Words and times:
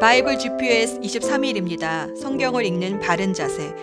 바이블 0.00 0.38
GPS 0.38 1.00
23일입니다. 1.00 2.16
성경을 2.16 2.64
읽는 2.64 3.00
바른 3.00 3.34
자세. 3.34 3.74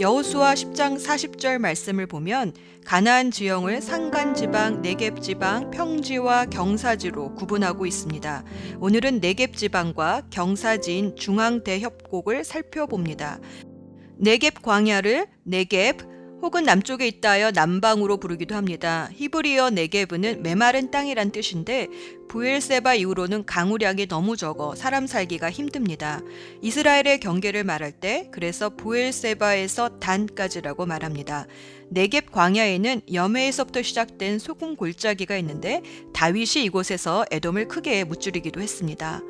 여호수아 0.00 0.54
10장 0.54 1.02
40절 1.02 1.58
말씀을 1.58 2.06
보면 2.06 2.52
가나안 2.84 3.30
지형을 3.30 3.80
산간 3.80 4.34
지방, 4.34 4.82
네겝 4.82 5.22
지방, 5.22 5.70
평지와 5.70 6.46
경사지로 6.46 7.34
구분하고 7.34 7.86
있습니다. 7.86 8.44
오늘은 8.80 9.20
네겝 9.20 9.56
지방과 9.56 10.22
경사지인 10.30 11.16
중앙 11.16 11.62
대협곡을 11.62 12.44
살펴봅니다. 12.44 13.38
네겝 14.18 14.62
광야를 14.62 15.26
네겝 15.44 16.12
혹은 16.42 16.64
남쪽에 16.64 17.06
있다 17.06 17.30
하여 17.30 17.52
남방으로 17.52 18.16
부르기도 18.16 18.56
합니다. 18.56 19.08
히브리어 19.12 19.70
네게브는 19.70 20.42
메마른 20.42 20.90
땅이란 20.90 21.30
뜻인데 21.30 21.86
부엘세바 22.32 22.94
이후로는 22.94 23.44
강우량이 23.44 24.08
너무 24.08 24.38
적어 24.38 24.74
사람 24.74 25.06
살기가 25.06 25.50
힘듭니다. 25.50 26.22
이스라엘의 26.62 27.20
경계를 27.20 27.62
말할 27.62 27.92
때 27.92 28.30
그래서 28.32 28.70
부엘세바에서 28.70 29.98
단까지라고 29.98 30.86
말합니다. 30.86 31.46
네겝 31.90 32.32
광야에는 32.32 33.02
여메에서부터 33.12 33.82
시작된 33.82 34.38
소금 34.38 34.76
골짜기가 34.76 35.36
있는데 35.36 35.82
다윗이 36.14 36.64
이곳에서 36.64 37.26
에돔을 37.30 37.68
크게 37.68 38.04
무찌르기도 38.04 38.62
했습니다. 38.62 39.20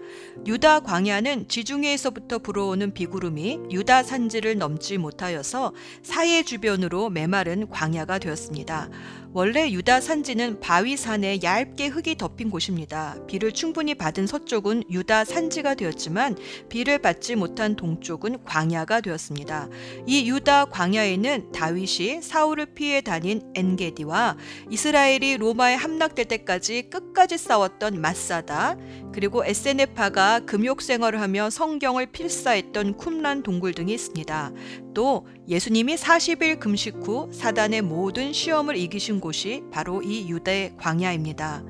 유다 0.47 0.81
광야는 0.81 1.49
지중해에서부터 1.49 2.39
불어오는 2.39 2.95
비구름이 2.95 3.63
유다 3.73 4.05
산지를 4.05 4.59
넘지 4.59 4.99
못하여서 4.99 5.73
사해 6.05 6.45
주변으로 6.45 7.11
메마른 7.11 7.69
광야가 7.69 8.21
되었습니다. 8.21 8.91
원래 9.35 9.71
유다 9.71 10.03
산지는 10.03 10.61
바위산에 10.61 11.39
얇게 11.43 11.87
흙이 11.87 12.17
덮인 12.19 12.51
곳입니다. 12.51 13.17
비를 13.27 13.53
충분히 13.53 13.95
받은 13.95 14.27
서쪽은 14.27 14.85
유다 14.91 15.25
산지가 15.25 15.75
되었지만 15.75 16.37
비를 16.69 16.99
받지 16.99 17.35
못한 17.35 17.75
동쪽은 17.75 18.45
광야가 18.45 19.01
되었습니다. 19.01 19.71
이 20.07 20.29
유다 20.29 20.67
광야에는 20.67 21.53
다윗이 21.53 22.21
사울을 22.21 22.67
피해 22.75 23.01
다닌 23.01 23.41
엔게디와 23.55 24.37
이스라엘이 24.69 25.39
로마에 25.39 25.77
함락될 25.77 26.27
때까지 26.27 26.91
끝까지 26.91 27.39
싸웠던 27.39 28.03
마사다 28.03 28.77
그리고 29.15 29.47
에세네파가 29.47 30.41
금욕 30.41 30.83
생활을 30.83 31.23
하며 31.23 31.49
성경을 31.49 32.07
필사했던 32.13 32.99
쿰란 32.99 33.43
동굴 33.43 33.73
등이 33.73 33.95
있습니다. 33.95 34.53
또 34.95 35.27
예수님이 35.49 35.97
40일 35.97 36.59
금식 36.59 36.97
후 37.03 37.29
사단의 37.33 37.83
모든 37.83 38.33
시험을 38.33 38.77
이기신 38.77 39.21
곳이 39.21 39.63
바로 39.71 40.03
이 40.03 40.29
유대 40.29 40.73
광야입니다. 40.79 41.63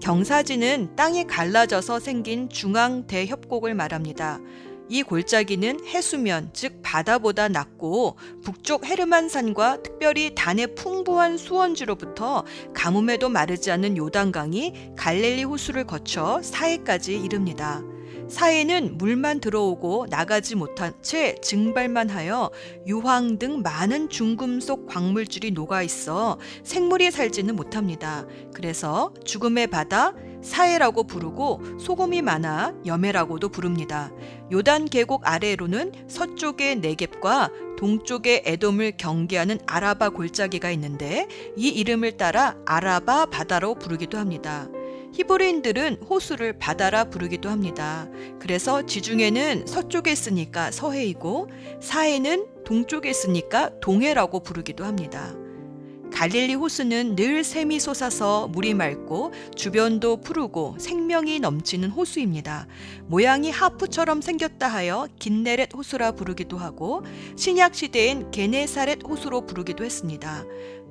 경사지는 0.00 0.96
땅이 0.96 1.26
갈라져서 1.26 2.00
생긴 2.00 2.48
중앙 2.48 3.06
대협곡을 3.06 3.74
말합니다. 3.74 4.40
이 4.88 5.04
골짜기는 5.04 5.86
해수면, 5.86 6.50
즉 6.52 6.80
바다보다 6.82 7.48
낮고 7.48 8.16
북쪽 8.42 8.84
헤르만산과 8.84 9.84
특별히 9.84 10.34
단의 10.34 10.74
풍부한 10.74 11.36
수원지로부터 11.36 12.44
가뭄에도 12.74 13.28
마르지 13.28 13.70
않는 13.70 13.96
요단강이 13.96 14.94
갈릴리 14.96 15.44
호수를 15.44 15.84
거쳐 15.86 16.40
사해까지 16.42 17.16
이릅니다. 17.16 17.82
사해는 18.30 18.96
물만 18.96 19.40
들어오고 19.40 20.06
나가지 20.08 20.54
못한 20.54 20.94
채 21.02 21.34
증발만 21.42 22.08
하여 22.08 22.50
유황 22.86 23.38
등 23.38 23.62
많은 23.62 24.08
중금속 24.08 24.86
광물질이 24.86 25.50
녹아 25.50 25.82
있어 25.82 26.38
생물이 26.62 27.10
살지는 27.10 27.56
못합니다. 27.56 28.26
그래서 28.54 29.12
죽음의 29.24 29.66
바다 29.66 30.14
사해라고 30.42 31.04
부르고 31.04 31.60
소금이 31.78 32.22
많아 32.22 32.74
염해라고도 32.86 33.50
부릅니다. 33.50 34.10
요단 34.50 34.86
계곡 34.86 35.26
아래로는 35.26 35.92
서쪽의 36.08 36.76
네겝과 36.76 37.50
동쪽의 37.78 38.42
에돔을 38.46 38.92
경계하는 38.96 39.58
아라바 39.66 40.10
골짜기가 40.10 40.70
있는데 40.72 41.28
이 41.56 41.68
이름을 41.68 42.16
따라 42.16 42.56
아라바 42.66 43.26
바다로 43.26 43.74
부르기도 43.74 44.18
합니다. 44.18 44.68
히브리인들은 45.12 46.02
호수를 46.08 46.58
바다라 46.58 47.04
부르기도 47.04 47.48
합니다. 47.48 48.08
그래서 48.38 48.86
지중해는 48.86 49.66
서쪽에 49.66 50.12
있으니까 50.12 50.70
서해이고 50.70 51.48
사해는 51.80 52.46
동쪽에 52.64 53.10
있으니까 53.10 53.70
동해라고 53.80 54.40
부르기도 54.40 54.84
합니다. 54.84 55.34
갈릴리 56.12 56.54
호수는 56.54 57.16
늘 57.16 57.44
샘이 57.44 57.80
솟아서 57.80 58.48
물이 58.48 58.74
맑고 58.74 59.32
주변도 59.54 60.18
푸르고 60.18 60.76
생명이 60.78 61.40
넘치는 61.40 61.90
호수입니다. 61.90 62.66
모양이 63.06 63.50
하프처럼 63.50 64.20
생겼다 64.20 64.68
하여 64.68 65.08
긴네렛 65.18 65.72
호수라 65.74 66.12
부르기도 66.12 66.58
하고 66.58 67.02
신약 67.36 67.74
시대엔 67.74 68.32
게네사렛 68.32 68.98
호수로 69.08 69.46
부르기도 69.46 69.84
했습니다. 69.84 70.44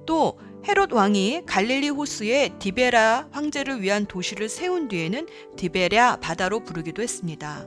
또 0.05 0.39
헤롯 0.67 0.91
왕이 0.91 1.43
갈릴리 1.45 1.89
호수에 1.89 2.49
디베라 2.59 3.29
황제를 3.31 3.81
위한 3.81 4.05
도시를 4.05 4.49
세운 4.49 4.87
뒤에는 4.87 5.27
디베랴 5.55 6.17
바다로 6.17 6.63
부르기도 6.63 7.01
했습니다. 7.01 7.65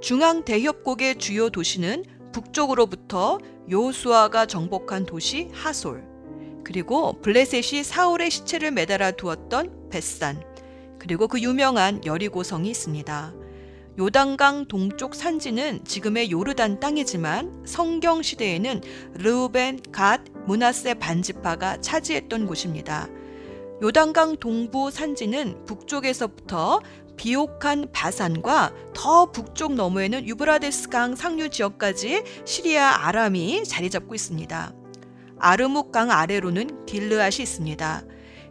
중앙 0.00 0.44
대협곡의 0.44 1.16
주요 1.18 1.50
도시는 1.50 2.04
북쪽으로부터 2.32 3.38
요수아가 3.70 4.46
정복한 4.46 5.04
도시 5.04 5.48
하솔, 5.52 6.04
그리고 6.64 7.20
블레셋이 7.20 7.82
사울의 7.82 8.30
시체를 8.30 8.70
매달아 8.70 9.12
두었던 9.12 9.88
벳산, 9.90 10.42
그리고 10.98 11.28
그 11.28 11.40
유명한 11.40 12.04
여리고성이 12.04 12.70
있습니다. 12.70 13.34
요단강 13.98 14.66
동쪽 14.66 15.14
산지는 15.14 15.82
지금의 15.86 16.30
요르단 16.30 16.80
땅이지만 16.80 17.64
성경 17.66 18.20
시대에는 18.20 18.82
르우벤, 19.14 19.80
갓, 19.90 20.20
문하세 20.44 20.94
반지파가 20.94 21.80
차지했던 21.80 22.46
곳입니다. 22.46 23.08
요단강 23.82 24.36
동부 24.36 24.90
산지는 24.90 25.64
북쪽에서부터 25.64 26.80
비옥한 27.16 27.86
바산과 27.90 28.74
더 28.94 29.32
북쪽 29.32 29.74
너머에는 29.74 30.28
유브라데스강 30.28 31.16
상류 31.16 31.48
지역까지 31.48 32.22
시리아 32.44 33.06
아람이 33.06 33.64
자리 33.64 33.88
잡고 33.88 34.14
있습니다. 34.14 34.74
아르묵강 35.38 36.10
아래로는 36.10 36.84
길르앗이 36.84 37.42
있습니다. 37.42 38.04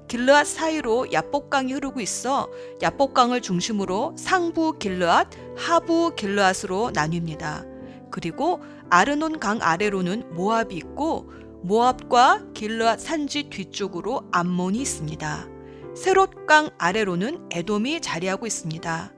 길르앗 0.08 0.46
사이로 0.46 1.12
야복강이 1.12 1.74
흐르고 1.74 2.00
있어 2.00 2.50
야복강을 2.82 3.42
중심으로 3.42 4.16
상부 4.18 4.78
길르앗, 4.78 5.28
하부 5.58 6.16
길르앗으로 6.16 6.92
나뉩니다. 6.94 7.66
그리고 8.12 8.62
아르논 8.90 9.40
강 9.40 9.60
아래로는 9.62 10.36
모압이 10.36 10.76
있고 10.76 11.32
모압과 11.64 12.46
길르앗 12.54 13.00
산지 13.00 13.50
뒤쪽으로 13.50 14.24
암몬이 14.32 14.80
있습니다. 14.80 15.50
세롯강 15.96 16.70
아래로는 16.78 17.50
에돔이 17.52 18.02
자리하고 18.02 18.46
있습니다. 18.46 19.12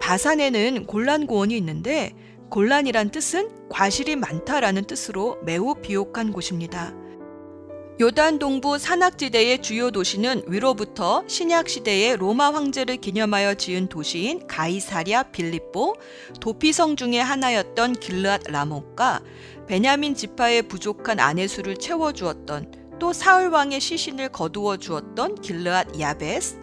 바산에는 0.00 0.86
골란 0.86 1.26
고원이 1.26 1.56
있는데 1.58 2.14
골란이란 2.50 3.10
뜻은 3.10 3.68
과실이 3.68 4.16
많다라는 4.16 4.84
뜻으로 4.84 5.38
매우 5.44 5.74
비옥한 5.74 6.32
곳입니다. 6.32 6.94
요단 8.00 8.40
동부 8.40 8.76
산악지대의 8.76 9.62
주요 9.62 9.92
도시는 9.92 10.42
위로부터 10.48 11.22
신약 11.28 11.68
시대의 11.68 12.16
로마 12.16 12.52
황제를 12.52 12.96
기념하여 12.96 13.54
지은 13.54 13.86
도시인 13.86 14.48
가이사리아 14.48 15.22
빌립보, 15.22 15.94
도피성 16.40 16.96
중의 16.96 17.22
하나였던 17.22 17.92
길르앗 17.92 18.48
라몬과 18.48 19.22
베냐민 19.68 20.16
지파의 20.16 20.62
부족한 20.62 21.20
아내 21.20 21.46
수를 21.46 21.76
채워주었던 21.76 22.96
또 22.98 23.12
사울 23.12 23.50
왕의 23.50 23.80
시신을 23.80 24.30
거두어 24.30 24.76
주었던 24.76 25.36
길르앗 25.36 26.00
야베스, 26.00 26.58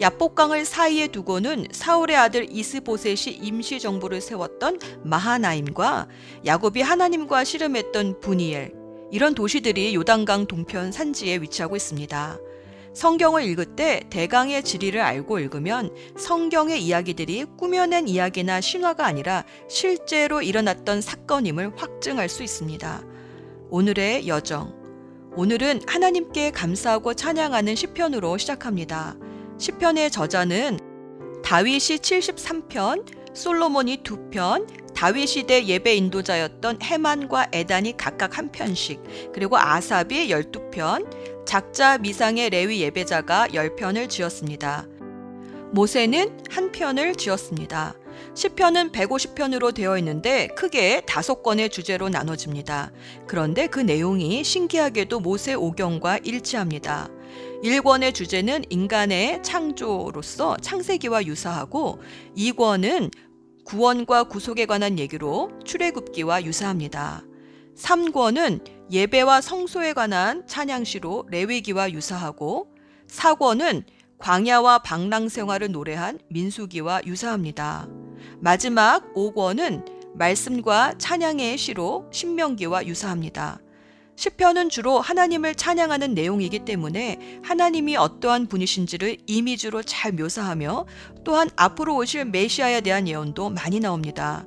야복강을 0.00 0.64
사이에 0.64 1.08
두고는 1.08 1.66
사울의 1.72 2.16
아들 2.16 2.46
이스보셋이 2.48 3.38
임시 3.42 3.80
정부를 3.80 4.20
세웠던 4.20 4.78
마하나임과 5.02 6.06
야곱이 6.44 6.82
하나님과 6.82 7.42
씨름했던 7.42 8.20
부니엘, 8.20 8.75
이런 9.10 9.34
도시들이 9.34 9.94
요단강 9.94 10.46
동편 10.46 10.92
산지에 10.92 11.38
위치하고 11.38 11.76
있습니다. 11.76 12.38
성경을 12.92 13.44
읽을 13.44 13.76
때 13.76 14.00
대강의 14.08 14.62
지리를 14.62 14.98
알고 14.98 15.38
읽으면 15.38 15.94
성경의 16.16 16.82
이야기들이 16.82 17.44
꾸며낸 17.58 18.08
이야기나 18.08 18.62
신화가 18.62 19.04
아니라 19.04 19.44
실제로 19.68 20.40
일어났던 20.40 21.02
사건임을 21.02 21.72
확증할 21.76 22.30
수 22.30 22.42
있습니다. 22.42 23.04
오늘의 23.68 24.26
여정. 24.26 24.74
오늘은 25.36 25.82
하나님께 25.86 26.52
감사하고 26.52 27.12
찬양하는 27.12 27.74
시편으로 27.74 28.38
시작합니다. 28.38 29.16
시편의 29.58 30.10
저자는 30.10 30.78
다윗이 31.44 31.78
73편, 31.78 33.04
솔로몬이 33.36 33.98
2편, 33.98 34.94
다윗 34.94 35.26
시대 35.26 35.66
예배 35.66 35.94
인도자였던 35.94 36.80
해만과 36.82 37.48
에단이 37.52 37.98
각각 37.98 38.38
한 38.38 38.50
편씩, 38.50 39.32
그리고 39.32 39.58
아삽이 39.58 40.28
12편, 40.28 41.44
작자 41.44 41.98
미상의 41.98 42.48
레위 42.48 42.80
예배자가 42.80 43.48
10편을 43.48 44.08
지었습니다. 44.08 44.86
모세는 45.72 46.44
한 46.48 46.72
편을 46.72 47.14
지었습니다. 47.14 47.94
시편은 48.34 48.92
150편으로 48.92 49.74
되어 49.74 49.98
있는데 49.98 50.48
크게 50.56 51.02
다섯 51.06 51.42
권의 51.42 51.68
주제로 51.68 52.08
나눠집니다. 52.08 52.90
그런데 53.26 53.66
그 53.66 53.80
내용이 53.80 54.42
신기하게도 54.42 55.20
모세 55.20 55.52
오경과 55.52 56.18
일치합니다. 56.24 57.10
1권의 57.62 58.14
주제는 58.14 58.64
인간의 58.70 59.42
창조로서 59.42 60.56
창세기와 60.58 61.24
유사하고 61.24 62.00
2권은 62.36 63.10
구원과 63.66 64.24
구속에 64.24 64.64
관한 64.64 64.98
얘기로 64.98 65.50
출애굽기와 65.64 66.44
유사합니다. 66.44 67.24
3권은 67.76 68.60
예배와 68.92 69.40
성소에 69.40 69.92
관한 69.92 70.46
찬양시로 70.46 71.26
레위기와 71.30 71.90
유사하고 71.90 72.68
4권은 73.08 73.82
광야와 74.18 74.78
방랑 74.78 75.28
생활을 75.28 75.72
노래한 75.72 76.20
민수기와 76.30 77.02
유사합니다. 77.06 77.88
마지막 78.38 79.12
5권은 79.14 80.14
말씀과 80.14 80.94
찬양의 80.96 81.58
시로 81.58 82.08
신명기와 82.12 82.86
유사합니다. 82.86 83.60
시편은 84.16 84.70
주로 84.70 84.98
하나님을 84.98 85.54
찬양하는 85.54 86.14
내용이기 86.14 86.60
때문에 86.60 87.40
하나님이 87.42 87.96
어떠한 87.96 88.46
분이신지를 88.46 89.18
이미지로 89.26 89.82
잘 89.82 90.12
묘사하며 90.12 90.86
또한 91.22 91.50
앞으로 91.54 91.96
오실 91.96 92.24
메시아에 92.24 92.80
대한 92.80 93.06
예언도 93.06 93.50
많이 93.50 93.78
나옵니다. 93.78 94.46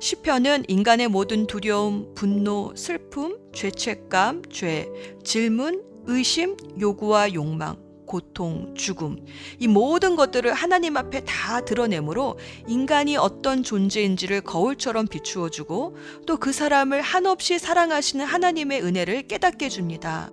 시편은 0.00 0.66
인간의 0.68 1.08
모든 1.08 1.48
두려움, 1.48 2.14
분노, 2.14 2.72
슬픔, 2.76 3.36
죄책감, 3.52 4.42
죄, 4.50 4.88
질문, 5.24 5.82
의심, 6.06 6.56
요구와 6.78 7.34
욕망, 7.34 7.76
고통, 8.08 8.74
죽음, 8.74 9.24
이 9.60 9.68
모든 9.68 10.16
것들을 10.16 10.52
하나님 10.52 10.96
앞에 10.96 11.20
다 11.24 11.60
드러내므로 11.60 12.38
인간이 12.66 13.16
어떤 13.16 13.62
존재인지를 13.62 14.40
거울처럼 14.40 15.06
비추어 15.06 15.50
주고 15.50 15.96
또 16.26 16.38
그 16.38 16.52
사람을 16.52 17.02
한없이 17.02 17.58
사랑하시는 17.58 18.24
하나님의 18.24 18.82
은혜를 18.82 19.28
깨닫게 19.28 19.66
해줍니다. 19.66 20.30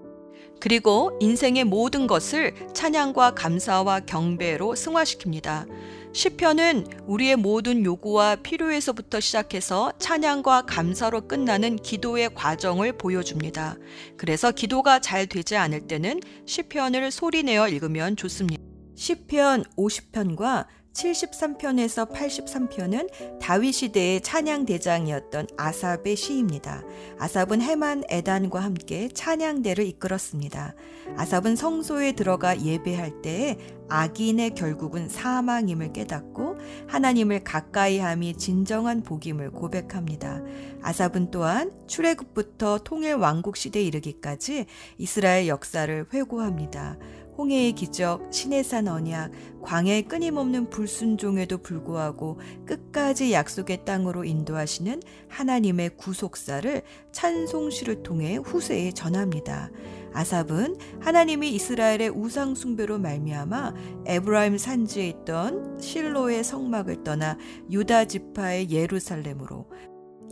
그리고 0.62 1.18
인생의 1.19 1.66
모든 1.66 2.07
것을 2.07 2.54
찬양과 2.74 3.33
감사와 3.36 4.01
경배로 4.01 4.75
승화시킵니다. 4.75 5.68
시편은 6.16 6.88
우리의 7.08 7.36
모든 7.36 7.84
요구와 7.84 8.38
필요에서부터 8.38 9.20
시작해서 9.20 9.92
찬양과 10.00 10.62
감사로 10.62 11.28
끝나는 11.28 11.76
기도의 11.76 12.34
과정을 12.34 12.98
보여줍니다. 12.98 13.76
그래서 14.16 14.52
기도가 14.52 15.00
잘 15.00 15.28
되지 15.28 15.58
않을 15.58 15.88
때는 15.88 16.22
시편을 16.46 17.12
소리내어 17.12 17.68
읽으면 17.68 18.16
좋습니다. 18.16 18.64
시편 18.96 19.66
50편과 19.76 20.68
73편에서 20.94 22.10
83편은 22.10 23.40
다윗 23.42 23.74
시대의 23.74 24.22
찬양 24.22 24.66
대장이었던 24.68 25.48
아삽의 25.58 26.16
시입니다. 26.16 26.82
아삽은 27.20 27.62
해만 27.62 28.06
에단과 28.08 28.62
함께 28.62 29.10
찬양대를 29.10 29.86
이끌었습니다. 29.86 30.76
아삽은 31.18 31.56
성소에 31.56 32.13
들어가 32.13 32.60
예배할 32.62 33.22
때에 33.22 33.57
악인의 33.88 34.56
결국은 34.56 35.07
사망임을 35.07 35.94
깨닫고 35.94 36.57
하나님을 36.88 37.44
가까이함이 37.44 38.36
진정한 38.38 39.04
복임을 39.04 39.52
고백합니다. 39.52 40.42
아삽은 40.81 41.31
또한 41.31 41.72
출애굽부터 41.88 42.80
통일 42.84 43.16
왕국 43.16 43.57
시대에 43.57 43.84
이르기까지 43.84 44.66
이스라엘 44.98 45.48
역사를 45.48 46.06
회고합니다. 46.13 46.98
홍해의 47.38 47.74
기적, 47.74 48.34
신해산 48.34 48.88
언약, 48.88 49.31
광야의 49.62 50.04
끊임없는 50.04 50.69
불순종에도 50.69 51.57
불구하고 51.57 52.40
끝까지 52.66 53.34
약속의 53.34 53.84
땅으로 53.84 54.24
인도하시는 54.24 55.02
하나님의 55.28 55.98
구속사를 55.98 56.81
찬송시를 57.12 58.04
통해 58.04 58.38
후세에 58.38 58.92
전합니다. 58.92 59.69
아삽은 60.16 60.78
하나님이 61.02 61.52
이스라엘의 61.52 62.10
우상 62.10 62.56
숭배로 62.56 62.98
말미암아 63.00 63.74
에브라임 64.06 64.58
산지에 64.58 65.10
있던 65.10 65.78
실로의 65.80 66.44
성막을 66.44 67.04
떠나 67.04 67.38
유다 67.70 68.06
지파의 68.06 68.72
예루살렘으로 68.72 69.68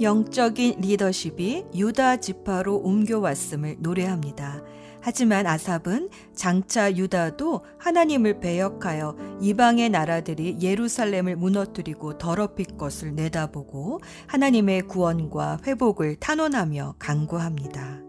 영적인 0.01 0.79
리더십이 0.79 1.65
유다 1.75 2.17
지파로 2.17 2.77
옮겨왔음을 2.77 3.77
노래합니다. 3.79 4.63
하지만 5.05 5.45
아삽은 5.45 6.09
장차 6.33 6.95
유다도 6.95 7.65
하나님을 7.77 8.39
배역하여 8.39 9.17
이방의 9.41 9.89
나라들이 9.89 10.57
예루살렘을 10.61 11.35
무너뜨리고 11.35 12.17
더럽힐 12.17 12.77
것을 12.77 13.13
내다보고 13.13 13.99
하나님의 14.27 14.83
구원과 14.83 15.59
회복을 15.67 16.15
탄원하며 16.15 16.95
강구합니다. 16.99 17.99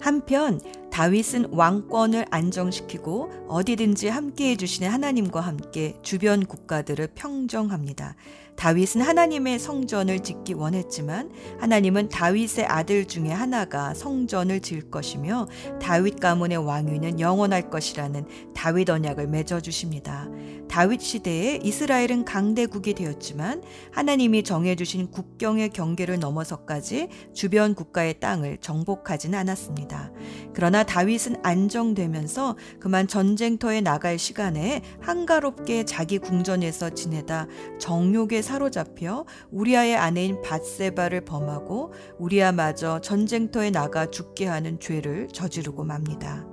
한편 0.00 0.60
다윗은 0.96 1.48
왕권을 1.50 2.24
안정시키고 2.30 3.48
어디든지 3.48 4.08
함께 4.08 4.52
해 4.52 4.56
주시는 4.56 4.88
하나님과 4.90 5.42
함께 5.42 5.94
주변 6.00 6.46
국가들을 6.46 7.08
평정합니다. 7.14 8.16
다윗은 8.56 9.02
하나님의 9.02 9.58
성전을 9.58 10.20
짓기 10.20 10.54
원했지만 10.54 11.30
하나님은 11.60 12.08
다윗의 12.08 12.66
아들 12.66 13.06
중에 13.06 13.30
하나가 13.30 13.94
성전을 13.94 14.60
지을 14.60 14.90
것이며 14.90 15.48
다윗 15.80 16.18
가문의 16.18 16.56
왕위는 16.58 17.20
영원할 17.20 17.70
것이라는 17.70 18.26
다윗 18.54 18.90
언약을 18.90 19.28
맺어 19.28 19.60
주십니다. 19.60 20.28
다윗 20.68 21.00
시대에 21.00 21.60
이스라엘은 21.62 22.24
강대국이 22.24 22.94
되었지만 22.94 23.62
하나님이 23.92 24.42
정해 24.42 24.74
주신 24.74 25.10
국경의 25.10 25.70
경계를 25.70 26.18
넘어서까지 26.18 27.08
주변 27.32 27.74
국가의 27.74 28.20
땅을 28.20 28.58
정복하지는 28.58 29.38
않았습니다. 29.38 30.10
그러나 30.52 30.82
다윗은 30.82 31.36
안정되면서 31.42 32.56
그만 32.80 33.06
전쟁터에 33.06 33.80
나갈 33.80 34.18
시간에 34.18 34.82
한가롭게 35.00 35.84
자기 35.84 36.18
궁전에서 36.18 36.90
지내다 36.90 37.46
정욕에 37.78 38.42
사로잡혀 38.46 39.26
우리아의 39.50 39.96
아내인 39.96 40.40
바세바를 40.40 41.24
범하고 41.24 41.92
우리아마저 42.18 43.00
전쟁터에 43.00 43.70
나가 43.70 44.06
죽게 44.06 44.46
하는 44.46 44.78
죄를 44.78 45.28
저지르고 45.32 45.82
맙니다. 45.84 46.46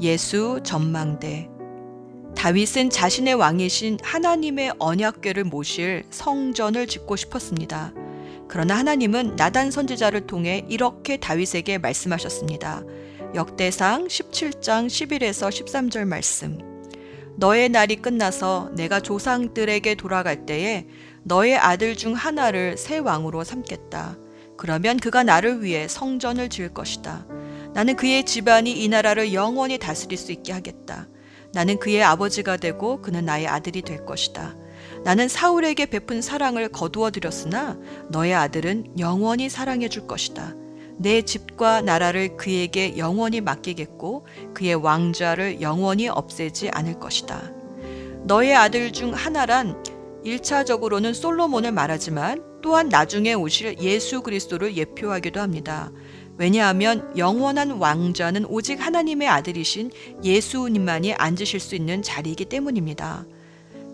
예수 0.00 0.60
전망대 0.62 1.50
다윗은 2.36 2.90
자신의 2.90 3.34
왕이신 3.34 3.98
하나님의 4.02 4.74
언약궤를 4.78 5.44
모실 5.44 6.04
성전을 6.10 6.86
짓고 6.86 7.16
싶었습니다. 7.16 7.92
그러나 8.48 8.78
하나님은 8.78 9.34
나단 9.36 9.72
선지자를 9.72 10.26
통해 10.26 10.64
이렇게 10.68 11.16
다윗에게 11.16 11.78
말씀하셨습니다. 11.78 12.82
역대상 13.34 14.06
17장 14.06 14.86
11에서 14.86 15.48
13절 15.48 16.04
말씀. 16.04 16.69
너의 17.36 17.68
날이 17.68 17.96
끝나서 17.96 18.70
내가 18.74 19.00
조상들에게 19.00 19.94
돌아갈 19.94 20.46
때에 20.46 20.86
너의 21.22 21.56
아들 21.56 21.96
중 21.96 22.14
하나를 22.14 22.76
새 22.76 22.98
왕으로 22.98 23.44
삼겠다. 23.44 24.18
그러면 24.56 24.98
그가 24.98 25.22
나를 25.22 25.62
위해 25.62 25.88
성전을 25.88 26.48
지을 26.50 26.74
것이다. 26.74 27.26
나는 27.72 27.96
그의 27.96 28.24
집안이 28.24 28.72
이 28.82 28.88
나라를 28.88 29.32
영원히 29.32 29.78
다스릴 29.78 30.18
수 30.18 30.32
있게 30.32 30.52
하겠다. 30.52 31.08
나는 31.52 31.78
그의 31.78 32.02
아버지가 32.02 32.56
되고 32.56 33.00
그는 33.00 33.24
나의 33.24 33.46
아들이 33.46 33.82
될 33.82 34.04
것이다. 34.04 34.56
나는 35.04 35.28
사울에게 35.28 35.86
베푼 35.86 36.20
사랑을 36.20 36.68
거두어 36.68 37.10
들였으나 37.10 37.78
너의 38.10 38.34
아들은 38.34 38.98
영원히 38.98 39.48
사랑해 39.48 39.88
줄 39.88 40.06
것이다. 40.06 40.54
내 41.00 41.22
집과 41.22 41.80
나라를 41.80 42.36
그에게 42.36 42.98
영원히 42.98 43.40
맡기겠고 43.40 44.26
그의 44.52 44.74
왕좌를 44.74 45.62
영원히 45.62 46.08
없애지 46.08 46.68
않을 46.68 47.00
것이다. 47.00 47.50
너의 48.24 48.54
아들 48.54 48.92
중 48.92 49.14
하나란 49.14 49.82
1차적으로는 50.26 51.14
솔로몬을 51.14 51.72
말하지만 51.72 52.44
또한 52.60 52.90
나중에 52.90 53.32
오실 53.32 53.78
예수 53.80 54.20
그리스도를 54.20 54.76
예표하기도 54.76 55.40
합니다. 55.40 55.90
왜냐하면 56.36 57.10
영원한 57.16 57.70
왕좌는 57.70 58.44
오직 58.44 58.84
하나님의 58.84 59.26
아들이신 59.26 59.90
예수님만이 60.22 61.14
앉으실 61.14 61.60
수 61.60 61.74
있는 61.74 62.02
자리이기 62.02 62.44
때문입니다. 62.44 63.24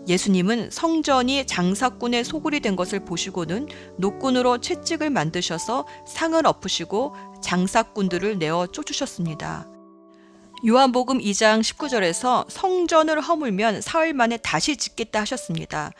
예수님은 0.07 0.69
성전이 0.71 1.45
장사꾼의 1.45 2.23
소굴이 2.23 2.61
된 2.61 2.75
것을 2.75 3.03
보시고는 3.03 3.67
노꾼으로 3.97 4.59
채찍을 4.59 5.09
만드셔서 5.09 5.85
상을 6.07 6.45
엎으시고 6.45 7.15
장사꾼들을 7.41 8.39
내어 8.39 8.67
쫓으셨습니다. 8.67 9.67
요한복음 10.65 11.19
2장 11.19 11.61
19절에서 11.61 12.45
성전을 12.49 13.21
허물면 13.21 13.81
사흘 13.81 14.13
만에 14.13 14.37
다시 14.37 14.75
짓겠다 14.75 15.21
하셨습니다. 15.21 15.91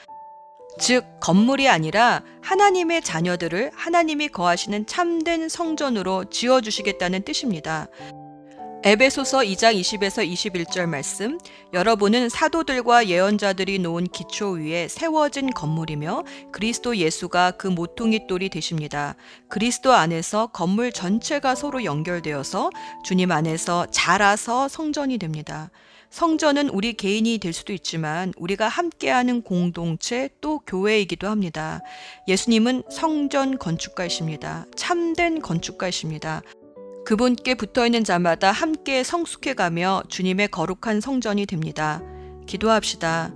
즉, 0.80 1.06
건물이 1.20 1.68
아니라 1.70 2.24
하나님의 2.42 3.02
자녀들을 3.02 3.72
하나님이 3.76 4.30
거하시는 4.30 4.86
참된 4.86 5.50
성전으로 5.50 6.26
지어주시겠다는 6.30 7.24
뜻입니다. 7.24 7.88
에베소서 8.88 9.40
2장 9.40 9.78
20에서 9.78 10.26
21절 10.26 10.88
말씀 10.88 11.38
여러분은 11.74 12.30
사도들과 12.30 13.08
예언자들이 13.10 13.80
놓은 13.80 14.08
기초 14.08 14.52
위에 14.52 14.88
세워진 14.88 15.50
건물이며 15.50 16.24
그리스도 16.54 16.96
예수가 16.96 17.52
그 17.58 17.68
모퉁이 17.68 18.28
돌이 18.28 18.48
되십니다. 18.48 19.18
그리스도 19.50 19.92
안에서 19.92 20.48
건물 20.54 20.94
전체가 20.94 21.54
서로 21.56 21.84
연결되어서 21.84 22.70
주님 23.04 23.34
안에서 23.34 23.88
자라서 23.92 24.70
성전이 24.70 25.18
됩니다. 25.18 25.70
성전은 26.10 26.70
우리 26.70 26.94
개인이 26.94 27.38
될 27.40 27.52
수도 27.52 27.74
있지만 27.74 28.34
우리가 28.38 28.68
함께하는 28.70 29.42
공동체 29.42 30.30
또 30.40 30.60
교회이기도 30.60 31.28
합니다. 31.28 31.82
예수님은 32.28 32.84
성전 32.90 33.58
건축가이십니다. 33.58 34.66
참된 34.76 35.42
건축가이십니다. 35.42 36.42
그분께 37.08 37.56
붙어 37.56 37.86
있는 37.86 38.04
자마다 38.04 38.52
함께 38.52 39.02
성숙해 39.02 39.54
가며 39.54 40.04
주님의 40.10 40.50
거룩한 40.50 41.00
성전이 41.00 41.46
됩니다. 41.46 42.04
기도합시다. 42.48 43.34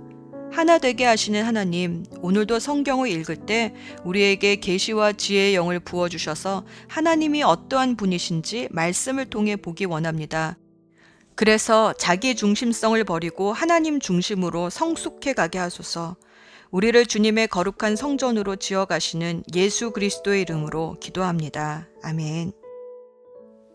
하나 0.52 0.76
되게 0.76 1.06
하시는 1.06 1.42
하나님, 1.42 2.04
오늘도 2.20 2.58
성경을 2.58 3.08
읽을 3.08 3.46
때 3.46 3.72
우리에게 4.04 4.56
계시와 4.56 5.14
지혜의 5.14 5.54
영을 5.54 5.80
부어 5.80 6.10
주셔서 6.10 6.66
하나님이 6.86 7.44
어떠한 7.44 7.96
분이신지 7.96 8.68
말씀을 8.72 9.24
통해 9.30 9.56
보기 9.56 9.86
원합니다. 9.86 10.58
그래서 11.34 11.94
자기 11.94 12.34
중심성을 12.36 13.02
버리고 13.04 13.54
하나님 13.54 14.00
중심으로 14.00 14.68
성숙해 14.68 15.32
가게 15.32 15.58
하소서. 15.58 16.16
우리를 16.70 17.06
주님의 17.06 17.48
거룩한 17.48 17.96
성전으로 17.96 18.56
지어 18.56 18.84
가시는 18.84 19.44
예수 19.54 19.92
그리스도의 19.92 20.42
이름으로 20.42 20.98
기도합니다. 21.00 21.88
아멘. 22.02 22.61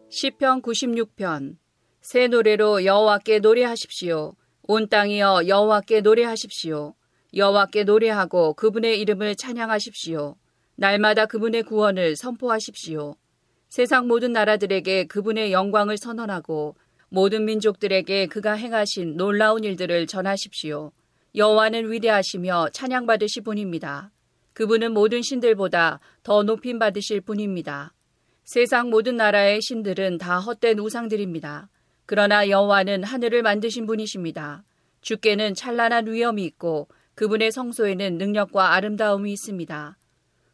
시편 0.10 0.62
96편 0.62 1.58
새 2.00 2.28
노래로 2.28 2.86
여호와께 2.86 3.40
노래하십시오. 3.40 4.36
온 4.64 4.88
땅이여 4.88 5.48
여호와께 5.48 6.00
노래하십시오. 6.00 6.96
여호와께 7.36 7.84
노래하고 7.84 8.54
그분의 8.54 9.02
이름을 9.02 9.36
찬양하십시오. 9.36 10.38
날마다 10.78 11.26
그분의 11.26 11.64
구원을 11.64 12.16
선포하십시오. 12.16 13.16
세상 13.68 14.08
모든 14.08 14.32
나라들에게 14.32 15.08
그분의 15.08 15.52
영광을 15.52 15.98
선언하고 15.98 16.78
모든 17.10 17.44
민족들에게 17.44 18.28
그가 18.28 18.54
행하신 18.54 19.18
놀라운 19.18 19.66
일들을 19.66 20.08
전하십시오. 20.08 20.94
여호와는 21.36 21.92
위대하시며 21.92 22.70
찬양받으실 22.72 23.44
분입니다. 23.44 24.12
그분은 24.54 24.94
모든 24.94 25.22
신들보다 25.22 26.00
더 26.24 26.44
높임 26.44 26.80
받으실 26.80 27.20
분입니다. 27.20 27.94
세상 28.48 28.90
모든 28.90 29.18
나라의 29.18 29.62
신들은 29.62 30.20
다 30.20 30.40
헛된 30.40 30.80
우상들입니다. 30.80 31.68
그러나 32.06 32.48
여호와는 32.48 33.04
하늘을 33.04 33.42
만드신 33.42 33.86
분이십니다. 33.86 34.64
주께는 35.02 35.54
찬란한 35.54 36.08
위엄이 36.08 36.46
있고 36.46 36.88
그분의 37.16 37.52
성소에는 37.52 38.18
능력과 38.18 38.72
아름다움이 38.76 39.34
있습니다. 39.34 39.98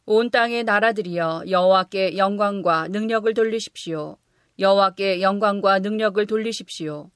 온 0.07 0.31
땅의 0.31 0.63
나라들이여 0.63 1.43
여호와께 1.47 2.17
영광과 2.17 2.87
능력을 2.87 3.31
돌리십시오. 3.31 4.17
여호와께 4.57 5.21
영광과 5.21 5.77
능력을 5.77 6.25
돌리십시오. 6.25 7.11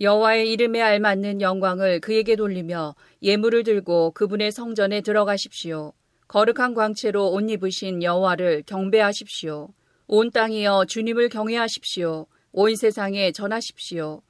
여호와의 0.00 0.52
이름에 0.52 0.82
알맞는 0.82 1.40
영광을 1.40 1.98
그에게 1.98 2.36
돌리며 2.36 2.94
예물을 3.24 3.64
들고 3.64 4.12
그분의 4.12 4.52
성전에 4.52 5.00
들어가십시오. 5.00 5.94
거룩한 6.28 6.74
광채로 6.74 7.32
옷 7.32 7.50
입으신 7.50 8.04
여호와를 8.04 8.62
경배하십시오. 8.66 9.74
온 10.08 10.30
땅이여 10.30 10.84
주님을 10.84 11.28
경외하십시오. 11.30 12.26
온 12.52 12.76
세상에 12.76 13.32
전하십시오. 13.32 14.22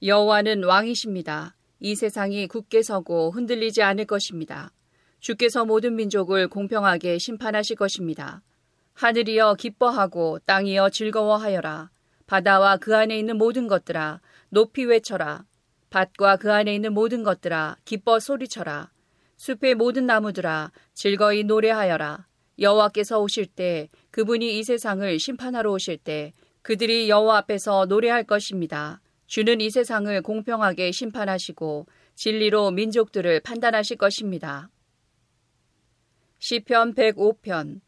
여호와는 0.00 0.62
왕이십니다. 0.62 1.56
이 1.80 1.96
세상이 1.96 2.46
굳게 2.46 2.82
서고 2.82 3.32
흔들리지 3.32 3.82
않을 3.82 4.04
것입니다. 4.04 4.70
주께서 5.18 5.64
모든 5.64 5.96
민족을 5.96 6.46
공평하게 6.46 7.18
심판하실 7.18 7.74
것입니다. 7.74 8.42
하늘이여 8.94 9.54
기뻐하고 9.54 10.38
땅이여 10.46 10.90
즐거워하여라. 10.90 11.90
바다와 12.28 12.76
그 12.76 12.96
안에 12.96 13.18
있는 13.18 13.38
모든 13.38 13.66
것들아 13.66 14.20
높이 14.50 14.84
외쳐라. 14.84 15.44
밭과 15.90 16.36
그 16.36 16.52
안에 16.52 16.72
있는 16.72 16.94
모든 16.94 17.24
것들아 17.24 17.76
기뻐 17.84 18.20
소리쳐라. 18.20 18.92
숲의 19.36 19.74
모든 19.74 20.06
나무들아 20.06 20.70
즐거이 20.94 21.42
노래하여라. 21.42 22.28
여호와께서 22.60 23.20
오실 23.20 23.46
때 23.46 23.88
그분이 24.18 24.58
이 24.58 24.64
세상을 24.64 25.16
심판하러 25.20 25.70
오실 25.70 25.96
때 25.96 26.32
그들이 26.62 27.08
여호와 27.08 27.36
앞에서 27.38 27.86
노래할 27.86 28.24
것입니다. 28.24 29.00
주는 29.28 29.60
이 29.60 29.70
세상을 29.70 30.20
공평하게 30.22 30.90
심판하시고 30.90 31.86
진리로 32.16 32.72
민족들을 32.72 33.38
판단하실 33.38 33.96
것입니다. 33.96 34.70
시편 36.40 36.96
105편 36.96 37.80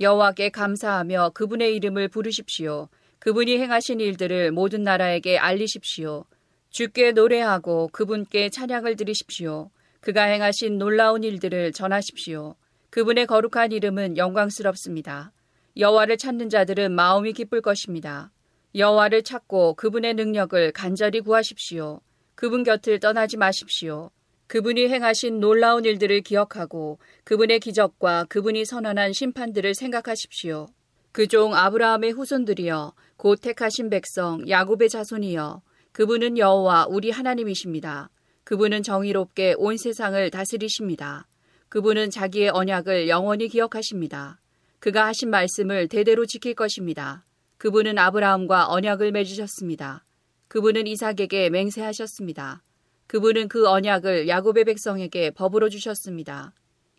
여호와께 0.00 0.48
감사하며 0.48 1.30
그분의 1.34 1.76
이름을 1.76 2.08
부르십시오. 2.08 2.88
그분이 3.20 3.56
행하신 3.56 4.00
일들을 4.00 4.50
모든 4.50 4.82
나라에게 4.82 5.38
알리십시오. 5.38 6.24
주께 6.68 7.12
노래하고 7.12 7.90
그분께 7.92 8.50
찬양을 8.50 8.96
드리십시오. 8.96 9.70
그가 10.00 10.24
행하신 10.24 10.78
놀라운 10.78 11.22
일들을 11.22 11.70
전하십시오. 11.70 12.56
그분의 12.90 13.28
거룩한 13.28 13.70
이름은 13.70 14.16
영광스럽습니다. 14.16 15.30
여호와를 15.78 16.16
찾는 16.16 16.48
자들은 16.48 16.92
마음이 16.92 17.34
기쁠 17.34 17.60
것입니다. 17.60 18.32
여호와를 18.74 19.22
찾고 19.22 19.74
그분의 19.74 20.14
능력을 20.14 20.72
간절히 20.72 21.20
구하십시오. 21.20 22.00
그분 22.34 22.64
곁을 22.64 22.98
떠나지 22.98 23.36
마십시오. 23.36 24.10
그분이 24.46 24.88
행하신 24.88 25.40
놀라운 25.40 25.84
일들을 25.84 26.22
기억하고 26.22 26.98
그분의 27.24 27.60
기적과 27.60 28.24
그분이 28.28 28.64
선언한 28.64 29.12
심판들을 29.12 29.74
생각하십시오. 29.74 30.68
그 31.12 31.26
종 31.26 31.54
아브라함의 31.54 32.12
후손들이여 32.12 32.94
곧 33.16 33.40
택하신 33.40 33.90
백성 33.90 34.48
야곱의 34.48 34.88
자손이여 34.88 35.62
그분은 35.92 36.38
여호와 36.38 36.86
우리 36.88 37.10
하나님이십니다. 37.10 38.10
그분은 38.44 38.82
정의롭게 38.82 39.54
온 39.56 39.76
세상을 39.76 40.30
다스리십니다. 40.30 41.26
그분은 41.68 42.10
자기의 42.10 42.50
언약을 42.50 43.08
영원히 43.08 43.48
기억하십니다. 43.48 44.38
그가 44.78 45.06
하신 45.06 45.30
말씀을 45.30 45.88
대대로 45.88 46.26
지킬 46.26 46.54
것입니다. 46.54 47.24
그분은 47.58 47.98
아브라함과 47.98 48.68
언약을 48.68 49.12
맺으셨습니다. 49.12 50.04
그분은 50.48 50.86
이삭에게 50.86 51.50
맹세하셨습니다. 51.50 52.62
그분은 53.06 53.48
그 53.48 53.68
언약을 53.68 54.28
야곱의 54.28 54.64
백성에게 54.64 55.30
법으로 55.30 55.68
주셨습니다. 55.68 56.52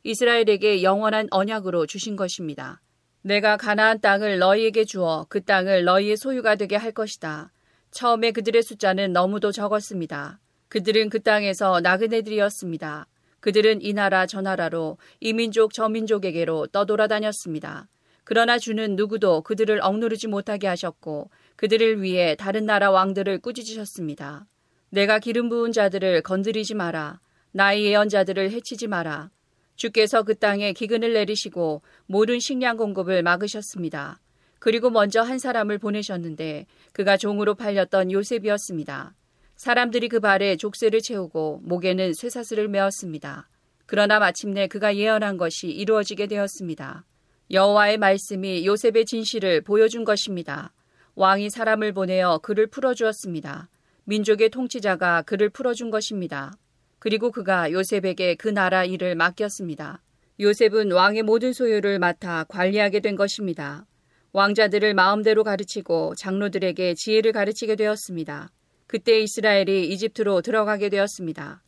이스라엘에게 0.03 0.84
영원한 0.84 1.27
언약으로 1.31 1.86
주신 1.86 2.15
것입니다. 2.15 2.81
내가 3.22 3.57
가나안 3.57 4.00
땅을 4.00 4.39
너희에게 4.39 4.86
주어 4.86 5.25
그 5.29 5.43
땅을 5.43 5.84
너희의 5.84 6.17
소유가 6.17 6.55
되게 6.55 6.75
할 6.75 6.91
것이다. 6.91 7.51
처음에 7.91 8.31
그들의 8.31 8.63
숫자는 8.63 9.12
너무도 9.12 9.51
적었습니다. 9.51 10.39
그들은 10.69 11.10
그 11.10 11.22
땅에서 11.22 11.81
나그네들이었습니다. 11.81 13.07
그들은 13.39 13.82
이 13.82 13.94
나라 13.94 14.25
저 14.25 14.41
나라로 14.41 14.98
이 15.20 15.34
민족 15.34 15.74
저 15.74 15.89
민족에게로 15.89 16.67
떠돌아다녔습니다. 16.67 17.88
그러나 18.24 18.58
주는 18.58 18.96
누구도 18.96 19.41
그들을 19.41 19.79
억누르지 19.82 20.27
못하게 20.27 20.67
하셨고 20.67 21.29
그들을 21.56 22.01
위해 22.01 22.36
다른 22.36 22.65
나라 22.65 22.91
왕들을 22.91 23.39
꾸짖으셨습니다. 23.39 24.46
내가 24.89 25.20
기름 25.20 25.50
부은 25.50 25.72
자들을 25.72 26.22
건드리지 26.24 26.75
마라. 26.75 27.20
나의 27.51 27.86
예언자들을 27.86 28.51
해치지 28.51 28.88
마라. 28.88 29.32
주께서 29.75 30.24
그 30.24 30.36
땅에 30.36 30.74
기근을 30.74 31.13
내리시고 31.13 31.82
모든 32.06 32.39
식량 32.39 32.77
공급을 32.77 33.24
막으셨습니다. 33.24 34.20
그리고 34.60 34.89
먼저 34.89 35.22
한 35.22 35.39
사람을 35.39 35.77
보내셨는데 35.77 36.65
그가 36.94 37.15
종으로 37.15 37.56
팔렸던 37.56 38.12
요셉이었습니다. 38.12 39.13
사람들이 39.58 40.08
그 40.08 40.20
발에 40.20 40.56
족쇄를 40.56 41.02
채우고 41.02 41.62
목에는 41.64 42.14
쇠사슬을 42.14 42.68
메었습니다. 42.68 43.50
그러나 43.88 44.20
마침내 44.20 44.68
그가 44.68 44.96
예언한 44.96 45.38
것이 45.38 45.68
이루어지게 45.68 46.28
되었습니다. 46.28 47.06
여호와의 47.50 47.98
말씀이 47.98 48.68
요셉의 48.68 49.06
진실을 49.06 49.62
보여준 49.62 50.04
것입니다. 50.04 50.74
왕이 51.16 51.50
사람을 51.50 51.94
보내어 51.94 52.38
그를 52.44 52.68
풀어주었습니다. 52.68 53.70
민족의 54.04 54.50
통치자가 54.52 55.24
그를 55.24 55.50
풀어준 55.50 55.90
것입니다. 55.90 56.54
그리고 57.00 57.32
그가 57.32 57.72
요셉에게 57.72 58.36
그 58.36 58.50
나라 58.50 58.86
일을 58.86 59.16
맡겼습니다. 59.16 60.04
요셉은 60.40 60.92
왕의 60.92 61.24
모든 61.24 61.52
소유를 61.52 61.98
맡아 61.98 62.44
관리하게 62.44 63.00
된 63.00 63.16
것입니다. 63.16 63.88
왕자들을 64.34 64.94
마음대로 64.94 65.44
가르치고 65.44 66.14
장로들에게 66.16 66.94
지혜를 66.94 67.32
가르치게 67.32 67.76
되었습니다. 67.76 68.52
그때 68.88 69.20
이스라엘이 69.20 69.89
이집트로 69.89 70.41
들어가게 70.41 70.89
되었습니다. 70.89 71.62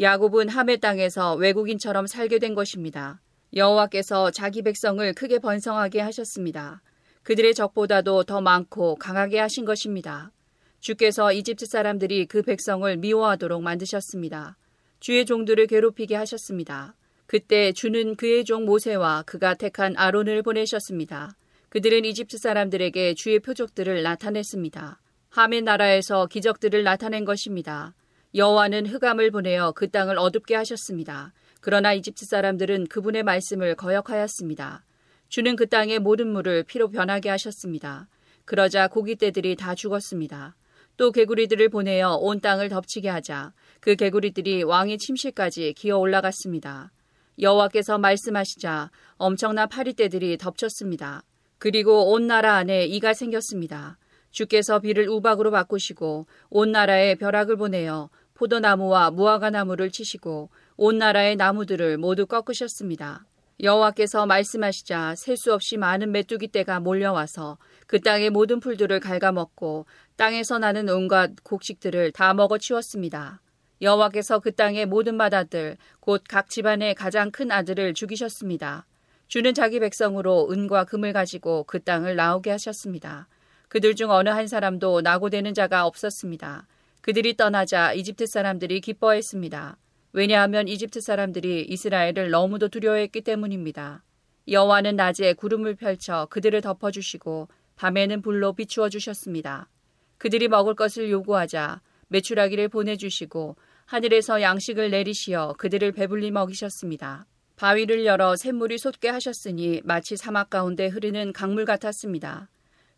야곱은 0.00 0.48
함의 0.48 0.80
땅에서 0.80 1.34
외국인처럼 1.34 2.06
살게 2.06 2.38
된 2.38 2.54
것입니다. 2.54 3.20
여호와께서 3.54 4.30
자기 4.30 4.62
백성을 4.62 5.12
크게 5.12 5.38
번성하게 5.38 6.00
하셨습니다. 6.00 6.82
그들의 7.22 7.54
적보다도 7.54 8.24
더 8.24 8.40
많고 8.40 8.96
강하게 8.96 9.38
하신 9.38 9.66
것입니다. 9.66 10.32
주께서 10.80 11.32
이집트 11.32 11.66
사람들이 11.66 12.26
그 12.26 12.42
백성을 12.42 12.96
미워하도록 12.96 13.62
만드셨습니다. 13.62 14.56
주의 14.98 15.26
종들을 15.26 15.66
괴롭히게 15.66 16.16
하셨습니다. 16.16 16.96
그때 17.26 17.72
주는 17.72 18.16
그의 18.16 18.44
종 18.44 18.64
모세와 18.64 19.24
그가 19.26 19.54
택한 19.54 19.94
아론을 19.96 20.42
보내셨습니다. 20.42 21.36
그들은 21.68 22.04
이집트 22.04 22.38
사람들에게 22.38 23.14
주의 23.14 23.38
표적들을 23.40 24.02
나타냈습니다. 24.02 25.01
하멘 25.32 25.64
나라에서 25.64 26.26
기적들을 26.26 26.82
나타낸 26.82 27.24
것입니다. 27.24 27.94
여호와는 28.34 28.84
흑암을 28.84 29.30
보내어 29.30 29.72
그 29.72 29.88
땅을 29.88 30.18
어둡게 30.18 30.54
하셨습니다. 30.56 31.32
그러나 31.62 31.94
이집트 31.94 32.26
사람들은 32.26 32.88
그분의 32.88 33.22
말씀을 33.22 33.74
거역하였습니다. 33.74 34.84
주는 35.30 35.56
그 35.56 35.70
땅의 35.70 36.00
모든 36.00 36.28
물을 36.28 36.64
피로 36.64 36.90
변하게 36.90 37.30
하셨습니다. 37.30 38.08
그러자 38.44 38.88
고기떼들이 38.88 39.56
다 39.56 39.74
죽었습니다. 39.74 40.54
또 40.98 41.10
개구리들을 41.10 41.66
보내어 41.70 42.16
온 42.16 42.42
땅을 42.42 42.68
덮치게 42.68 43.08
하자 43.08 43.54
그 43.80 43.96
개구리들이 43.96 44.64
왕의 44.64 44.98
침실까지 44.98 45.72
기어 45.72 45.96
올라갔습니다. 45.96 46.92
여호와께서 47.40 47.96
말씀하시자 47.96 48.90
엄청난 49.16 49.70
파리떼들이 49.70 50.36
덮쳤습니다. 50.36 51.22
그리고 51.56 52.12
온 52.12 52.26
나라 52.26 52.56
안에 52.56 52.84
이가 52.84 53.14
생겼습니다. 53.14 53.96
주께서 54.32 54.80
비를 54.80 55.08
우박으로 55.08 55.50
바꾸시고 55.50 56.26
온 56.50 56.72
나라에 56.72 57.14
벼락을 57.14 57.56
보내어 57.56 58.10
포도나무와 58.34 59.10
무화과나무를 59.12 59.90
치시고 59.90 60.50
온 60.76 60.98
나라의 60.98 61.36
나무들을 61.36 61.98
모두 61.98 62.26
꺾으셨습니다. 62.26 63.24
여호와께서 63.62 64.26
말씀하시자 64.26 65.14
셀 65.14 65.36
수 65.36 65.54
없이 65.54 65.76
많은 65.76 66.10
메뚜기 66.10 66.48
떼가 66.48 66.80
몰려와서 66.80 67.58
그 67.86 68.00
땅의 68.00 68.30
모든 68.30 68.58
풀들을 68.58 68.98
갉아먹고 68.98 69.86
땅에서 70.16 70.58
나는 70.58 70.88
온갖 70.88 71.30
곡식들을 71.44 72.10
다 72.12 72.34
먹어 72.34 72.58
치웠습니다. 72.58 73.40
여호와께서 73.80 74.40
그 74.40 74.52
땅의 74.52 74.86
모든 74.86 75.16
마다들 75.16 75.76
곧 76.00 76.24
각 76.28 76.48
집안의 76.48 76.94
가장 76.94 77.30
큰 77.30 77.52
아들을 77.52 77.94
죽이셨습니다. 77.94 78.86
주는 79.28 79.54
자기 79.54 79.78
백성으로 79.80 80.48
은과 80.50 80.84
금을 80.84 81.12
가지고 81.12 81.64
그 81.64 81.82
땅을 81.82 82.16
나오게 82.16 82.50
하셨습니다. 82.50 83.28
그들 83.72 83.94
중 83.94 84.10
어느 84.10 84.28
한 84.28 84.48
사람도 84.48 85.00
나고되는 85.00 85.54
자가 85.54 85.86
없었습니다. 85.86 86.66
그들이 87.00 87.38
떠나자 87.38 87.94
이집트 87.94 88.26
사람들이 88.26 88.82
기뻐했습니다. 88.82 89.78
왜냐하면 90.12 90.68
이집트 90.68 91.00
사람들이 91.00 91.62
이스라엘을 91.70 92.28
너무도 92.28 92.68
두려워했기 92.68 93.22
때문입니다. 93.22 94.04
여호와는 94.46 94.96
낮에 94.96 95.32
구름을 95.32 95.76
펼쳐 95.76 96.26
그들을 96.28 96.60
덮어주시고 96.60 97.48
밤에는 97.76 98.20
불로 98.20 98.52
비추어 98.52 98.90
주셨습니다. 98.90 99.70
그들이 100.18 100.48
먹을 100.48 100.74
것을 100.74 101.10
요구하자 101.10 101.80
메추라기를 102.08 102.68
보내주시고 102.68 103.56
하늘에서 103.86 104.42
양식을 104.42 104.90
내리시어 104.90 105.54
그들을 105.56 105.92
배불리 105.92 106.30
먹이셨습니다. 106.30 107.24
바위를 107.56 108.04
열어 108.04 108.36
샘물이 108.36 108.76
솟게 108.76 109.08
하셨으니 109.08 109.80
마치 109.82 110.18
사막 110.18 110.50
가운데 110.50 110.88
흐르는 110.88 111.32
강물 111.32 111.64
같았습니다. 111.64 112.50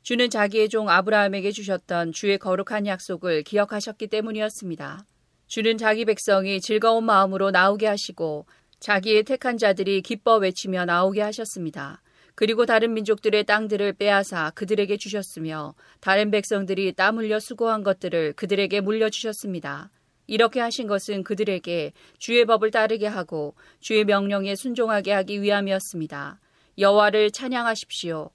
주는 0.05 0.29
자기의 0.29 0.69
종 0.69 0.91
아브라함에게 0.91 1.51
주셨던 1.51 2.13
주의 2.13 2.37
거룩한 2.37 2.87
약속을 2.87 3.43
기억하셨기 3.43 4.09
때문이었습니다. 4.09 5.07
주는 5.47 5.79
자기 5.79 6.05
백성이 6.05 6.61
즐거운 6.61 7.05
마음으로 7.05 7.51
나오게 7.51 7.87
하시고 7.87 8.45
자기의 8.81 9.23
택한 9.23 9.57
자들이 9.57 10.03
기뻐 10.03 10.37
외치며 10.37 10.85
나오게 10.85 11.23
하셨습니다. 11.23 12.03
그리고 12.35 12.67
다른 12.67 12.93
민족들의 12.93 13.45
땅들을 13.45 13.95
빼앗아 13.95 14.51
그들에게 14.51 14.95
주셨으며 14.99 15.75
다른 16.01 16.31
백성들이 16.31 16.93
땀 16.93 17.17
흘려 17.17 17.41
수고한 17.41 17.83
것들을 17.83 18.35
그들에게 18.35 18.83
물려주셨습니다. 18.83 19.91
이렇게 20.27 20.61
하신 20.61 20.87
것은 20.87 21.25
그들에게 21.25 21.93
주의 22.19 22.45
법을 22.45 22.73
따르게 22.73 23.07
하고 23.07 23.55
주의 23.81 24.05
명령에 24.05 24.55
순종하게 24.55 25.13
하기 25.13 25.41
위함이었습니다. 25.41 26.41
여호와를 26.77 27.31
찬양하십시오. 27.31 28.31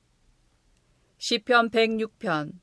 시편 1.22 1.72
106편 1.72 2.53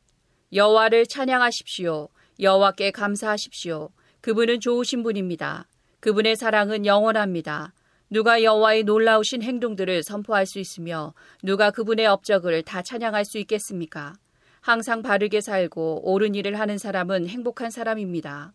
여호와를 0.55 1.05
찬양하십시오. 1.09 2.09
여호와께 2.40 2.90
감사하십시오. 2.90 3.90
그분은 4.23 4.61
좋으신 4.61 5.03
분입니다. 5.03 5.69
그분의 6.01 6.37
사랑은 6.37 6.87
영원합니다. 6.87 7.75
누가 8.09 8.42
여호와의 8.42 8.85
놀라우신 8.85 9.42
행동들을 9.42 10.03
선포할 10.03 10.47
수 10.47 10.59
있으며 10.59 11.12
누가 11.42 11.71
그분의 11.71 12.07
업적을 12.07 12.62
다 12.62 12.81
찬양할 12.81 13.27
수 13.27 13.37
있겠습니까? 13.37 14.14
항상 14.62 15.03
바르게 15.03 15.42
살고 15.42 16.11
옳은 16.11 16.35
일을 16.35 16.59
하는 16.59 16.79
사람은 16.79 17.29
행복한 17.29 17.71
사람입니다. 17.71 18.55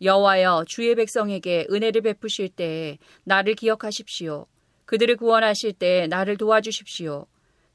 여호와여 0.00 0.66
주의 0.68 0.94
백성에게 0.94 1.66
은혜를 1.72 2.02
베푸실 2.02 2.50
때에 2.50 2.98
나를 3.24 3.56
기억하십시오. 3.56 4.46
그들을 4.84 5.16
구원하실 5.16 5.72
때에 5.72 6.06
나를 6.06 6.36
도와주십시오. 6.36 7.26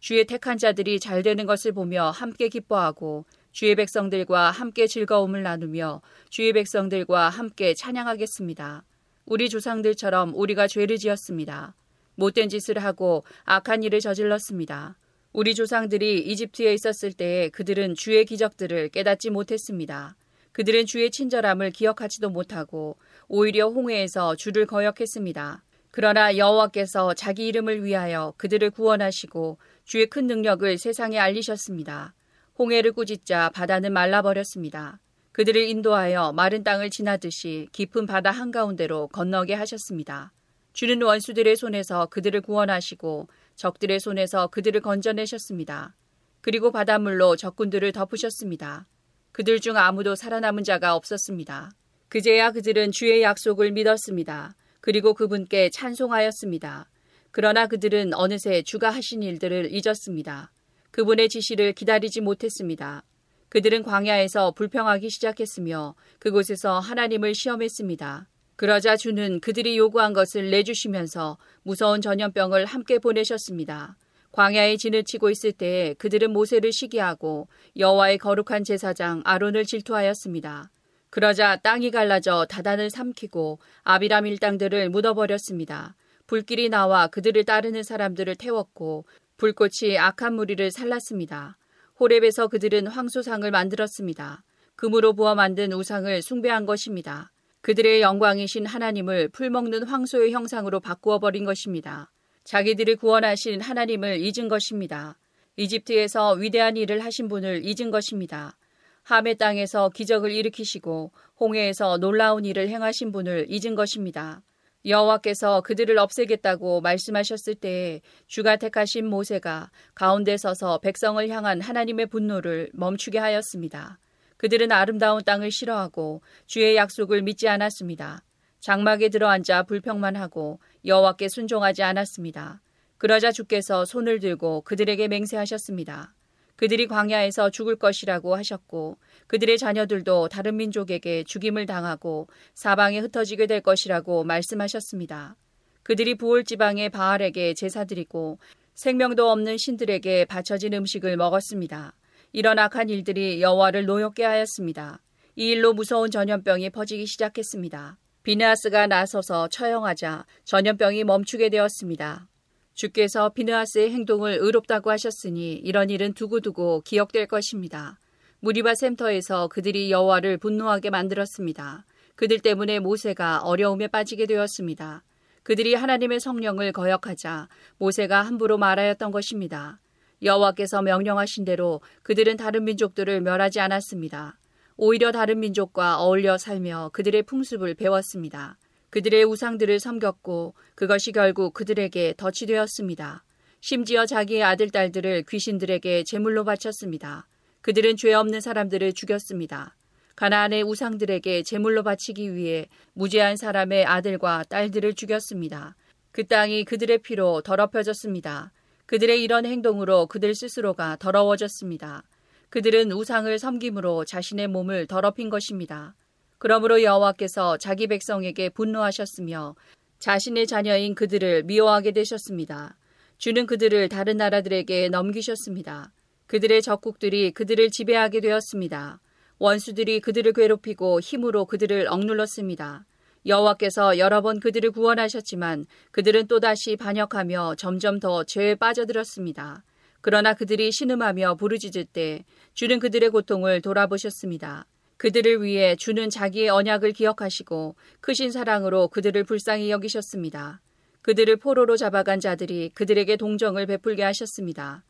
주의 0.05 0.23
택한 0.23 0.59
자들이 0.59 0.99
잘 0.99 1.23
되는 1.23 1.47
것을 1.47 1.71
보며 1.71 2.11
함께 2.11 2.47
기뻐하고 2.47 3.25
주의 3.51 3.73
백성들과 3.73 4.51
함께 4.51 4.85
즐거움을 4.85 5.41
나누며 5.41 6.03
주의 6.29 6.53
백성들과 6.53 7.29
함께 7.29 7.73
찬양하겠습니다. 7.73 8.83
우리 9.25 9.49
조상들처럼 9.49 10.35
우리가 10.35 10.67
죄를 10.67 10.97
지었습니다. 10.97 11.73
못된 12.17 12.49
짓을 12.49 12.77
하고 12.77 13.23
악한 13.45 13.81
일을 13.81 13.99
저질렀습니다. 13.99 14.95
우리 15.33 15.55
조상들이 15.55 16.19
이집트에 16.19 16.75
있었을 16.75 17.11
때에 17.11 17.49
그들은 17.49 17.95
주의 17.95 18.23
기적들을 18.25 18.89
깨닫지 18.89 19.31
못했습니다. 19.31 20.15
그들은 20.51 20.85
주의 20.85 21.09
친절함을 21.09 21.71
기억하지도 21.71 22.29
못하고 22.29 22.95
오히려 23.27 23.69
홍해에서 23.69 24.35
주를 24.35 24.67
거역했습니다. 24.67 25.63
그러나 25.95 26.35
여호와께서 26.35 27.13
자기 27.13 27.47
이름을 27.47 27.85
위하여 27.85 28.33
그들을 28.35 28.69
구원하시고 28.71 29.57
주의 29.85 30.07
큰 30.07 30.25
능력을 30.25 30.79
세상에 30.79 31.19
알리셨습니다. 31.19 32.15
홍해를 32.57 32.91
꾸짖자 32.91 33.51
바다는 33.51 33.93
말라버렸습니다. 33.93 34.99
그들을 35.31 35.61
인도하여 35.61 36.33
마른 36.33 36.63
땅을 36.63 36.89
지나듯이 36.89 37.67
깊은 37.71 38.07
바다 38.07 38.31
한가운데로 38.31 39.09
건너게 39.09 39.53
하셨습니다. 39.53 40.33
주는 40.73 40.99
원수들의 40.99 41.55
손에서 41.55 42.07
그들을 42.07 42.41
구원하시고 42.41 43.27
적들의 43.55 43.99
손에서 43.99 44.47
그들을 44.47 44.81
건져내셨습니다. 44.81 45.95
그리고 46.41 46.71
바닷물로 46.71 47.35
적군들을 47.35 47.91
덮으셨습니다. 47.91 48.87
그들 49.33 49.59
중 49.59 49.77
아무도 49.77 50.15
살아남은 50.15 50.63
자가 50.63 50.95
없었습니다. 50.95 51.69
그제야 52.09 52.51
그들은 52.51 52.91
주의 52.91 53.21
약속을 53.21 53.71
믿었습니다. 53.71 54.55
그리고 54.81 55.13
그분께 55.13 55.69
찬송하였습니다. 55.69 56.89
그러나 57.37 57.67
그들은 57.67 58.13
어느새 58.13 58.61
주가 58.61 58.89
하신 58.91 59.21
일들을 59.21 59.67
잊었습니다. 59.69 60.53
그분의 60.91 61.27
지시를 61.27 61.73
기다리지 61.73 62.21
못했습니다. 62.21 63.03
그들은 63.49 63.83
광야에서 63.83 64.51
불평하기 64.51 65.09
시작했으며 65.09 65.95
그곳에서 66.19 66.79
하나님을 66.79 67.35
시험했습니다. 67.35 68.29
그러자 68.55 68.95
주는 68.95 69.41
그들이 69.41 69.77
요구한 69.77 70.13
것을 70.13 70.49
내주시면서 70.49 71.37
무서운 71.63 71.99
전염병을 71.99 72.67
함께 72.67 72.99
보내셨습니다. 72.99 73.97
광야에 74.31 74.77
진을 74.77 75.03
치고 75.03 75.29
있을 75.29 75.51
때에 75.51 75.93
그들은 75.95 76.31
모세를 76.31 76.71
시기하고 76.71 77.49
여호와의 77.75 78.17
거룩한 78.19 78.63
제사장 78.63 79.21
아론을 79.25 79.65
질투하였습니다. 79.65 80.71
그러자 81.09 81.57
땅이 81.57 81.91
갈라져 81.91 82.45
다단을 82.49 82.89
삼키고 82.89 83.59
아비람 83.83 84.25
일당들을 84.25 84.89
묻어버렸습니다. 84.89 85.97
불길이 86.27 86.69
나와 86.69 87.07
그들을 87.07 87.43
따르는 87.43 87.83
사람들을 87.83 88.35
태웠고 88.35 89.05
불꽃이 89.37 89.97
악한 89.97 90.33
무리를 90.33 90.71
살랐습니다. 90.71 91.57
호렙에서 91.99 92.47
그들은 92.47 92.87
황소상을 92.87 93.49
만들었습니다. 93.49 94.43
금으로 94.75 95.13
부어 95.13 95.35
만든 95.35 95.71
우상을 95.71 96.21
숭배한 96.21 96.65
것입니다. 96.65 97.31
그들의 97.61 98.01
영광이신 98.01 98.65
하나님을 98.65 99.29
풀먹는 99.29 99.83
황소의 99.83 100.31
형상으로 100.31 100.79
바꾸어 100.79 101.19
버린 101.19 101.45
것입니다. 101.45 102.11
자기들을 102.43 102.97
구원하신 102.97 103.61
하나님을 103.61 104.19
잊은 104.19 104.47
것입니다. 104.49 105.17
이집트에서 105.55 106.33
위대한 106.33 106.77
일을 106.77 107.03
하신 107.03 107.27
분을 107.27 107.61
잊은 107.63 107.91
것입니다. 107.91 108.57
함의 109.03 109.37
땅에서 109.37 109.89
기적을 109.89 110.31
일으키시고 110.31 111.11
홍해에서 111.39 111.97
놀라운 111.97 112.43
일을 112.45 112.69
행하신 112.69 113.11
분을 113.11 113.47
잊은 113.49 113.75
것입니다. 113.75 114.41
여호와께서 114.85 115.61
그들을 115.61 115.97
없애겠다고 115.97 116.81
말씀하셨을 116.81 117.55
때에 117.55 118.01
주가 118.27 118.55
택하신 118.55 119.07
모세가 119.07 119.71
가운데 119.95 120.37
서서 120.37 120.77
백성을 120.79 121.27
향한 121.29 121.59
하나님의 121.59 122.07
분노를 122.07 122.69
멈추게 122.73 123.17
하였습니다. 123.17 123.99
그들은 124.37 124.71
아름다운 124.71 125.23
땅을 125.23 125.51
싫어하고 125.51 126.21
주의 126.45 126.75
약속을 126.75 127.23
믿지 127.23 127.47
않았습니다. 127.47 128.23
장막에 128.59 129.09
들어앉아 129.09 129.63
불평만 129.63 130.15
하고 130.15 130.59
여호와께 130.85 131.29
순종하지 131.29 131.83
않았습니다. 131.83 132.61
그러자 132.97 133.31
주께서 133.31 133.85
손을 133.85 134.19
들고 134.19 134.61
그들에게 134.61 135.07
맹세하셨습니다. 135.07 136.13
그들이 136.55 136.87
광야에서 136.87 137.49
죽을 137.49 137.75
것이라고 137.75 138.35
하셨고 138.35 138.97
그들의 139.27 139.57
자녀들도 139.57 140.29
다른 140.29 140.57
민족에게 140.57 141.23
죽임을 141.23 141.65
당하고 141.65 142.27
사방에 142.53 142.99
흩어지게 142.99 143.47
될 143.47 143.61
것이라고 143.61 144.23
말씀하셨습니다. 144.23 145.35
그들이 145.83 146.15
부올 146.15 146.43
지방의 146.43 146.89
바알에게 146.89 147.53
제사드리고 147.53 148.39
생명도 148.73 149.29
없는 149.29 149.57
신들에게 149.57 150.25
바쳐진 150.25 150.73
음식을 150.73 151.17
먹었습니다. 151.17 151.93
이런 152.33 152.59
악한 152.59 152.89
일들이 152.89 153.41
여호와를 153.41 153.85
노엽게 153.85 154.23
하였습니다. 154.23 155.01
이 155.35 155.49
일로 155.49 155.73
무서운 155.73 156.11
전염병이 156.11 156.69
퍼지기 156.71 157.05
시작했습니다. 157.05 157.97
비느하스가 158.23 158.87
나서서 158.87 159.47
처형하자 159.49 160.25
전염병이 160.43 161.03
멈추게 161.03 161.49
되었습니다. 161.49 162.27
주께서 162.73 163.29
비느하스의 163.29 163.91
행동을 163.91 164.37
의롭다고 164.39 164.91
하셨으니 164.91 165.53
이런 165.53 165.89
일은 165.89 166.13
두고두고 166.13 166.81
기억될 166.81 167.27
것입니다. 167.27 167.99
무리바 168.45 168.75
샘터에서 168.75 169.47
그들이 169.47 169.89
여호와를 169.89 170.37
분노하게 170.37 170.91
만들었습니다. 170.91 171.83
그들 172.15 172.37
때문에 172.37 172.77
모세가 172.77 173.39
어려움에 173.39 173.87
빠지게 173.87 174.27
되었습니다. 174.27 175.03
그들이 175.41 175.73
하나님의 175.73 176.19
성령을 176.19 176.71
거역하자 176.71 177.49
모세가 177.79 178.21
함부로 178.21 178.59
말하였던 178.59 179.09
것입니다. 179.09 179.79
여호와께서 180.21 180.83
명령하신 180.83 181.43
대로 181.43 181.81
그들은 182.03 182.37
다른 182.37 182.65
민족들을 182.65 183.19
멸하지 183.21 183.61
않았습니다. 183.61 184.37
오히려 184.77 185.11
다른 185.11 185.39
민족과 185.39 185.99
어울려 185.99 186.37
살며 186.37 186.91
그들의 186.93 187.23
풍습을 187.23 187.73
배웠습니다. 187.73 188.59
그들의 188.91 189.23
우상들을 189.23 189.79
섬겼고 189.79 190.53
그것이 190.75 191.13
결국 191.13 191.55
그들에게 191.55 192.13
덫이 192.15 192.45
되었습니다. 192.45 193.23
심지어 193.59 194.05
자기의 194.05 194.43
아들, 194.43 194.69
딸들을 194.69 195.23
귀신들에게 195.27 196.03
제물로 196.03 196.43
바쳤습니다. 196.43 197.27
그들은 197.65 197.97
죄 197.97 198.13
없는 198.13 198.41
사람들을 198.41 198.93
죽였습니다. 198.93 199.75
가나안의 200.15 200.61
우상들에게 200.61 201.41
제물로 201.41 201.81
바치기 201.81 202.35
위해 202.35 202.67
무죄한 202.93 203.37
사람의 203.37 203.85
아들과 203.85 204.43
딸들을 204.49 204.93
죽였습니다. 204.93 205.75
그 206.11 206.27
땅이 206.27 206.65
그들의 206.65 206.99
피로 206.99 207.41
더럽혀졌습니다. 207.41 208.51
그들의 208.85 209.23
이런 209.23 209.47
행동으로 209.47 210.05
그들 210.05 210.35
스스로가 210.35 210.97
더러워졌습니다. 210.97 212.03
그들은 212.51 212.91
우상을 212.91 213.35
섬김으로 213.39 214.05
자신의 214.05 214.47
몸을 214.49 214.85
더럽힌 214.85 215.31
것입니다. 215.31 215.95
그러므로 216.37 216.83
여호와께서 216.83 217.57
자기 217.57 217.87
백성에게 217.87 218.49
분노하셨으며 218.49 219.55
자신의 219.97 220.45
자녀인 220.45 220.93
그들을 220.93 221.41
미워하게 221.45 221.93
되셨습니다. 221.93 222.77
주는 223.17 223.47
그들을 223.47 223.89
다른 223.89 224.17
나라들에게 224.17 224.89
넘기셨습니다. 224.89 225.91
그들의 226.27 226.61
적국들이 226.61 227.31
그들을 227.31 227.69
지배하게 227.69 228.21
되었습니다. 228.21 228.99
원수들이 229.37 229.99
그들을 229.99 230.33
괴롭히고 230.33 230.99
힘으로 230.99 231.45
그들을 231.45 231.87
억눌렀습니다. 231.89 232.85
여호와께서 233.25 233.97
여러 233.97 234.21
번 234.21 234.39
그들을 234.39 234.71
구원하셨지만 234.71 235.65
그들은 235.91 236.27
또다시 236.27 236.75
반역하며 236.75 237.55
점점 237.57 237.99
더 237.99 238.23
죄에 238.23 238.55
빠져들었습니다. 238.55 239.63
그러나 240.01 240.33
그들이 240.33 240.71
신음하며 240.71 241.35
부르짖을 241.35 241.85
때 241.85 242.23
주는 242.53 242.79
그들의 242.79 243.09
고통을 243.09 243.61
돌아보셨습니다. 243.61 244.67
그들을 244.97 245.43
위해 245.43 245.75
주는 245.75 246.09
자기의 246.09 246.49
언약을 246.49 246.93
기억하시고 246.93 247.75
크신 248.01 248.31
사랑으로 248.31 248.87
그들을 248.89 249.23
불쌍히 249.23 249.71
여기셨습니다. 249.71 250.61
그들을 251.01 251.35
포로로 251.37 251.75
잡아간 251.77 252.19
자들이 252.19 252.71
그들에게 252.73 253.17
동정을 253.17 253.65
베풀게 253.65 254.03
하셨습니다. 254.03 254.83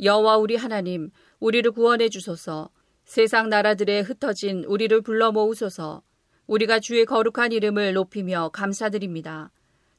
여호와 0.00 0.36
우리 0.36 0.56
하나님, 0.56 1.10
우리를 1.40 1.70
구원해 1.72 2.08
주소서. 2.08 2.70
세상 3.04 3.48
나라들에 3.48 4.00
흩어진 4.00 4.64
우리를 4.64 5.00
불러 5.02 5.32
모으소서. 5.32 6.02
우리가 6.46 6.80
주의 6.80 7.04
거룩한 7.04 7.52
이름을 7.52 7.94
높이며 7.94 8.50
감사드립니다. 8.52 9.50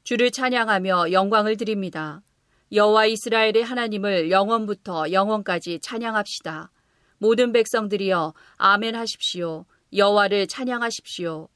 주를 0.04 0.32
찬양하며 0.32 1.12
영광을 1.12 1.58
드립니다. 1.58 2.22
여호와 2.72 3.06
이스라엘의 3.06 3.64
하나님을 3.64 4.32
영원부터 4.32 5.12
영원까지 5.12 5.80
찬양합시다. 5.80 6.72
모든 7.18 7.52
백성들이여 7.52 8.34
아멘 8.58 8.96
하십시오. 8.96 9.66
여호와를 9.96 10.48
찬양하십시오. 10.48 11.48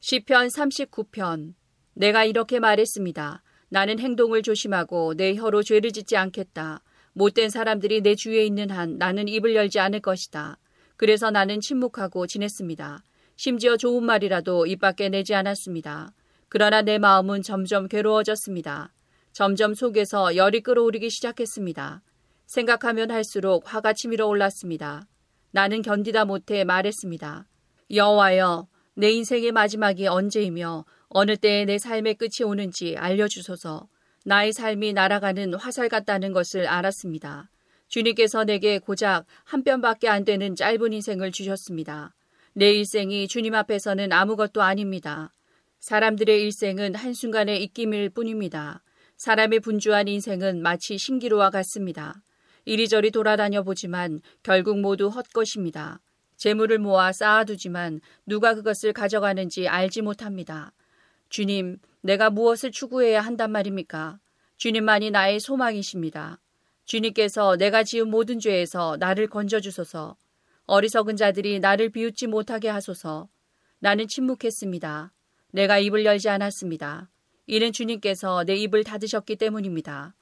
시편 0.00 0.48
39편 0.48 1.54
내가 1.92 2.24
이렇게 2.24 2.60
말했습니다. 2.60 3.42
나는 3.68 3.98
행동을 3.98 4.42
조심하고 4.42 5.14
내 5.14 5.34
혀로 5.34 5.62
죄를 5.62 5.92
짓지 5.92 6.16
않겠다. 6.16 6.82
못된 7.12 7.50
사람들이 7.50 8.00
내 8.02 8.14
주위에 8.14 8.44
있는 8.44 8.70
한 8.70 8.98
나는 8.98 9.28
입을 9.28 9.54
열지 9.54 9.78
않을 9.80 10.00
것이다. 10.00 10.58
그래서 10.96 11.30
나는 11.30 11.60
침묵하고 11.60 12.26
지냈습니다. 12.26 13.02
심지어 13.36 13.76
좋은 13.76 14.04
말이라도 14.04 14.66
입 14.66 14.80
밖에 14.80 15.08
내지 15.08 15.34
않았습니다. 15.34 16.12
그러나 16.48 16.82
내 16.82 16.98
마음은 16.98 17.42
점점 17.42 17.88
괴로워졌습니다. 17.88 18.92
점점 19.32 19.74
속에서 19.74 20.36
열이 20.36 20.60
끓어오르기 20.60 21.08
시작했습니다. 21.08 22.02
생각하면 22.46 23.10
할수록 23.10 23.62
화가 23.72 23.92
치밀어 23.92 24.26
올랐습니다. 24.26 25.06
나는 25.52 25.82
견디다 25.82 26.24
못해 26.24 26.64
말했습니다. 26.64 27.46
여호와여, 27.92 28.68
내 28.94 29.10
인생의 29.10 29.52
마지막이 29.52 30.06
언제이며 30.08 30.84
어느 31.08 31.36
때에 31.36 31.64
내 31.64 31.78
삶의 31.78 32.16
끝이 32.16 32.44
오는지 32.44 32.96
알려주소서. 32.96 33.88
나의 34.24 34.52
삶이 34.52 34.92
날아가는 34.92 35.54
화살 35.54 35.88
같다는 35.88 36.32
것을 36.32 36.66
알았습니다. 36.66 37.48
주님께서 37.88 38.44
내게 38.44 38.78
고작 38.78 39.24
한 39.44 39.64
뼘밖에 39.64 40.08
안 40.08 40.24
되는 40.24 40.54
짧은 40.54 40.92
인생을 40.92 41.32
주셨습니다. 41.32 42.14
내 42.52 42.72
일생이 42.72 43.28
주님 43.28 43.54
앞에서는 43.54 44.12
아무것도 44.12 44.62
아닙니다. 44.62 45.32
사람들의 45.80 46.42
일생은 46.42 46.94
한순간의 46.94 47.62
입김일 47.62 48.10
뿐입니다. 48.10 48.82
사람의 49.16 49.60
분주한 49.60 50.08
인생은 50.08 50.62
마치 50.62 50.98
신기루와 50.98 51.50
같습니다. 51.50 52.22
이리저리 52.64 53.10
돌아다녀 53.10 53.62
보지만 53.62 54.20
결국 54.42 54.80
모두 54.80 55.08
헛것입니다. 55.08 56.00
재물을 56.36 56.78
모아 56.78 57.12
쌓아두지만 57.12 58.00
누가 58.26 58.54
그것을 58.54 58.92
가져가는지 58.92 59.68
알지 59.68 60.02
못합니다. 60.02 60.72
주님, 61.28 61.78
내가 62.02 62.30
무엇을 62.30 62.70
추구해야 62.70 63.20
한단 63.20 63.52
말입니까? 63.52 64.18
주님만이 64.56 65.10
나의 65.10 65.40
소망이십니다. 65.40 66.40
주님께서 66.84 67.56
내가 67.56 67.84
지은 67.84 68.08
모든 68.08 68.38
죄에서 68.40 68.96
나를 68.98 69.28
건져주소서. 69.28 70.16
어리석은 70.66 71.16
자들이 71.16 71.60
나를 71.60 71.90
비웃지 71.90 72.26
못하게 72.26 72.68
하소서. 72.68 73.28
나는 73.78 74.08
침묵했습니다. 74.08 75.12
내가 75.52 75.78
입을 75.78 76.04
열지 76.04 76.28
않았습니다. 76.28 77.10
이는 77.46 77.72
주님께서 77.72 78.44
내 78.44 78.54
입을 78.56 78.84
닫으셨기 78.84 79.36
때문입니다. 79.36 80.14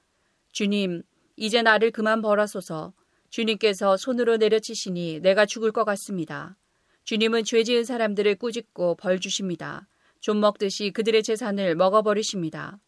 주님, 0.53 1.03
이제 1.37 1.63
나를 1.63 1.91
그만 1.91 2.23
벌하소서. 2.23 2.93
주님께서 3.31 3.97
손으로 3.97 4.39
내려치시니 4.39 5.21
내가 5.21 5.47
죽을 5.47 5.71
것 5.71 5.85
같습니다. 5.85 6.57
주님은 7.05 7.45
죄 7.45 7.63
지은 7.63 7.85
사람들을 7.85 8.37
꾸짖고 8.37 8.97
벌 8.97 9.21
주십니다. 9.21 9.87
좀 10.21 10.41
먹듯이 10.41 10.91
그들의 10.91 11.23
재산을 11.23 11.75
먹어버리십니다. 11.75 12.79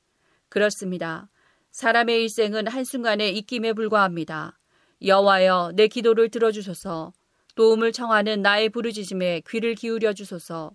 그렇습니다. 0.49 1.29
사람의 1.73 2.23
일생은 2.23 2.67
한순간의 2.67 3.37
입김에 3.37 3.73
불과합니다. 3.73 4.59
여호와여 5.03 5.73
내 5.77 5.89
기도를 5.89 6.29
들어주소서. 6.29 7.13
도움을 7.55 7.93
청하는 7.93 8.43
나의 8.43 8.69
부르짖음에 8.71 9.43
귀를 9.49 9.75
기울여 9.75 10.13
주소서. 10.13 10.73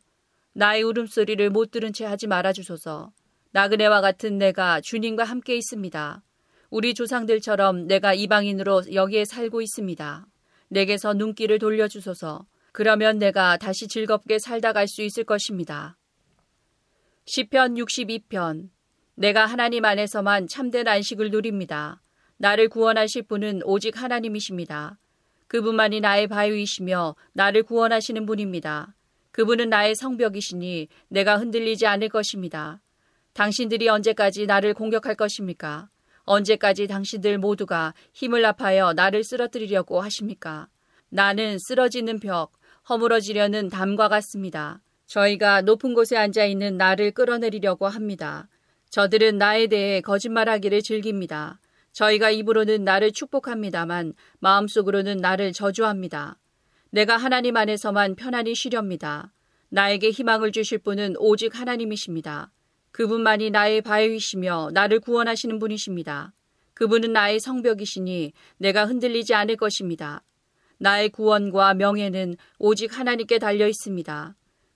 나의 0.54 0.84
울음소리를 0.84 1.50
못 1.50 1.72
들은 1.72 1.94
채 1.94 2.06
하지 2.06 2.28
말아 2.28 2.54
주소서. 2.54 3.12
나그네와 3.52 4.02
같은 4.02 4.38
내가 4.38 4.82
주님과 4.82 5.24
함께 5.24 5.56
있습니다. 5.56 6.24
우리 6.70 6.94
조상들처럼 6.94 7.88
내가 7.88 8.14
이방인으로 8.14 8.94
여기에 8.94 9.26
살고 9.26 9.62
있습니다. 9.62 10.28
내게서 10.70 11.14
눈길을 11.14 11.60
돌려 11.60 11.88
주소서. 11.88 12.46
그러면 12.72 13.20
내가 13.20 13.58
다시 13.58 13.88
즐겁게 13.88 14.40
살다 14.40 14.74
갈 14.74 14.88
수 14.88 15.02
있을 15.02 15.24
것입니다. 15.24 15.98
시편 17.28 17.74
62편 17.74 18.70
내가 19.16 19.48
하나님 19.48 19.84
안에서만 19.84 20.48
참된 20.48 20.88
안식을 20.88 21.32
누립니다. 21.32 22.00
나를 22.38 22.70
구원하실 22.70 23.24
분은 23.24 23.62
오직 23.64 24.00
하나님이십니다. 24.00 25.00
그분만이 25.48 26.02
나의 26.02 26.28
바위이시며 26.28 27.16
나를 27.34 27.64
구원하시는 27.64 28.28
분입니다. 28.28 28.94
그분은 29.32 29.70
나의 29.70 29.96
성벽이시니 29.96 30.88
내가 31.08 31.38
흔들리지 31.38 31.88
않을 31.88 32.10
것입니다. 32.10 32.80
당신들이 33.34 33.90
언제까지 33.90 34.46
나를 34.46 34.76
공격할 34.76 35.16
것입니까? 35.16 35.90
언제까지 36.26 36.86
당신들 36.86 37.40
모두가 37.40 37.96
힘을 38.14 38.46
합하여 38.46 38.94
나를 38.94 39.24
쓰러뜨리려고 39.24 40.00
하십니까? 40.00 40.68
나는 41.10 41.58
쓰러지는 41.58 42.20
벽, 42.20 42.52
허물어지려는 42.88 43.70
담과 43.70 44.10
같습니다. 44.10 44.82
저희가 45.06 45.62
높은 45.62 45.94
곳에 45.94 46.18
앉아 46.18 46.46
있는 46.46 46.78
나를 46.78 47.12
끌어내리려고 47.12 47.88
합니다. 47.88 48.48
저들은 48.90 49.38
나에 49.38 49.68
대해 49.68 50.02
거짓말하기를 50.02 50.82
즐깁니다. 50.82 51.60
저희가 51.92 52.30
입으로는 52.30 52.84
나를 52.84 53.12
축복합니다만 53.12 54.14
마음속으로는 54.40 55.18
나를 55.18 55.54
저주합니다. 55.54 56.38
내가 56.90 57.18
하나님 57.18 57.58
안에서만 57.58 58.16
편안히 58.16 58.56
쉬렵니다. 58.56 59.34
나에게 59.70 60.12
희망을 60.12 60.52
주실 60.52 60.80
분은 60.80 61.16
오직 61.18 61.60
하나님이십니다. 61.60 62.52
그분만이 62.92 63.50
나의 63.50 63.82
바위이시며 63.82 64.70
나를 64.74 65.02
구원하시는 65.02 65.60
분이십니다. 65.60 66.34
그분은 66.74 67.14
나의 67.14 67.40
성벽이시니 67.40 68.34
내가 68.58 68.86
흔들리지 68.86 69.34
않을 69.34 69.58
것입니다. 69.58 70.24
나의 70.78 71.10
구원과 71.10 71.74
명예는 71.74 72.36
오직 72.60 72.98
하나님께 72.98 73.40
달려 73.40 73.68
있습니다. 73.68 74.36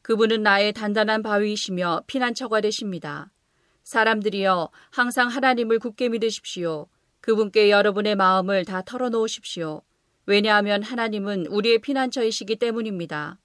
그분은 0.10 0.42
나의 0.42 0.74
단단한 0.74 1.22
바위이시며 1.22 2.02
피난처가 2.08 2.62
되십니다. 2.62 3.32
사람들이여 3.84 4.72
항상 4.90 5.28
하나님을 5.28 5.78
굳게 5.78 6.10
믿으십시오. 6.10 6.88
그분께 7.22 7.70
여러분의 7.70 8.16
마음을 8.16 8.66
다 8.66 8.82
털어놓으십시오. 8.82 9.84
왜냐하면 10.26 10.82
하나님은 10.82 11.46
우리의 11.46 11.82
피난처이시기 11.82 12.56
때문입니다. 12.56 13.38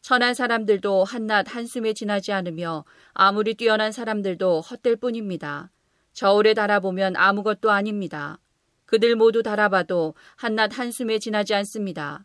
천한 0.00 0.32
사람들도 0.32 1.04
한낮 1.04 1.54
한숨에 1.54 1.92
지나지 1.92 2.32
않으며 2.32 2.86
아무리 3.12 3.52
뛰어난 3.52 3.92
사람들도 3.92 4.62
헛될 4.62 4.96
뿐입니다. 4.96 5.70
저울에 6.14 6.54
달아보면 6.54 7.16
아무것도 7.16 7.70
아닙니다. 7.70 8.38
그들 8.86 9.14
모두 9.14 9.42
달아봐도 9.42 10.14
한낮 10.36 10.78
한숨에 10.78 11.18
지나지 11.18 11.52
않습니다. 11.52 12.24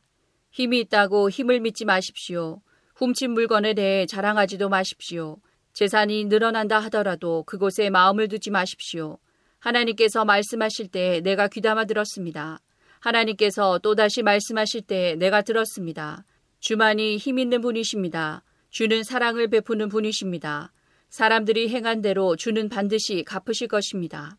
힘이 0.51 0.79
있다고 0.79 1.29
힘을 1.29 1.59
믿지 1.59 1.83
마십시오. 1.83 2.61
훔친 3.03 3.31
물건에 3.31 3.73
대해 3.73 4.05
자랑하지도 4.05 4.69
마십시오. 4.69 5.35
재산이 5.73 6.23
늘어난다 6.25 6.79
하더라도 6.83 7.43
그곳에 7.43 7.89
마음을 7.89 8.29
두지 8.29 8.49
마십시오. 8.49 9.17
하나님께서 9.59 10.23
말씀하실 10.23 10.87
때 10.87 11.19
내가 11.19 11.49
귀담아 11.49 11.83
들었습니다. 11.83 12.61
하나님께서 13.01 13.79
또다시 13.79 14.23
말씀하실 14.23 14.83
때 14.83 15.15
내가 15.15 15.41
들었습니다. 15.41 16.23
주만이 16.61 17.17
힘 17.17 17.39
있는 17.39 17.59
분이십니다. 17.59 18.41
주는 18.69 19.03
사랑을 19.03 19.49
베푸는 19.49 19.89
분이십니다. 19.89 20.71
사람들이 21.09 21.67
행한 21.67 22.01
대로 22.01 22.37
주는 22.37 22.69
반드시 22.69 23.25
갚으실 23.25 23.67
것입니다. 23.67 24.37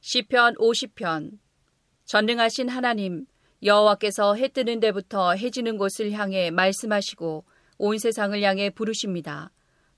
시편 0.00 0.54
50편 0.54 1.32
전능하신 2.06 2.70
하나님 2.70 3.26
여호와께서 3.62 4.36
해 4.36 4.48
뜨는 4.48 4.80
데부터 4.80 5.32
해 5.34 5.50
지는 5.50 5.76
곳을 5.76 6.12
향해 6.12 6.50
말씀하시고 6.50 7.44
온 7.82 7.96
세상을 7.96 8.42
향해 8.42 8.68
부르십니다. 8.68 9.50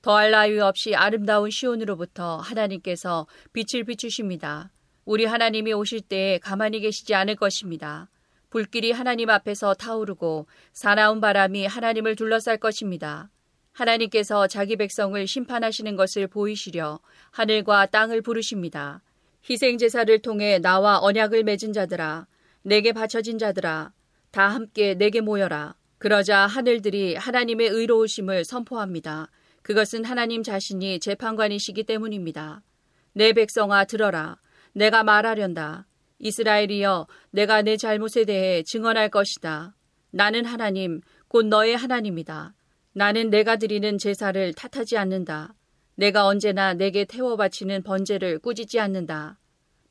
더할 0.03 0.31
나위 0.31 0.61
없이 0.61 0.95
아름다운 0.95 1.51
시온으로부터 1.51 2.37
하나님께서 2.37 3.27
빛을 3.53 3.83
비추십니다. 3.83 4.71
우리 5.05 5.25
하나님이 5.25 5.73
오실 5.73 6.01
때에 6.03 6.39
가만히 6.39 6.79
계시지 6.79 7.13
않을 7.13 7.35
것입니다. 7.35 8.09
불길이 8.51 8.93
하나님 8.93 9.31
앞에서 9.31 9.75
타오르고 9.75 10.47
사나운 10.73 11.21
바람이 11.21 11.67
하나님을 11.67 12.15
둘러쌀 12.15 12.59
것입니다. 12.59 13.31
하나님께서 13.73 14.47
자기 14.47 14.77
백성을 14.77 15.27
심판하시는 15.27 15.97
것을 15.97 16.29
보이시려 16.29 17.01
하늘과 17.33 17.87
땅을 17.87 18.23
부르십니다. 18.23 19.03
희생 19.51 19.77
제사를 19.77 20.17
통해 20.21 20.61
나와 20.61 21.01
언약을 21.01 21.43
맺은 21.43 21.73
자들아 21.73 22.29
내게 22.63 22.93
바쳐진 22.93 23.39
자들아 23.39 23.93
다 24.31 24.49
함께 24.49 24.95
내게 24.95 25.21
모여라. 25.21 25.75
그러자 26.03 26.49
하늘들이 26.49 27.15
하나님의 27.15 27.69
의로우심을 27.69 28.45
선포합니다. 28.45 29.31
그것은 29.63 30.05
하나님 30.05 30.43
자신이 30.43 30.99
재판관이시기 30.99 31.85
때문입니다. 31.85 32.65
내 33.13 33.33
백성아 33.33 33.85
들어라. 33.85 34.41
내가 34.73 35.05
말하련다. 35.05 35.87
이스라엘이여 36.19 37.07
내가 37.31 37.63
내 37.63 37.77
잘못에 37.77 38.25
대해 38.27 38.65
증언할 38.65 39.11
것이다. 39.11 39.77
나는 40.11 40.45
하나님 40.45 41.03
곧 41.29 41.47
너의 41.47 41.77
하나님이다. 41.77 42.53
나는 42.95 43.31
내가 43.31 43.55
드리는 43.55 43.97
제사를 43.97 44.55
탓하지 44.55 44.97
않는다. 44.99 45.55
내가 45.95 46.27
언제나 46.27 46.75
내게 46.75 47.05
태워 47.05 47.37
바치는 47.37 47.85
번제를 47.85 48.41
꾸짖지 48.41 48.81
않는다. 48.81 49.39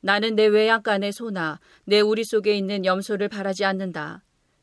나는 0.02 0.34
내 0.34 0.44
외양간의 0.44 1.10
소나 1.10 1.58
내 1.86 2.00
우리 2.00 2.22
속에 2.22 2.54
있는 2.54 2.84
염소를 2.84 3.30
바라지 3.30 3.64
않는다. 3.64 4.22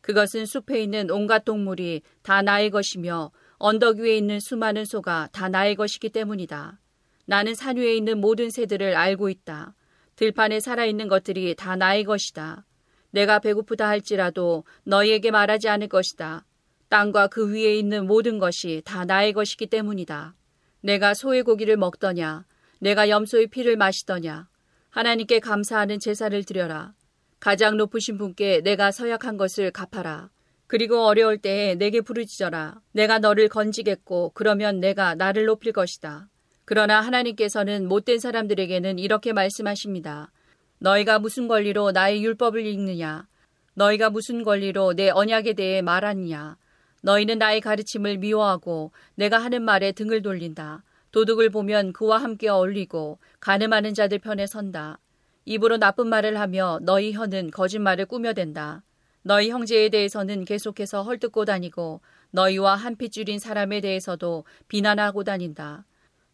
그것은 0.10 0.48
숲에 0.48 0.82
있는 0.82 1.12
온갖 1.12 1.46
동물이 1.46 2.02
다 2.24 2.42
나의 2.42 2.72
것이며 2.72 3.30
언덕 3.60 3.98
위에 3.98 4.18
있는 4.18 4.40
수많은 4.40 4.84
소가 4.84 5.30
다 5.32 5.50
나의 5.50 5.76
것이기 5.76 6.10
때문이다. 6.10 6.80
나는 7.28 7.54
산 7.54 7.78
위에 7.78 7.94
있는 7.94 8.20
모든 8.20 8.50
새들을 8.50 8.96
알고 8.96 9.30
있다. 9.30 9.76
들판에 10.16 10.62
살아있는 10.62 11.10
것들이 11.10 11.54
다 11.54 11.76
나의 11.76 12.06
것이다. 12.06 12.66
내가 13.12 13.38
배고프다 13.38 13.88
할지라도 13.88 14.64
너희에게 14.84 15.30
말하지 15.30 15.70
않을 15.70 15.90
것이다. 15.90 16.44
땅과 16.88 17.28
그 17.28 17.54
위에 17.54 17.78
있는 17.78 18.08
모든 18.08 18.40
것이 18.40 18.82
다 18.86 19.06
나의 19.06 19.34
것이기 19.34 19.68
때문이다. 19.68 20.34
내가 20.82 21.14
소의 21.14 21.44
고기를 21.44 21.78
먹더냐? 21.78 22.48
내가 22.80 23.10
염소의 23.10 23.46
피를 23.50 23.78
마시더냐? 23.78 24.50
하나님께 24.90 25.40
감사하는 25.40 26.00
제사를 26.00 26.44
드려라. 26.46 26.96
가장 27.40 27.78
높으신 27.78 28.18
분께 28.18 28.62
내가 28.62 28.92
서약한 28.92 29.38
것을 29.38 29.72
갚아라. 29.72 30.30
그리고 30.68 31.06
어려울 31.06 31.38
때에 31.38 31.76
내게 31.76 32.02
부르짖어라. 32.02 32.80
내가 32.92 33.20
너를 33.20 33.48
건지겠고 33.48 34.32
그러면 34.34 34.80
내가 34.80 35.16
나를 35.16 35.46
높일 35.46 35.72
것이다. 35.72 36.28
그러나 36.66 37.02
하나님께서는 37.02 37.88
못된 37.88 38.20
사람들에게는 38.20 39.00
이렇게 39.00 39.34
말씀하십니다. 39.34 40.32
너희가 40.78 41.18
무슨 41.18 41.48
권리로 41.48 41.92
나의 41.92 42.24
율법을 42.24 42.66
읽느냐? 42.66 43.28
너희가 43.74 44.10
무슨 44.10 44.44
권리로 44.44 44.94
내 44.94 45.10
언약에 45.10 45.54
대해 45.54 45.82
말하느냐? 45.82 46.58
너희는 47.02 47.40
나의 47.40 47.62
가르침을 47.62 48.18
미워하고 48.18 48.92
내가 49.16 49.38
하는 49.40 49.64
말에 49.64 49.94
등을 49.94 50.22
돌린다. 50.22 50.84
도둑을 51.12 51.50
보면 51.50 51.94
그와 51.94 52.18
함께 52.18 52.50
어울리고 52.50 53.18
가늠하는 53.40 53.94
자들 53.94 54.20
편에 54.20 54.46
선다. 54.46 55.00
입으로 55.50 55.78
나쁜 55.78 56.06
말을 56.06 56.40
하며 56.40 56.78
너희 56.84 57.12
혀는 57.12 57.50
거짓말을 57.50 58.06
꾸며댄다. 58.06 58.84
너희 59.24 59.50
형제에 59.50 59.90
대해서는 59.90 60.46
계속해서 60.46 61.02
헐뜯고 61.02 61.46
다니고 61.46 62.02
너희와 62.30 62.76
한 62.76 62.96
핏줄인 62.96 63.40
사람에 63.40 63.82
대해서도 63.82 64.44
비난하고 64.68 65.24
다닌다. 65.24 65.86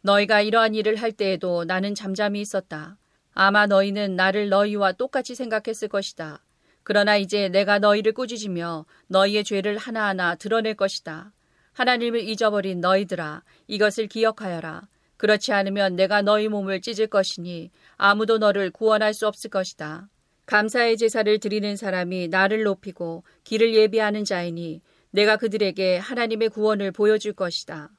너희가 0.01 0.41
이러한 0.41 0.75
일을 0.75 0.97
할 0.97 1.13
때에도 1.13 1.63
나는 1.63 1.95
잠잠히 1.95 2.41
있었다. 2.41 2.97
아마 3.33 3.67
너희는 3.67 4.17
나를 4.17 4.49
너희와 4.49 4.91
똑같이 4.91 5.33
생각했을 5.33 5.87
것이다. 5.87 6.43
그러나 6.83 7.15
이제 7.15 7.47
내가 7.47 7.79
너희를 7.79 8.11
꾸짖으며 8.11 8.85
너희의 9.07 9.45
죄를 9.45 9.77
하나하나 9.77 10.35
드러낼 10.35 10.73
것이다. 10.73 11.31
하나님을 11.71 12.19
잊어버린 12.19 12.81
너희들아 12.81 13.43
이것을 13.67 14.07
기억하여라. 14.07 14.81
그렇지 15.17 15.53
않으면 15.53 15.95
내가 15.95 16.21
너희 16.21 16.47
몸을 16.47 16.81
찢을 16.81 17.07
것이니 17.07 17.71
아무도 17.97 18.37
너를 18.37 18.71
구원할 18.71 19.13
수 19.13 19.27
없을 19.27 19.49
것이다. 19.49 20.09
감사의 20.45 20.97
제사를 20.97 21.39
드리는 21.39 21.75
사람이 21.75 22.27
나를 22.27 22.63
높이고 22.63 23.23
길을 23.43 23.73
예비하는 23.73 24.25
자이니 24.25 24.81
내가 25.11 25.37
그들에게 25.37 25.97
하나님의 25.97 26.49
구원을 26.49 26.91
보여줄 26.91 27.33
것이다. 27.33 27.89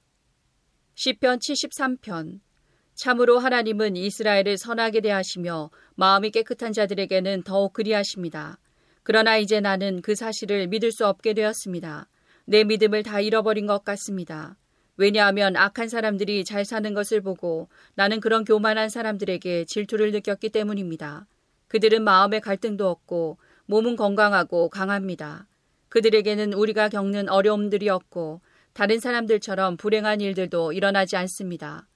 시편 0.95 1.41
73편 1.41 2.41
참으로 2.95 3.39
하나님은 3.39 3.97
이스라엘을 3.97 4.57
선하게 4.57 5.01
대하시며 5.01 5.71
마음이 5.97 6.31
깨끗한 6.31 6.73
자들에게는 6.73 7.43
더욱 7.43 7.73
그리하십니다. 7.73 8.59
그러나 9.03 9.37
이제 9.37 9.61
나는 9.61 10.01
그 10.03 10.15
사실을 10.15 10.67
믿을 10.69 10.93
수 10.93 11.07
없게 11.07 11.35
되었습니다. 11.35 12.09
내 12.47 12.65
믿음을 12.65 13.03
다 13.03 13.21
잃어버린 13.21 13.67
것 13.67 13.85
같습니다. 13.85 14.57
왜냐하면 14.97 15.57
악한 15.57 15.89
사람들이 15.89 16.45
잘 16.45 16.65
사는 16.65 16.93
것을 16.95 17.21
보고 17.21 17.69
나는 17.95 18.21
그런 18.21 18.45
교만한 18.45 18.89
사람들에게 18.89 19.67
질투를 19.67 20.13
느꼈기 20.13 20.51
때문입니다. 20.51 21.27
그들은 21.69 22.03
마음의 22.03 22.41
갈등도 22.41 22.89
없고 22.89 23.39
몸은 23.67 23.97
건강하고 23.97 24.71
강합니다. 24.71 25.47
그들에게는 25.89 26.53
우리가 26.53 26.89
겪는 26.89 27.29
어려움들이 27.29 27.89
없고 27.89 28.41
다른 28.73 29.01
사람들처럼 29.01 29.77
불행한 29.77 30.21
일들도 30.21 30.73
일어나지 30.73 31.17
않습니다. 31.17 31.89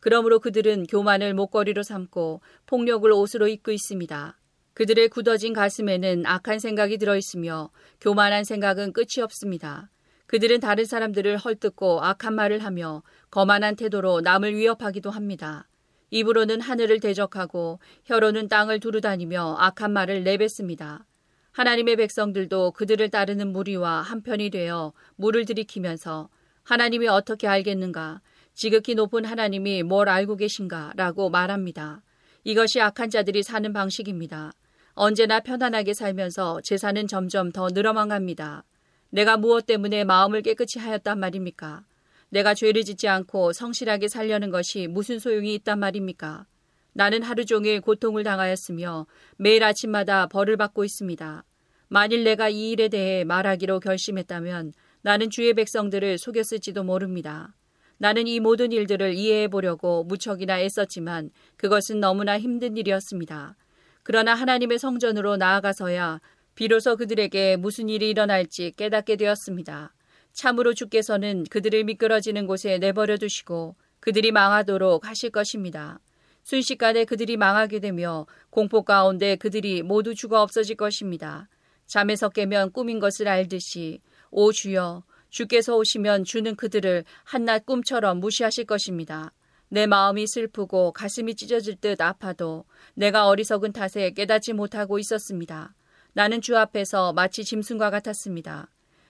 그러므로 0.00 0.38
그들은 0.38 0.86
교만을 0.86 1.34
목걸이로 1.34 1.82
삼고 1.82 2.40
폭력을 2.66 3.10
옷으로 3.10 3.48
입고 3.48 3.70
있습니다. 3.70 4.38
그들의 4.74 5.08
굳어진 5.08 5.52
가슴에는 5.52 6.24
악한 6.24 6.58
생각이 6.58 6.96
들어 6.96 7.16
있으며 7.16 7.70
교만한 8.00 8.44
생각은 8.44 8.92
끝이 8.92 9.22
없습니다. 9.22 9.90
그들은 10.30 10.60
다른 10.60 10.84
사람들을 10.84 11.38
헐뜯고 11.38 12.04
악한 12.04 12.36
말을 12.36 12.62
하며 12.62 13.02
거만한 13.32 13.74
태도로 13.74 14.20
남을 14.20 14.54
위협하기도 14.54 15.10
합니다. 15.10 15.66
입으로는 16.10 16.60
하늘을 16.60 17.00
대적하고 17.00 17.80
혀로는 18.04 18.46
땅을 18.46 18.78
두루다니며 18.78 19.56
악한 19.58 19.92
말을 19.92 20.22
내뱉습니다. 20.22 21.04
하나님의 21.50 21.96
백성들도 21.96 22.70
그들을 22.70 23.10
따르는 23.10 23.48
무리와 23.52 24.02
한편이 24.02 24.50
되어 24.50 24.92
물을 25.16 25.44
들이키면서 25.44 26.28
하나님이 26.62 27.08
어떻게 27.08 27.48
알겠는가? 27.48 28.20
지극히 28.54 28.94
높은 28.94 29.24
하나님이 29.24 29.82
뭘 29.82 30.08
알고 30.08 30.36
계신가? 30.36 30.92
라고 30.94 31.28
말합니다. 31.28 32.02
이것이 32.44 32.80
악한 32.80 33.10
자들이 33.10 33.42
사는 33.42 33.72
방식입니다. 33.72 34.52
언제나 34.92 35.40
편안하게 35.40 35.92
살면서 35.92 36.60
재산은 36.60 37.08
점점 37.08 37.50
더 37.50 37.66
늘어만 37.72 38.10
갑니다. 38.10 38.62
내가 39.10 39.36
무엇 39.36 39.66
때문에 39.66 40.04
마음을 40.04 40.42
깨끗이 40.42 40.78
하였단 40.78 41.18
말입니까? 41.18 41.84
내가 42.30 42.54
죄를 42.54 42.84
짓지 42.84 43.08
않고 43.08 43.52
성실하게 43.52 44.08
살려는 44.08 44.50
것이 44.50 44.86
무슨 44.86 45.18
소용이 45.18 45.54
있단 45.56 45.78
말입니까? 45.80 46.46
나는 46.92 47.22
하루 47.22 47.44
종일 47.44 47.80
고통을 47.80 48.22
당하였으며 48.22 49.06
매일 49.36 49.64
아침마다 49.64 50.26
벌을 50.26 50.56
받고 50.56 50.84
있습니다. 50.84 51.44
만일 51.88 52.22
내가 52.22 52.48
이 52.48 52.70
일에 52.70 52.88
대해 52.88 53.24
말하기로 53.24 53.80
결심했다면 53.80 54.72
나는 55.02 55.30
주의 55.30 55.52
백성들을 55.54 56.18
속였을지도 56.18 56.84
모릅니다. 56.84 57.54
나는 57.98 58.26
이 58.28 58.38
모든 58.38 58.70
일들을 58.70 59.14
이해해 59.14 59.48
보려고 59.48 60.04
무척이나 60.04 60.60
애썼지만 60.60 61.30
그것은 61.56 62.00
너무나 62.00 62.38
힘든 62.38 62.76
일이었습니다. 62.76 63.56
그러나 64.02 64.34
하나님의 64.34 64.78
성전으로 64.78 65.36
나아가서야 65.36 66.20
비로소 66.54 66.96
그들에게 66.96 67.56
무슨 67.56 67.88
일이 67.88 68.10
일어날지 68.10 68.72
깨닫게 68.76 69.16
되었습니다. 69.16 69.94
참으로 70.32 70.74
주께서는 70.74 71.44
그들을 71.50 71.84
미끄러지는 71.84 72.46
곳에 72.46 72.78
내버려 72.78 73.16
두시고 73.16 73.76
그들이 74.00 74.32
망하도록 74.32 75.06
하실 75.06 75.30
것입니다. 75.30 76.00
순식간에 76.42 77.04
그들이 77.04 77.36
망하게 77.36 77.80
되며 77.80 78.26
공포 78.48 78.82
가운데 78.82 79.36
그들이 79.36 79.82
모두 79.82 80.14
죽어 80.14 80.40
없어질 80.42 80.76
것입니다. 80.76 81.48
잠에서 81.86 82.28
깨면 82.28 82.72
꿈인 82.72 82.98
것을 82.98 83.28
알듯이 83.28 84.00
오 84.30 84.52
주여 84.52 85.02
주께서 85.28 85.76
오시면 85.76 86.24
주는 86.24 86.56
그들을 86.56 87.04
한낱 87.24 87.66
꿈처럼 87.66 88.20
무시하실 88.20 88.64
것입니다. 88.64 89.32
내 89.68 89.86
마음이 89.86 90.26
슬프고 90.26 90.92
가슴이 90.92 91.36
찢어질 91.36 91.76
듯 91.76 92.00
아파도 92.00 92.64
내가 92.94 93.28
어리석은 93.28 93.72
탓에 93.72 94.10
깨닫지 94.10 94.52
못하고 94.52 94.98
있었습니다. 94.98 95.74
나는 96.12 96.40
주 96.40 96.56
앞에서 96.56 97.12
마치 97.12 97.44
짐승과 97.44 97.90
같았습니다. 97.90 98.68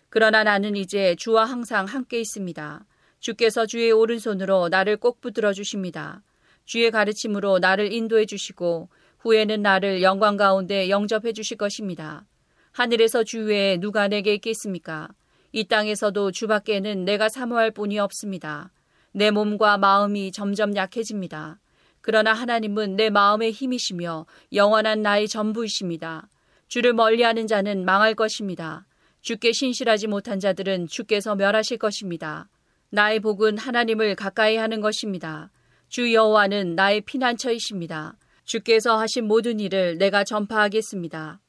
그러나 0.08 0.42
나는 0.44 0.76
이제 0.76 1.14
주와 1.16 1.44
항상 1.44 1.86
함께 1.86 2.20
있습니다. 2.20 2.84
주께서 3.20 3.66
주의 3.66 3.90
오른손으로 3.92 4.68
나를 4.68 4.96
꼭 4.96 5.20
붙들어 5.20 5.52
주십니다. 5.52 6.22
주의 6.64 6.90
가르침으로 6.90 7.58
나를 7.58 7.92
인도해 7.92 8.26
주시고 8.26 8.88
후에는 9.20 9.62
나를 9.62 10.02
영광 10.02 10.36
가운데 10.36 10.88
영접해 10.88 11.32
주실 11.32 11.56
것입니다. 11.56 12.24
하늘에서 12.72 13.24
주 13.24 13.44
외에 13.46 13.76
누가 13.78 14.08
내게 14.08 14.34
있겠습니까? 14.34 15.08
이 15.52 15.64
땅에서도 15.64 16.30
주밖에는 16.30 17.04
내가 17.04 17.28
사모할 17.28 17.70
뿐이 17.72 17.98
없습니다. 17.98 18.70
내 19.12 19.30
몸과 19.30 19.78
마음이 19.78 20.32
점점 20.32 20.76
약해집니다. 20.76 21.58
그러나 22.00 22.32
하나님은 22.32 22.96
내 22.96 23.10
마음의 23.10 23.52
힘이시며 23.52 24.26
영원한 24.52 25.02
나의 25.02 25.28
전부이십니다. 25.28 26.28
주를 26.70 26.92
멀리하는 26.92 27.48
자는 27.48 27.84
망할 27.84 28.14
것입니다. 28.14 28.86
주께 29.22 29.50
신실하지 29.50 30.06
못한 30.06 30.38
자들은 30.38 30.86
주께서 30.86 31.34
멸하실 31.34 31.78
것입니다. 31.78 32.48
나의 32.90 33.18
복은 33.18 33.58
하나님을 33.58 34.14
가까이 34.14 34.56
하는 34.56 34.80
것입니다. 34.80 35.50
주 35.88 36.14
여호와는 36.14 36.76
나의 36.76 37.00
피난처이십니다. 37.00 38.16
주께서 38.44 38.96
하신 39.00 39.26
모든 39.26 39.58
일을 39.58 39.98
내가 39.98 40.22
전파하겠습니다. 40.22 41.40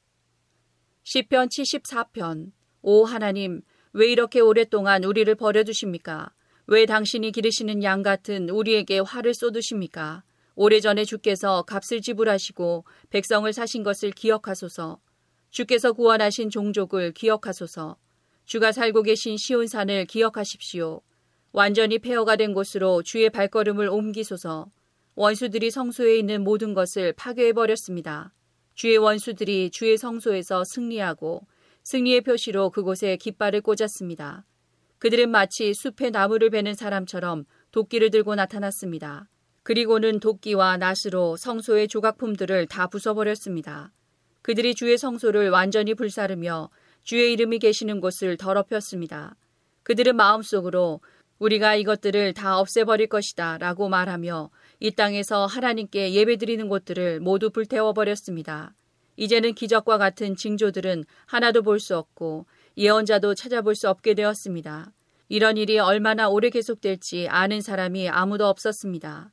시편 1.04 1.50
74편 1.50 2.50
오 2.82 3.04
하나님 3.04 3.62
왜 3.92 4.10
이렇게 4.10 4.40
오랫동안 4.40 5.04
우리를 5.04 5.32
버려두십니까? 5.36 6.32
왜 6.66 6.84
당신이 6.84 7.30
기르시는 7.30 7.84
양 7.84 8.02
같은 8.02 8.50
우리에게 8.50 8.98
화를 8.98 9.34
쏟으십니까? 9.34 10.24
오래전에 10.56 11.04
주께서 11.04 11.62
값을 11.62 12.00
지불하시고 12.00 12.84
백성을 13.10 13.52
사신 13.52 13.84
것을 13.84 14.10
기억하소서. 14.10 14.98
주께서 15.52 15.92
구원하신 15.92 16.48
종족을 16.48 17.12
기억하소서. 17.12 17.96
주가 18.46 18.72
살고 18.72 19.02
계신 19.02 19.36
시온산을 19.36 20.06
기억하십시오. 20.06 21.02
완전히 21.52 21.98
폐허가 21.98 22.36
된 22.36 22.54
곳으로 22.54 23.02
주의 23.02 23.28
발걸음을 23.28 23.86
옮기소서. 23.88 24.70
원수들이 25.14 25.70
성소에 25.70 26.16
있는 26.16 26.42
모든 26.42 26.72
것을 26.72 27.12
파괴해버렸습니다. 27.12 28.32
주의 28.74 28.96
원수들이 28.96 29.70
주의 29.70 29.98
성소에서 29.98 30.64
승리하고 30.64 31.46
승리의 31.84 32.22
표시로 32.22 32.70
그곳에 32.70 33.18
깃발을 33.18 33.60
꽂았습니다. 33.60 34.46
그들은 35.00 35.30
마치 35.30 35.74
숲에 35.74 36.08
나무를 36.08 36.48
베는 36.48 36.74
사람처럼 36.74 37.44
도끼를 37.72 38.10
들고 38.10 38.36
나타났습니다. 38.36 39.28
그리고는 39.64 40.18
도끼와 40.18 40.78
낫으로 40.78 41.36
성소의 41.36 41.88
조각품들을 41.88 42.68
다 42.68 42.86
부숴버렸습니다. 42.86 43.90
그들이 44.42 44.74
주의 44.74 44.98
성소를 44.98 45.50
완전히 45.50 45.94
불사르며 45.94 46.68
주의 47.02 47.32
이름이 47.32 47.58
계시는 47.60 48.00
곳을 48.00 48.36
더럽혔습니다. 48.36 49.36
그들은 49.82 50.16
마음속으로 50.16 51.00
우리가 51.38 51.74
이것들을 51.74 52.34
다 52.34 52.58
없애버릴 52.58 53.08
것이다 53.08 53.58
라고 53.58 53.88
말하며 53.88 54.50
이 54.78 54.90
땅에서 54.92 55.46
하나님께 55.46 56.12
예배드리는 56.12 56.68
곳들을 56.68 57.20
모두 57.20 57.50
불태워버렸습니다. 57.50 58.74
이제는 59.16 59.54
기적과 59.54 59.98
같은 59.98 60.36
징조들은 60.36 61.04
하나도 61.26 61.62
볼 61.62 61.80
수 61.80 61.96
없고 61.96 62.46
예언자도 62.76 63.34
찾아볼 63.34 63.74
수 63.74 63.88
없게 63.88 64.14
되었습니다. 64.14 64.92
이런 65.28 65.56
일이 65.56 65.78
얼마나 65.78 66.28
오래 66.28 66.50
계속될지 66.50 67.28
아는 67.28 67.60
사람이 67.60 68.08
아무도 68.08 68.46
없었습니다. 68.46 69.32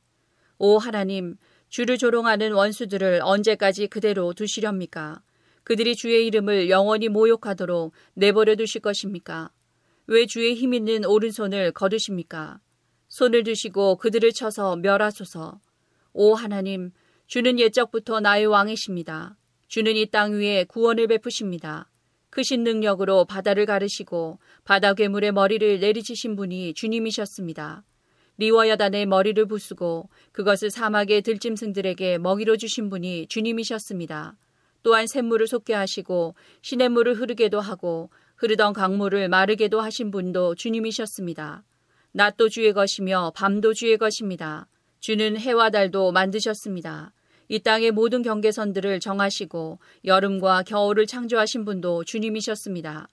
오 0.58 0.78
하나님, 0.78 1.36
주를 1.70 1.98
조롱하는 1.98 2.52
원수들을 2.52 3.20
언제까지 3.22 3.86
그대로 3.86 4.32
두시렵니까? 4.34 5.22
그들이 5.62 5.94
주의 5.94 6.26
이름을 6.26 6.68
영원히 6.68 7.08
모욕하도록 7.08 7.92
내버려 8.14 8.56
두실 8.56 8.80
것입니까? 8.80 9.50
왜 10.08 10.26
주의 10.26 10.54
힘 10.54 10.74
있는 10.74 11.04
오른손을 11.04 11.70
거두십니까? 11.70 12.58
손을 13.08 13.44
드시고 13.44 13.96
그들을 13.98 14.32
쳐서 14.32 14.74
멸하소서. 14.76 15.60
오 16.12 16.34
하나님, 16.34 16.90
주는 17.28 17.58
옛적부터 17.60 18.18
나의 18.18 18.46
왕이십니다. 18.46 19.36
주는 19.68 19.94
이 19.94 20.06
땅 20.06 20.32
위에 20.32 20.64
구원을 20.64 21.06
베푸십니다. 21.06 21.88
크신 22.30 22.64
능력으로 22.64 23.24
바다를 23.24 23.66
가르시고 23.66 24.40
바다 24.64 24.94
괴물의 24.94 25.30
머리를 25.30 25.78
내리치신 25.78 26.34
분이 26.34 26.74
주님이셨습니다. 26.74 27.84
리워여단의 28.40 29.04
머리를 29.04 29.44
부수고 29.44 30.08
그것을 30.32 30.70
사막의 30.70 31.20
들짐승들에게 31.20 32.16
먹이로 32.18 32.56
주신 32.56 32.88
분이 32.88 33.26
주님이셨습니다. 33.28 34.36
또한 34.82 35.06
샘물을 35.06 35.46
솟게 35.46 35.74
하시고 35.74 36.34
시냇물을 36.62 37.14
흐르게도 37.14 37.60
하고 37.60 38.08
흐르던 38.36 38.72
강물을 38.72 39.28
마르게도 39.28 39.82
하신 39.82 40.10
분도 40.10 40.54
주님이셨습니다. 40.54 41.64
낮도 42.12 42.48
주의 42.48 42.72
것이며 42.72 43.32
밤도 43.36 43.74
주의 43.74 43.98
것입니다. 43.98 44.66
주는 45.00 45.36
해와 45.36 45.68
달도 45.68 46.10
만드셨습니다. 46.12 47.12
이 47.48 47.58
땅의 47.58 47.90
모든 47.90 48.22
경계선들을 48.22 49.00
정하시고 49.00 49.78
여름과 50.06 50.62
겨울을 50.62 51.06
창조하신 51.06 51.66
분도 51.66 52.04
주님이셨습니다. 52.04 53.06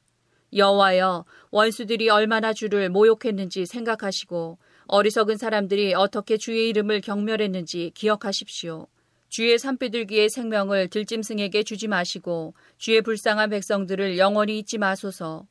여호와여 0.56 1.26
원수들이 1.52 2.10
얼마나 2.10 2.54
주를 2.54 2.90
모욕했는지 2.90 3.66
생각하시고 3.66 4.58
어리석은 4.90 5.38
사람들이 5.38 5.94
어떻게 5.94 6.38
주의 6.38 6.70
이름을 6.70 7.02
경멸했는지 7.02 7.92
기억하십시오. 7.94 8.88
주의 9.28 9.60
산비둘기의 9.60 10.30
생명을 10.30 10.88
들짐승에게 10.88 11.64
주지 11.64 11.90
마시고 11.90 12.54
주의 12.78 13.02
불쌍한 13.02 13.50
백성들을 13.50 14.18
영원히 14.18 14.60
잊지 14.60 14.78
마소서. 14.78 15.46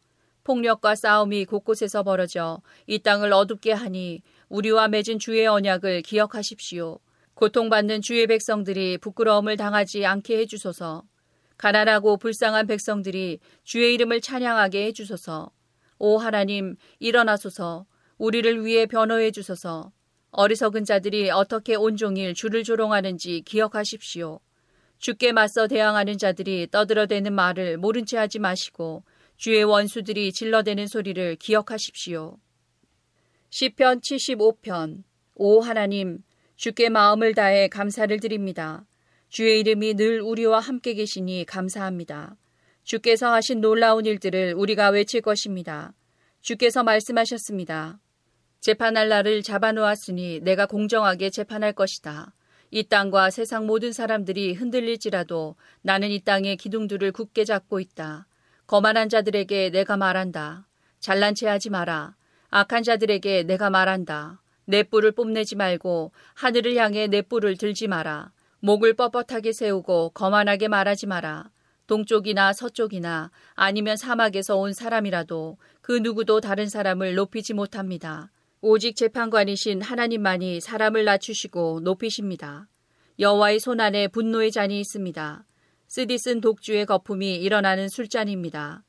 폭력과 0.44 0.94
싸움이 0.94 1.44
곳곳에서 1.44 2.02
벌어져 2.02 2.62
이 2.86 2.98
땅을 3.00 3.32
어둡게 3.32 3.72
하니 3.72 4.22
우리와 4.48 4.88
맺은 4.88 5.18
주의 5.18 5.46
언약을 5.46 6.02
기억하십시오. 6.02 6.98
고통받는 7.34 8.00
주의 8.00 8.26
백성들이 8.26 8.96
부끄러움을 8.98 9.58
당하지 9.58 10.06
않게 10.06 10.38
해주소서. 10.38 11.02
가난하고 11.58 12.16
불쌍한 12.16 12.66
백성들이 12.66 13.40
주의 13.64 13.92
이름을 13.92 14.22
찬양하게 14.22 14.86
해주소서. 14.86 15.50
오 15.98 16.18
하나님, 16.18 16.76
일어나소서. 16.98 17.84
우리를 18.18 18.64
위해 18.64 18.86
변호해 18.86 19.30
주소서. 19.30 19.92
어리석은 20.30 20.84
자들이 20.84 21.30
어떻게 21.30 21.74
온종일 21.74 22.34
주를 22.34 22.62
조롱하는지 22.62 23.42
기억하십시오. 23.46 24.40
주께 24.98 25.32
맞서 25.32 25.66
대항하는 25.66 26.18
자들이 26.18 26.68
떠들어대는 26.70 27.32
말을 27.32 27.76
모른 27.76 28.06
채 28.06 28.16
하지 28.16 28.38
마시고 28.38 29.04
주의 29.36 29.62
원수들이 29.62 30.32
질러대는 30.32 30.86
소리를 30.86 31.36
기억하십시오. 31.36 32.38
시편 33.50 34.00
75편 34.00 35.04
오 35.34 35.60
하나님 35.60 36.18
주께 36.56 36.88
마음을 36.88 37.34
다해 37.34 37.68
감사를 37.68 38.18
드립니다. 38.20 38.86
주의 39.28 39.60
이름이 39.60 39.94
늘 39.94 40.22
우리와 40.22 40.60
함께 40.60 40.94
계시니 40.94 41.44
감사합니다. 41.44 42.36
주께서 42.84 43.32
하신 43.32 43.60
놀라운 43.60 44.06
일들을 44.06 44.54
우리가 44.54 44.88
외칠 44.90 45.20
것입니다. 45.20 45.92
주께서 46.40 46.82
말씀하셨습니다. 46.82 47.98
재판할 48.60 49.08
날을 49.08 49.42
잡아놓았으니 49.42 50.40
내가 50.40 50.66
공정하게 50.66 51.30
재판할 51.30 51.72
것이다. 51.72 52.32
이 52.70 52.82
땅과 52.82 53.30
세상 53.30 53.66
모든 53.66 53.92
사람들이 53.92 54.54
흔들릴지라도 54.54 55.54
나는 55.82 56.10
이 56.10 56.20
땅의 56.20 56.56
기둥들을 56.56 57.12
굳게 57.12 57.44
잡고 57.44 57.80
있다. 57.80 58.26
거만한 58.66 59.08
자들에게 59.08 59.70
내가 59.70 59.96
말한다. 59.96 60.66
잘난 60.98 61.34
체 61.34 61.46
하지 61.46 61.70
마라. 61.70 62.16
악한 62.50 62.82
자들에게 62.82 63.44
내가 63.44 63.70
말한다. 63.70 64.42
내 64.64 64.82
뿔을 64.82 65.12
뽐내지 65.12 65.54
말고 65.54 66.12
하늘을 66.34 66.76
향해 66.76 67.06
내 67.06 67.22
뿔을 67.22 67.56
들지 67.56 67.86
마라. 67.86 68.32
목을 68.60 68.94
뻣뻣하게 68.94 69.52
세우고 69.52 70.10
거만하게 70.10 70.66
말하지 70.66 71.06
마라. 71.06 71.50
동쪽이나 71.86 72.52
서쪽이나 72.52 73.30
아니면 73.54 73.96
사막에서 73.96 74.56
온 74.56 74.72
사람이라도 74.72 75.56
그 75.80 75.92
누구도 75.92 76.40
다른 76.40 76.68
사람을 76.68 77.14
높이지 77.14 77.54
못합니다. 77.54 78.30
오직 78.68 78.96
재판관이신 78.96 79.80
하나님만이 79.80 80.60
사람을 80.60 81.04
낮추시고 81.04 81.82
높이십니다. 81.84 82.66
여호와의 83.20 83.60
손 83.60 83.78
안에 83.78 84.08
분노의 84.08 84.50
잔이 84.50 84.80
있습니다. 84.80 85.46
쓰디쓴 85.86 86.40
독주의 86.40 86.84
거품이 86.84 87.36
일어나는 87.36 87.88
술잔입니다. 87.88 88.82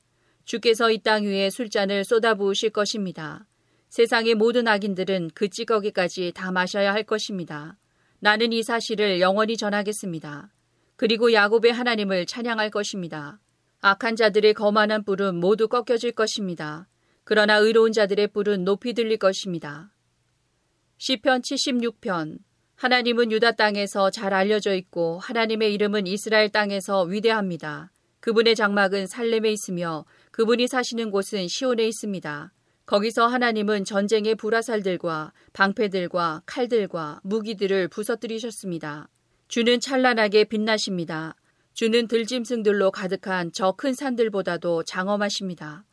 주께서 0.46 0.90
이 0.90 0.98
땅 1.04 1.26
위에 1.26 1.52
술잔을 1.52 2.06
쏟아부으실 2.06 2.72
것입니다. 2.72 3.46
세상의 3.90 4.34
모든 4.34 4.68
악인들은 4.68 5.30
그 5.36 5.48
찌꺼기까지 5.48 6.32
다 6.34 6.52
마셔야 6.52 6.92
할 6.92 7.04
것입니다. 7.04 7.78
나는 8.18 8.54
이 8.54 8.64
사실을 8.64 9.20
영원히 9.20 9.58
전하겠습니다. 9.58 10.52
그리고 10.96 11.34
야곱의 11.34 11.72
하나님을 11.72 12.26
찬양할 12.26 12.72
것입니다. 12.72 13.40
악한 13.82 14.16
자들의 14.16 14.56
거만한 14.56 15.04
뿔은 15.04 15.36
모두 15.36 15.68
꺾여질 15.68 16.14
것입니다. 16.14 16.88
그러나 17.30 17.58
의로운 17.58 17.92
자들의 17.92 18.28
뿔은 18.28 18.64
높이 18.64 18.94
들릴 18.94 19.18
것입니다. 19.18 19.92
시편 20.98 21.42
76편 21.42 22.38
하나님은 22.78 23.34
유다 23.34 23.58
땅에서 23.58 24.12
잘 24.12 24.34
알려져 24.34 24.74
있고 24.74 25.20
하나님의 25.20 25.74
이름은 25.74 26.08
이스라엘 26.08 26.48
땅에서 26.48 27.04
위대합니다. 27.04 27.92
그분의 28.22 28.56
장막은 28.56 29.08
살렘에 29.08 29.52
있으며 29.52 30.06
그분이 30.32 30.70
사시는 30.70 31.12
곳은 31.12 31.50
시온에 31.50 31.86
있습니다. 31.86 32.54
거기서 32.86 33.28
하나님은 33.28 33.84
전쟁의 33.84 34.36
불화살들과 34.36 35.34
방패들과 35.52 36.44
칼들과 36.46 37.20
무기들을 37.26 37.90
부서뜨리셨습니다. 37.90 39.10
주는 39.50 39.82
찬란하게 39.82 40.46
빛나십니다. 40.46 41.36
주는 41.74 42.08
들짐승들로 42.08 42.92
가득한 42.92 43.52
저 43.52 43.74
큰 43.74 43.94
산들보다도 43.94 44.84
장엄하십니다. 44.84 45.84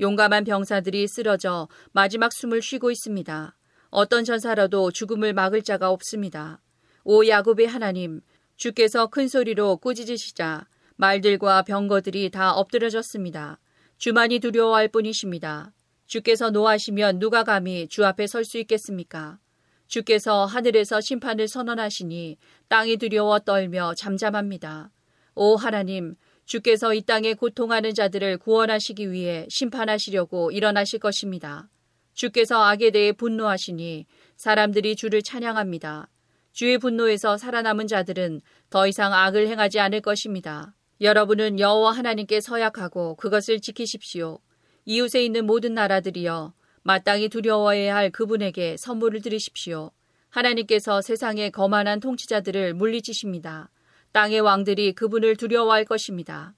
용감한 0.00 0.44
병사들이 0.44 1.06
쓰러져 1.06 1.68
마지막 1.92 2.32
숨을 2.32 2.62
쉬고 2.62 2.90
있습니다. 2.90 3.54
어떤 3.90 4.24
전사라도 4.24 4.90
죽음을 4.90 5.34
막을 5.34 5.62
자가 5.62 5.90
없습니다. 5.90 6.62
오 7.04 7.26
야곱의 7.26 7.66
하나님, 7.66 8.22
주께서 8.56 9.08
큰 9.08 9.28
소리로 9.28 9.76
꾸짖으시자 9.76 10.66
말들과 10.96 11.62
병거들이 11.62 12.30
다 12.30 12.52
엎드려졌습니다. 12.52 13.58
주만이 13.98 14.38
두려워할 14.38 14.88
뿐이십니다. 14.88 15.72
주께서 16.06 16.50
노하시면 16.50 17.18
누가 17.18 17.44
감히 17.44 17.86
주 17.88 18.06
앞에 18.06 18.26
설 18.26 18.44
수 18.44 18.58
있겠습니까? 18.58 19.38
주께서 19.86 20.46
하늘에서 20.46 21.00
심판을 21.00 21.46
선언하시니 21.46 22.38
땅이 22.68 22.96
두려워 22.96 23.38
떨며 23.40 23.94
잠잠합니다. 23.94 24.90
오 25.34 25.56
하나님, 25.56 26.16
주께서 26.50 26.94
이 26.94 27.02
땅에 27.02 27.34
고통하는 27.34 27.94
자들을 27.94 28.38
구원하시기 28.38 29.12
위해 29.12 29.46
심판하시려고 29.48 30.50
일어나실 30.50 30.98
것입니다. 30.98 31.70
주께서 32.12 32.60
악에 32.64 32.90
대해 32.90 33.12
분노하시니 33.12 34.06
사람들이 34.34 34.96
주를 34.96 35.22
찬양합니다. 35.22 36.08
주의 36.50 36.76
분노에서 36.76 37.38
살아남은 37.38 37.86
자들은 37.86 38.40
더 38.68 38.88
이상 38.88 39.14
악을 39.14 39.46
행하지 39.46 39.78
않을 39.78 40.00
것입니다. 40.00 40.74
여러분은 41.00 41.60
여호와 41.60 41.92
하나님께 41.92 42.40
서약하고 42.40 43.14
그것을 43.14 43.60
지키십시오. 43.60 44.40
이웃에 44.86 45.24
있는 45.24 45.46
모든 45.46 45.74
나라들이여 45.74 46.52
마땅히 46.82 47.28
두려워해야 47.28 47.94
할 47.94 48.10
그분에게 48.10 48.76
선물을 48.76 49.22
드리십시오. 49.22 49.92
하나님께서 50.30 51.00
세상의 51.00 51.52
거만한 51.52 52.00
통치자들을 52.00 52.74
물리치십니다. 52.74 53.70
땅의 54.12 54.40
왕들이 54.40 54.92
그분을 54.92 55.36
두려워할 55.36 55.84
것입니다. 55.84 56.54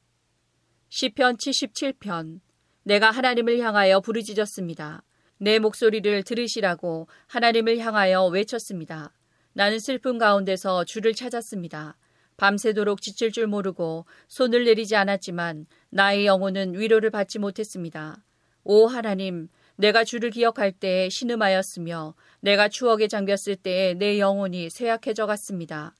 시편 0.88 1.36
77편 1.36 2.40
내가 2.82 3.10
하나님을 3.10 3.58
향하여 3.58 4.00
부르짖었습니다. 4.00 5.02
내 5.36 5.58
목소리를 5.58 6.22
들으시라고 6.22 7.08
하나님을 7.26 7.78
향하여 7.78 8.24
외쳤습니다. 8.26 9.12
나는 9.52 9.78
슬픔 9.78 10.16
가운데서 10.16 10.84
주를 10.84 11.12
찾았습니다. 11.14 11.98
밤새도록 12.38 13.02
지칠 13.02 13.30
줄 13.30 13.46
모르고 13.46 14.06
손을 14.28 14.64
내리지 14.64 14.96
않았지만 14.96 15.66
나의 15.90 16.24
영혼은 16.24 16.78
위로를 16.78 17.10
받지 17.10 17.38
못했습니다. 17.38 18.24
오 18.64 18.86
하나님, 18.86 19.48
내가 19.76 20.04
주를 20.04 20.30
기억할 20.30 20.72
때에 20.72 21.10
신음하였으며 21.10 22.14
내가 22.40 22.68
추억에 22.68 23.08
잠겼을 23.08 23.56
때에 23.56 23.94
내 23.94 24.18
영혼이 24.18 24.70
쇠약해져 24.70 25.26
갔습니다. 25.26 25.94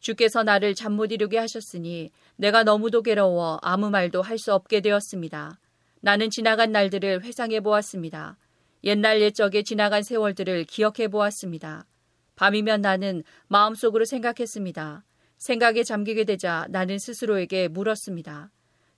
주께서 0.00 0.42
나를 0.42 0.74
잠 0.74 0.92
못 0.92 1.12
이루게 1.12 1.38
하셨으니 1.38 2.10
내가 2.36 2.62
너무도 2.64 3.02
괴로워 3.02 3.58
아무 3.62 3.90
말도 3.90 4.22
할 4.22 4.38
수 4.38 4.54
없게 4.54 4.80
되었습니다. 4.80 5.58
나는 6.00 6.30
지나간 6.30 6.72
날들을 6.72 7.24
회상해 7.24 7.60
보았습니다. 7.60 8.38
옛날 8.84 9.20
옛적에 9.20 9.62
지나간 9.64 10.02
세월들을 10.02 10.64
기억해 10.64 11.08
보았습니다. 11.08 11.86
밤이면 12.36 12.80
나는 12.82 13.24
마음속으로 13.48 14.04
생각했습니다. 14.04 15.04
생각에 15.38 15.82
잠기게 15.82 16.24
되자 16.24 16.66
나는 16.70 16.98
스스로에게 16.98 17.68
물었습니다. 17.68 18.50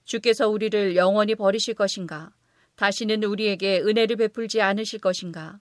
주께서 0.05 0.47
우리를 0.49 0.95
영원히 0.95 1.33
버리실 1.35 1.73
것인가? 1.73 2.31
다시는 2.75 3.23
우리에게 3.23 3.81
은혜를 3.81 4.15
베풀지 4.17 4.61
않으실 4.61 4.99
것인가? 4.99 5.59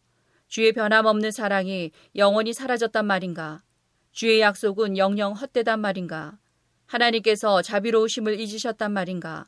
주의 0.48 0.72
변함없는 0.72 1.30
사랑이 1.30 1.90
영원히 2.16 2.52
사라졌단 2.52 3.06
말인가? 3.06 3.62
주의 4.12 4.40
약속은 4.40 4.98
영영 4.98 5.34
헛되단 5.34 5.80
말인가? 5.80 6.36
하나님께서 6.86 7.62
자비로우심을 7.62 8.40
잊으셨단 8.40 8.92
말인가? 8.92 9.46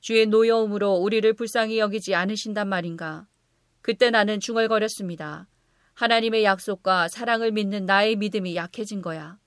주의 0.00 0.26
노여움으로 0.26 0.94
우리를 0.94 1.32
불쌍히 1.32 1.80
여기지 1.80 2.14
않으신단 2.14 2.68
말인가? 2.68 3.26
그때 3.82 4.10
나는 4.10 4.38
중얼거렸습니다. 4.38 5.48
하나님의 5.94 6.44
약속과 6.44 7.08
사랑을 7.08 7.50
믿는 7.50 7.86
나의 7.86 8.14
믿음이 8.14 8.54
약해진 8.54 9.02
거야. 9.02 9.38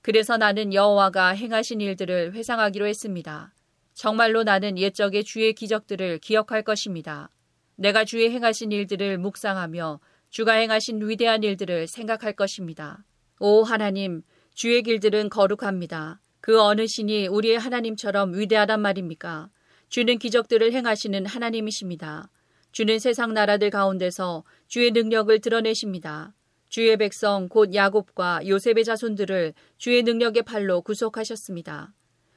그래서 0.00 0.36
나는 0.36 0.72
여호와가 0.72 1.30
행하신 1.30 1.80
일들을 1.80 2.34
회상하기로 2.34 2.86
했습니다. 2.86 3.52
정말로 3.94 4.44
나는 4.44 4.78
옛적의 4.78 5.24
주의 5.24 5.52
기적들을 5.54 6.18
기억할 6.18 6.62
것입니다. 6.62 7.30
내가 7.74 8.04
주의 8.04 8.30
행하신 8.30 8.70
일들을 8.70 9.18
묵상하며 9.18 9.98
주가 10.30 10.52
행하신 10.52 11.08
위대한 11.08 11.42
일들을 11.42 11.88
생각할 11.88 12.34
것입니다. 12.34 13.04
오 13.40 13.64
하나님, 13.64 14.22
주의 14.54 14.82
길들은 14.82 15.28
거룩합니다. 15.28 16.20
그 16.40 16.60
어느 16.60 16.86
신이 16.86 17.26
우리의 17.26 17.58
하나님처럼 17.58 18.34
위대하단 18.34 18.80
말입니까? 18.80 19.50
주는 19.88 20.18
기적들을 20.18 20.72
행하시는 20.72 21.26
하나님이십니다. 21.26 22.30
주는 22.70 22.98
세상 22.98 23.34
나라들 23.34 23.70
가운데서 23.70 24.44
주의 24.68 24.92
능력을 24.92 25.36
드러내십니다. 25.40 26.34
주의 26.68 26.96
백성 26.96 27.48
곧 27.48 27.74
야곱과 27.74 28.46
요셉의 28.46 28.84
자손들을 28.84 29.54
주의 29.78 30.02
능력의 30.02 30.42
팔로 30.42 30.82
구속하셨습니다. 30.82 31.92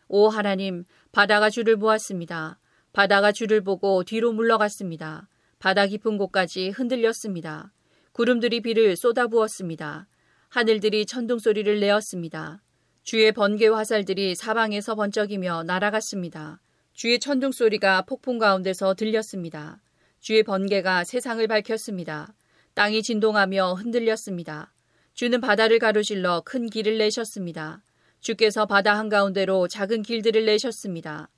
오 0.08 0.30
하나님, 0.30 0.84
바다가 1.12 1.50
주를 1.50 1.78
보았습니다. 1.78 2.60
바다가 2.92 3.32
주를 3.32 3.62
보고 3.62 4.04
뒤로 4.04 4.34
물러갔습니다. 4.34 5.28
바다 5.60 5.86
깊은 5.86 6.18
곳까지 6.18 6.70
흔들렸습니다. 6.70 7.72
구름들이 8.14 8.62
비를 8.62 8.96
쏟아부었습니다. 8.96 10.08
하늘들이 10.50 11.06
천둥 11.06 11.40
소리를 11.40 11.80
내었습니다. 11.80 12.62
주의 13.04 13.32
번개 13.34 13.68
화살들이 13.68 14.34
사방에서 14.34 14.96
번쩍이며 14.96 15.64
날아갔습니다. 15.64 16.62
주의 16.94 17.20
천둥 17.20 17.52
소리가 17.52 18.04
폭풍 18.04 18.38
가운데서 18.38 18.94
들렸습니다. 18.94 19.82
주의 20.22 20.44
번개가 20.44 21.04
세상을 21.04 21.46
밝혔습니다. 21.48 22.34
땅이 22.76 23.04
진동하며 23.04 23.74
흔들렸습니다. 23.74 24.74
주는 25.14 25.42
바다를 25.42 25.80
가로질러 25.80 26.44
큰 26.46 26.70
길을 26.70 26.98
내셨습니다. 26.98 27.84
주께서 28.22 28.66
바다 28.66 28.98
한가운데로 28.98 29.68
작은 29.68 30.02
길들을 30.02 30.46
내셨습니다. 30.46 31.30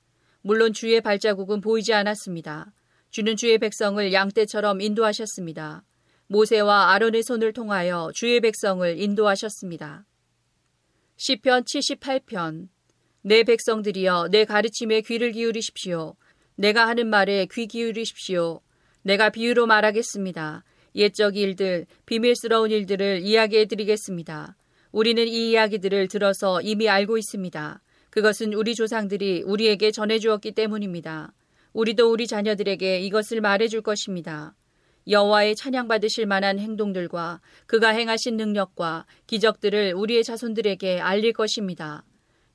물론 0.42 0.72
주의 0.72 1.02
발자국은 1.02 1.62
보이지 1.62 1.94
않았습니다. 1.94 2.72
주는 3.10 3.36
주의 3.36 3.58
백성을 3.58 4.14
양떼처럼 4.14 4.82
인도하셨습니다. 4.82 5.84
모세와 6.32 6.92
아론의 6.92 7.24
손을 7.24 7.54
통하여 7.54 8.12
주의 8.14 8.40
백성을 8.40 9.00
인도하셨습니다. 9.00 10.06
시편 11.18 11.64
78편 11.64 12.70
내 13.24 13.44
백성들이여 13.44 14.28
내 14.30 14.46
가르침에 14.46 15.02
귀를 15.02 15.32
기울이십시오. 15.32 16.16
내가 16.56 16.88
하는 16.88 17.08
말에 17.08 17.48
귀 17.52 17.66
기울이십시오. 17.66 18.62
내가 19.02 19.32
비유로 19.32 19.66
말하겠습니다. 19.66 20.64
옛적 20.96 21.36
일들, 21.36 21.88
비밀스러운 22.06 22.70
일들을 22.70 23.22
이야기해 23.24 23.66
드리겠습니다. 23.66 24.56
우리는 24.92 25.28
이 25.28 25.50
이야기들을 25.50 26.10
들어서 26.10 26.62
이미 26.62 26.88
알고 26.88 27.18
있습니다. 27.18 27.82
그것은 28.12 28.54
우리 28.54 28.76
조상들이 28.76 29.44
우리에게 29.48 29.92
전해 29.92 30.20
주었기 30.20 30.52
때문입니다. 30.52 31.34
우리도 31.74 32.12
우리 32.12 32.28
자녀들에게 32.28 33.00
이것을 33.00 33.42
말해 33.42 33.68
줄 33.68 33.82
것입니다. 33.82 34.56
여호와의 35.08 35.56
찬양받으실 35.56 36.26
만한 36.26 36.60
행동들과 36.60 37.42
그가 37.66 37.90
행하신 37.90 38.38
능력과 38.38 39.06
기적들을 39.28 39.94
우리의 39.96 40.24
자손들에게 40.24 41.00
알릴 41.00 41.34
것입니다. 41.34 42.04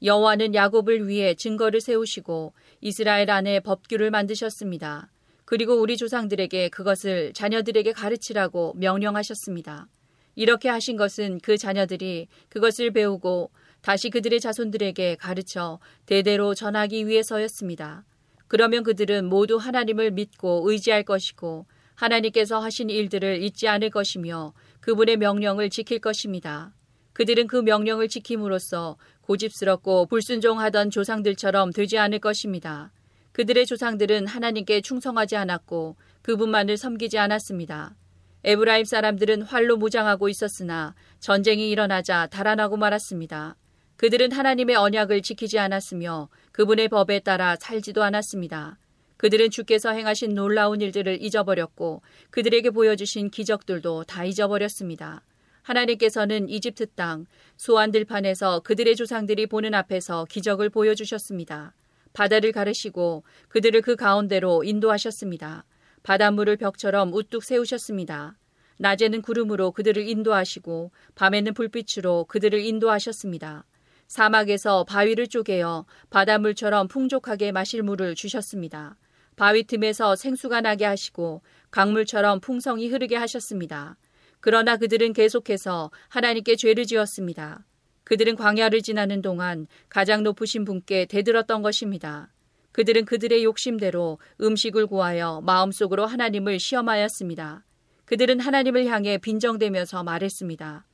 여호와는 0.02 0.54
야곱을 0.54 1.08
위해 1.08 1.34
증거를 1.34 1.80
세우시고 1.80 2.52
이스라엘 2.80 3.30
안에 3.30 3.60
법규를 3.60 4.10
만드셨습니다. 4.10 5.10
그리고 5.44 5.74
우리 5.74 5.96
조상들에게 5.96 6.68
그것을 6.70 7.32
자녀들에게 7.32 7.92
가르치라고 7.92 8.74
명령하셨습니다. 8.76 9.88
이렇게 10.36 10.68
하신 10.68 10.96
것은 10.96 11.38
그 11.42 11.56
자녀들이 11.56 12.28
그것을 12.48 12.90
배우고 12.90 13.50
다시 13.80 14.10
그들의 14.10 14.40
자손들에게 14.40 15.16
가르쳐 15.16 15.78
대대로 16.06 16.54
전하기 16.54 17.06
위해서였습니다. 17.06 18.04
그러면 18.48 18.82
그들은 18.82 19.26
모두 19.26 19.56
하나님을 19.56 20.10
믿고 20.10 20.62
의지할 20.70 21.02
것이고 21.02 21.66
하나님께서 21.94 22.58
하신 22.58 22.90
일들을 22.90 23.42
잊지 23.42 23.68
않을 23.68 23.90
것이며 23.90 24.52
그분의 24.80 25.16
명령을 25.16 25.70
지킬 25.70 25.98
것입니다. 26.00 26.74
그들은 27.12 27.46
그 27.46 27.56
명령을 27.56 28.08
지킴으로써 28.08 28.96
고집스럽고 29.22 30.06
불순종하던 30.06 30.90
조상들처럼 30.90 31.72
되지 31.72 31.98
않을 31.98 32.18
것입니다. 32.18 32.92
그들의 33.32 33.66
조상들은 33.66 34.26
하나님께 34.26 34.80
충성하지 34.80 35.36
않았고 35.36 35.96
그분만을 36.22 36.76
섬기지 36.76 37.18
않았습니다. 37.18 37.96
에브라임 38.44 38.84
사람들은 38.84 39.42
활로 39.42 39.76
무장하고 39.76 40.28
있었으나 40.28 40.94
전쟁이 41.18 41.70
일어나자 41.70 42.26
달아나고 42.26 42.76
말았습니다. 42.76 43.56
그들은 43.96 44.32
하나님의 44.32 44.76
언약을 44.76 45.22
지키지 45.22 45.58
않았으며 45.58 46.28
그분의 46.52 46.88
법에 46.88 47.20
따라 47.20 47.56
살지도 47.56 48.02
않았습니다. 48.02 48.78
그들은 49.16 49.50
주께서 49.50 49.90
행하신 49.90 50.34
놀라운 50.34 50.80
일들을 50.80 51.22
잊어버렸고 51.22 52.02
그들에게 52.30 52.70
보여주신 52.70 53.30
기적들도 53.30 54.04
다 54.04 54.24
잊어버렸습니다. 54.24 55.22
하나님께서는 55.62 56.48
이집트 56.48 56.86
땅 56.94 57.26
소안 57.56 57.90
들판에서 57.90 58.60
그들의 58.60 58.96
조상들이 58.96 59.46
보는 59.46 59.74
앞에서 59.74 60.26
기적을 60.26 60.68
보여주셨습니다. 60.68 61.74
바다를 62.12 62.52
가르시고 62.52 63.24
그들을 63.48 63.80
그 63.82 63.96
가운데로 63.96 64.64
인도하셨습니다. 64.64 65.64
바닷물을 66.02 66.56
벽처럼 66.56 67.12
우뚝 67.12 67.42
세우셨습니다. 67.42 68.36
낮에는 68.78 69.22
구름으로 69.22 69.72
그들을 69.72 70.06
인도하시고 70.06 70.90
밤에는 71.14 71.54
불빛으로 71.54 72.26
그들을 72.26 72.58
인도하셨습니다. 72.60 73.64
사막에서 74.06 74.84
바위를 74.84 75.28
쪼개어 75.28 75.86
바닷물처럼 76.10 76.88
풍족하게 76.88 77.52
마실 77.52 77.82
물을 77.82 78.14
주셨습니다. 78.14 78.96
바위 79.36 79.64
틈에서 79.64 80.16
생수가 80.16 80.60
나게 80.60 80.84
하시고 80.84 81.42
강물처럼 81.70 82.40
풍성히 82.40 82.88
흐르게 82.88 83.16
하셨습니다. 83.16 83.96
그러나 84.40 84.76
그들은 84.76 85.12
계속해서 85.12 85.90
하나님께 86.08 86.56
죄를 86.56 86.84
지었습니다. 86.84 87.64
그들은 88.04 88.36
광야를 88.36 88.82
지나는 88.82 89.22
동안 89.22 89.66
가장 89.88 90.22
높으신 90.22 90.64
분께 90.64 91.06
대들었던 91.06 91.62
것입니다. 91.62 92.30
그들은 92.72 93.04
그들의 93.04 93.44
욕심대로 93.44 94.18
음식을 94.40 94.86
구하여 94.86 95.40
마음속으로 95.44 96.06
하나님을 96.06 96.58
시험하였습니다. 96.58 97.64
그들은 98.04 98.40
하나님을 98.40 98.86
향해 98.86 99.16
빈정대면서 99.16 100.02
말했습니다. 100.02 100.86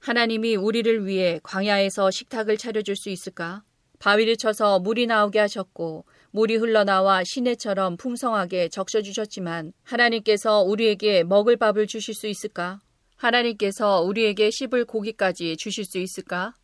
하나님이 0.00 0.56
우리를 0.56 1.06
위해 1.06 1.40
광야에서 1.42 2.10
식탁을 2.10 2.56
차려줄 2.56 2.96
수 2.96 3.08
있을까? 3.08 3.62
바위를 3.98 4.36
쳐서 4.36 4.78
물이 4.78 5.06
나오게 5.06 5.38
하셨고 5.38 6.04
물이 6.30 6.56
흘러나와 6.56 7.22
시내처럼 7.24 7.96
풍성하게 7.96 8.68
적셔주셨지만 8.68 9.72
하나님께서 9.82 10.60
우리에게 10.60 11.24
먹을 11.24 11.56
밥을 11.56 11.86
주실 11.86 12.14
수 12.14 12.26
있을까? 12.26 12.80
하나님께서 13.16 14.02
우리에게 14.02 14.50
씹을 14.50 14.84
고기까지 14.84 15.56
주실 15.56 15.84
수 15.84 15.98
있을까? 15.98 16.54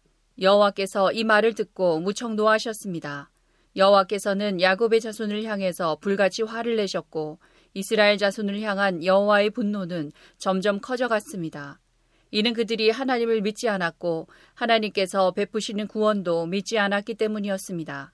여호와께서 0.40 1.12
이 1.12 1.24
말을 1.24 1.54
듣고 1.54 2.00
무척 2.00 2.34
노하셨습니다. 2.34 3.30
여호와께서는 3.76 4.60
야곱의 4.60 5.00
자손을 5.00 5.44
향해서 5.44 5.96
불같이 5.96 6.42
화를 6.42 6.76
내셨고 6.76 7.38
이스라엘 7.72 8.18
자손을 8.18 8.60
향한 8.60 9.02
여호와의 9.02 9.50
분노는 9.50 10.12
점점 10.38 10.80
커져갔습니다. 10.80 11.80
이는 12.30 12.52
그들이 12.52 12.90
하나님을 12.90 13.40
믿지 13.40 13.68
않았고 13.68 14.28
하나님께서 14.54 15.32
베푸시는 15.32 15.86
구원도 15.86 16.46
믿지 16.46 16.78
않았기 16.78 17.14
때문이었습니다. 17.14 18.12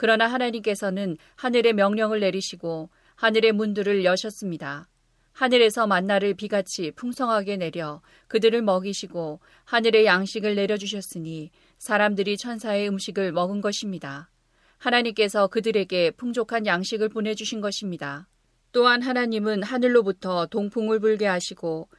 그러나 0.00 0.26
하나님께서는 0.28 1.18
하늘의 1.36 1.74
명령을 1.74 2.20
내리시고 2.20 2.88
하늘의 3.16 3.52
문들을 3.52 4.02
여셨습니다. 4.02 4.88
하늘에서 5.32 5.86
만나를 5.86 6.32
비같이 6.32 6.90
풍성하게 6.92 7.58
내려 7.58 8.00
그들을 8.28 8.62
먹이시고 8.62 9.40
하늘의 9.64 10.06
양식을 10.06 10.54
내려주셨으니 10.54 11.50
사람들이 11.76 12.38
천사의 12.38 12.88
음식을 12.88 13.32
먹은 13.32 13.60
것입니다. 13.60 14.30
하나님께서 14.78 15.48
그들에게 15.48 16.12
풍족한 16.12 16.64
양식을 16.64 17.10
보내주신 17.10 17.60
것입니다. 17.60 18.26
또한 18.72 19.02
하나님은 19.02 19.62
하늘로부터 19.62 20.46
동풍을 20.46 21.00
불게 21.00 21.26
하시고 21.26 21.90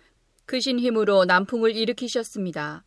크신 0.48 0.80
힘으로 0.80 1.26
남풍을 1.26 1.76
일으키셨습니다. 1.76 2.84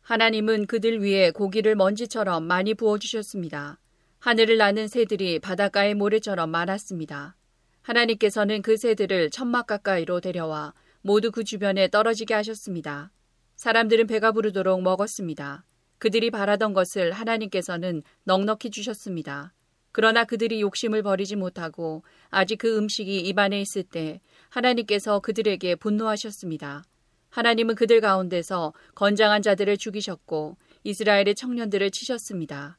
하나님은 0.00 0.66
그들 0.66 1.02
위에 1.02 1.30
고기를 1.32 1.74
먼지처럼 1.74 2.44
많이 2.44 2.72
부어주셨습니다. 2.72 3.80
하늘을 4.26 4.56
나는 4.56 4.88
새들이 4.88 5.38
바닷가의 5.38 5.94
모래처럼 5.94 6.50
많았습니다. 6.50 7.36
하나님께서는 7.82 8.60
그 8.60 8.76
새들을 8.76 9.30
천막 9.30 9.68
가까이로 9.68 10.20
데려와 10.20 10.74
모두 11.00 11.30
그 11.30 11.44
주변에 11.44 11.86
떨어지게 11.86 12.34
하셨습니다. 12.34 13.12
사람들은 13.54 14.08
배가 14.08 14.32
부르도록 14.32 14.82
먹었습니다. 14.82 15.64
그들이 15.98 16.32
바라던 16.32 16.72
것을 16.72 17.12
하나님께서는 17.12 18.02
넉넉히 18.24 18.70
주셨습니다. 18.70 19.54
그러나 19.92 20.24
그들이 20.24 20.60
욕심을 20.60 21.04
버리지 21.04 21.36
못하고 21.36 22.02
아직 22.28 22.56
그 22.56 22.76
음식이 22.76 23.20
입안에 23.20 23.60
있을 23.60 23.84
때 23.84 24.20
하나님께서 24.48 25.20
그들에게 25.20 25.76
분노하셨습니다. 25.76 26.82
하나님은 27.30 27.76
그들 27.76 28.00
가운데서 28.00 28.74
건장한 28.96 29.42
자들을 29.42 29.76
죽이셨고 29.76 30.56
이스라엘의 30.82 31.36
청년들을 31.36 31.92
치셨습니다. 31.92 32.76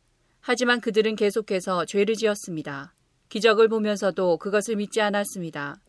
하지만 0.50 0.80
그들은 0.80 1.18
계속해서 1.18 1.84
죄를 1.84 2.16
지었습니다. 2.16 2.94
기적을 3.28 3.68
보면서도 3.68 4.38
그것을 4.38 4.78
믿지 4.78 5.02
않았습니다. 5.02 5.82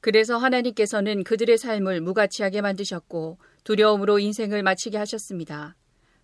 그래서 0.00 0.36
하나님께서는 0.36 1.24
그들의 1.24 1.58
삶을 1.58 2.02
무가치하게 2.02 2.60
만드셨고 2.60 3.38
두려움으로 3.64 4.20
인생을 4.20 4.62
마치게 4.62 4.96
하셨습니다. 4.96 5.74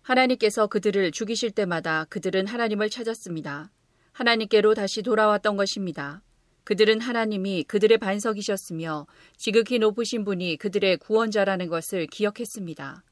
하나님께서 0.01 0.67
그들을 0.67 1.11
죽이실 1.11 1.51
때마다 1.51 2.05
그들은 2.05 2.47
하나님을 2.47 2.89
찾았습니다. 2.89 3.69
하나님께로 4.13 4.75
다시 4.75 5.01
돌아왔던 5.01 5.57
것입니다. 5.57 6.23
그들은 6.63 7.01
하나님이 7.01 7.65
그들의 7.65 7.97
반석이셨으며 7.97 9.07
지극히 9.35 9.79
높으신 9.79 10.23
분이 10.23 10.55
그들의 10.55 10.99
구원자라는 10.99 11.67
것을 11.67 12.07
기억했습니다. 12.07 13.03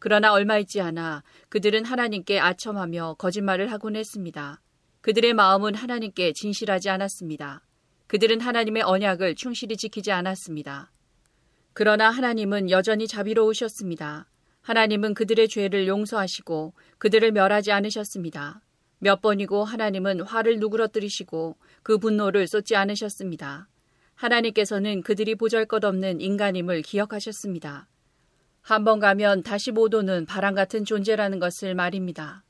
그러나 0.00 0.32
얼마 0.32 0.58
있지 0.58 0.80
않아 0.80 1.22
그들은 1.50 1.84
하나님께 1.84 2.40
아첨하며 2.40 3.16
거짓말을 3.18 3.70
하곤 3.70 3.96
했습니다. 3.96 4.60
그들의 5.02 5.34
마음은 5.34 5.74
하나님께 5.74 6.32
진실하지 6.32 6.88
않았습니다. 6.88 7.62
그들은 8.06 8.40
하나님의 8.40 8.82
언약을 8.82 9.36
충실히 9.36 9.76
지키지 9.76 10.10
않았습니다. 10.10 10.90
그러나 11.74 12.10
하나님은 12.10 12.70
여전히 12.70 13.06
자비로우셨습니다. 13.06 14.26
하나님은 14.62 15.14
그들의 15.14 15.48
죄를 15.48 15.86
용서하시고 15.86 16.74
그들을 16.98 17.30
멸하지 17.32 17.70
않으셨습니다. 17.70 18.62
몇 18.98 19.20
번이고 19.20 19.64
하나님은 19.64 20.22
화를 20.22 20.60
누그러뜨리시고 20.60 21.56
그 21.82 21.98
분노를 21.98 22.46
쏟지 22.46 22.74
않으셨습니다. 22.74 23.68
하나님께서는 24.14 25.02
그들이 25.02 25.34
보잘 25.34 25.66
것 25.66 25.84
없는 25.84 26.20
인간임을 26.20 26.82
기억하셨습니다. 26.82 27.89
한번 28.62 29.00
가면 29.00 29.42
다시 29.42 29.72
못 29.72 29.94
오는 29.94 30.26
바람 30.26 30.54
같은 30.54 30.84
존재라는 30.84 31.38
것을 31.38 31.74
말입니다. 31.74 32.44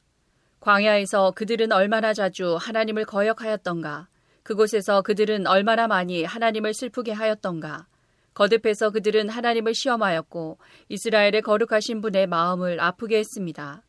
광야에서 0.61 1.31
그들은 1.33 1.73
얼마나 1.73 2.13
자주 2.13 2.57
하나님을 2.61 3.05
거역하였던가, 3.07 4.09
그곳에서 4.43 5.03
그들은 5.03 5.47
얼마나 5.47 5.87
많이 5.87 6.25
하나님을 6.25 6.75
슬프게 6.75 7.13
하였던가, 7.13 7.87
거듭해서 8.35 8.91
그들은 8.91 9.29
하나님을 9.29 9.75
시험하였고 9.75 10.59
이스라엘의 10.89 11.43
거룩하신 11.43 12.01
분의 12.01 12.27
마음을 12.27 12.81
아프게 12.81 13.19
했습니다. 13.19 13.83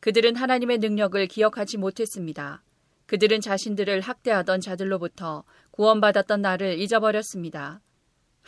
그들은 0.00 0.36
하나님의 0.36 0.78
능력을 0.78 1.26
기억하지 1.26 1.78
못했습니다. 1.78 2.62
그들은 3.06 3.40
자신들을 3.40 4.00
학대하던 4.00 4.60
자들로부터 4.60 5.44
구원받았던 5.70 6.42
날을 6.42 6.78
잊어버렸습니다. 6.78 7.80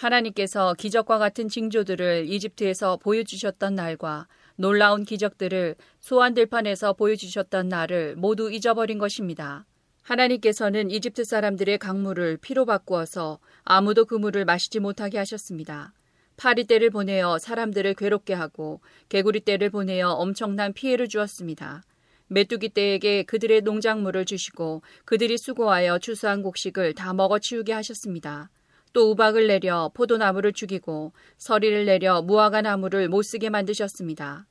하나님께서 0.00 0.72
기적과 0.74 1.18
같은 1.18 1.48
징조들을 1.48 2.24
이집트에서 2.26 2.96
보여주셨던 2.96 3.74
날과 3.74 4.28
놀라운 4.56 5.04
기적들을 5.04 5.76
소환들판에서 6.00 6.94
보여주셨던 6.94 7.68
날을 7.68 8.16
모두 8.16 8.50
잊어버린 8.50 8.98
것입니다. 8.98 9.66
하나님께서는 10.02 10.90
이집트 10.90 11.24
사람들의 11.24 11.76
강물을 11.78 12.38
피로 12.38 12.64
바꾸어서 12.64 13.40
아무도 13.62 14.06
그 14.06 14.14
물을 14.14 14.46
마시지 14.46 14.80
못하게 14.80 15.18
하셨습니다. 15.18 15.92
파리 16.38 16.66
떼를 16.66 16.88
보내어 16.88 17.38
사람들을 17.38 17.92
괴롭게 17.94 18.32
하고 18.32 18.80
개구리 19.10 19.44
떼를 19.44 19.68
보내어 19.68 20.12
엄청난 20.12 20.72
피해를 20.72 21.08
주었습니다. 21.08 21.82
메뚜기 22.28 22.70
떼에게 22.70 23.24
그들의 23.24 23.60
농작물을 23.62 24.24
주시고 24.24 24.80
그들이 25.04 25.36
수고하여 25.36 25.98
추수한 25.98 26.42
곡식을 26.42 26.94
다 26.94 27.12
먹어치우게 27.12 27.74
하셨습니다. 27.74 28.48
또 28.92 29.10
우박을 29.10 29.46
내려 29.46 29.90
포도나무를 29.94 30.52
죽이고 30.52 31.12
서리를 31.36 31.84
내려 31.84 32.22
무화과 32.22 32.62
나무를 32.62 33.08
못쓰게 33.08 33.50
만드셨습니다. 33.50 34.46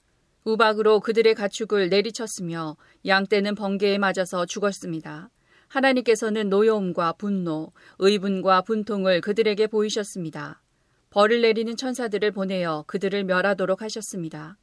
우박으로 0.46 1.02
그들의 1.02 1.36
가축을 1.36 1.90
내리쳤으며 1.90 2.78
양떼는 3.06 3.56
번개에 3.56 3.98
맞아서 3.98 4.46
죽었습니다. 4.46 5.30
하나님께서는 5.68 6.50
노여움과 6.50 7.14
분노, 7.14 7.72
의분과 8.00 8.62
분통을 8.62 9.22
그들에게 9.22 9.68
보이셨습니다. 9.68 10.62
벌을 11.10 11.42
내리는 11.42 11.76
천사들을 11.76 12.32
보내어 12.32 12.84
그들을 12.88 13.24
멸하도록 13.24 13.82
하셨습니다. 13.82 14.58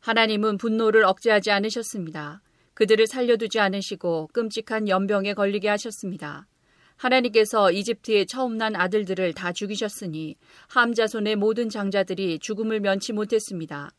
하나님은 0.00 0.56
분노를 0.56 1.04
억제하지 1.04 1.50
않으셨습니다. 1.50 2.42
그들을 2.74 3.06
살려두지 3.06 3.58
않으시고 3.58 4.28
끔찍한 4.32 4.88
연병에 4.88 5.34
걸리게 5.34 5.68
하셨습니다. 5.68 6.46
하나님께서 6.96 7.70
이집트에 7.70 8.24
처음 8.24 8.56
난 8.56 8.74
아들들을 8.74 9.34
다 9.34 9.52
죽이셨으니 9.52 10.36
함자손의 10.68 11.36
모든 11.36 11.68
장자들이 11.68 12.38
죽음을 12.38 12.80
면치 12.80 13.12
못했습니다. 13.12 13.90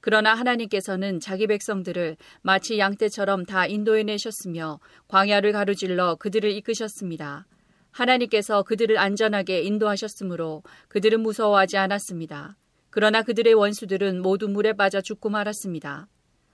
그러나 0.00 0.34
하나님께서는 0.34 1.18
자기 1.18 1.46
백성들을 1.46 2.16
마치 2.42 2.78
양떼처럼 2.78 3.46
다 3.46 3.66
인도해내셨으며 3.66 4.78
광야를 5.08 5.52
가로질러 5.52 6.16
그들을 6.16 6.50
이끄셨습니다. 6.50 7.46
하나님께서 7.90 8.64
그들을 8.64 8.98
안전하게 8.98 9.62
인도하셨으므로 9.62 10.62
그들은 10.88 11.20
무서워하지 11.20 11.78
않았습니다. 11.78 12.56
그러나 12.90 13.22
그들의 13.22 13.54
원수들은 13.54 14.20
모두 14.20 14.48
물에 14.48 14.74
빠져 14.74 15.00
죽고 15.00 15.30
말았습니다. 15.30 16.08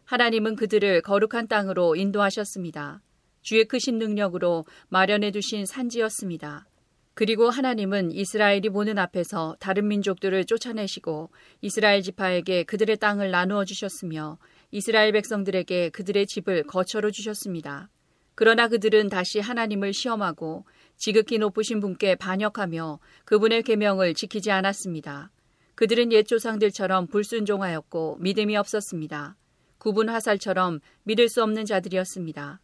하나님은 0.04 0.56
그들을 0.56 1.02
거룩한 1.02 1.48
땅으로 1.48 1.96
인도하셨습니다. 1.96 3.02
주의 3.42 3.64
크신 3.64 3.98
능력으로 3.98 4.64
마련해 4.88 5.30
두신 5.30 5.66
산지였습니다. 5.66 6.66
그리고 7.14 7.50
하나님은 7.50 8.12
이스라엘이 8.12 8.70
보는 8.70 8.98
앞에서 8.98 9.56
다른 9.60 9.88
민족들을 9.88 10.44
쫓아내시고 10.44 11.30
이스라엘 11.60 12.02
지파에게 12.02 12.64
그들의 12.64 12.96
땅을 12.96 13.30
나누어 13.30 13.64
주셨으며 13.64 14.38
이스라엘 14.70 15.12
백성들에게 15.12 15.90
그들의 15.90 16.26
집을 16.26 16.62
거처로 16.62 17.10
주셨습니다. 17.10 17.90
그러나 18.34 18.68
그들은 18.68 19.08
다시 19.08 19.38
하나님을 19.38 19.92
시험하고 19.92 20.64
지극히 20.96 21.38
높으신 21.38 21.80
분께 21.80 22.14
반역하며 22.14 23.00
그분의 23.26 23.64
계명을 23.64 24.14
지키지 24.14 24.50
않았습니다. 24.50 25.30
그들은 25.74 26.12
옛 26.12 26.22
조상들처럼 26.22 27.08
불순종하였고 27.08 28.16
믿음이 28.20 28.56
없었습니다. 28.56 29.36
구분 29.78 30.08
화살처럼 30.08 30.80
믿을 31.04 31.28
수 31.28 31.42
없는 31.42 31.64
자들이었습니다. 31.64 32.60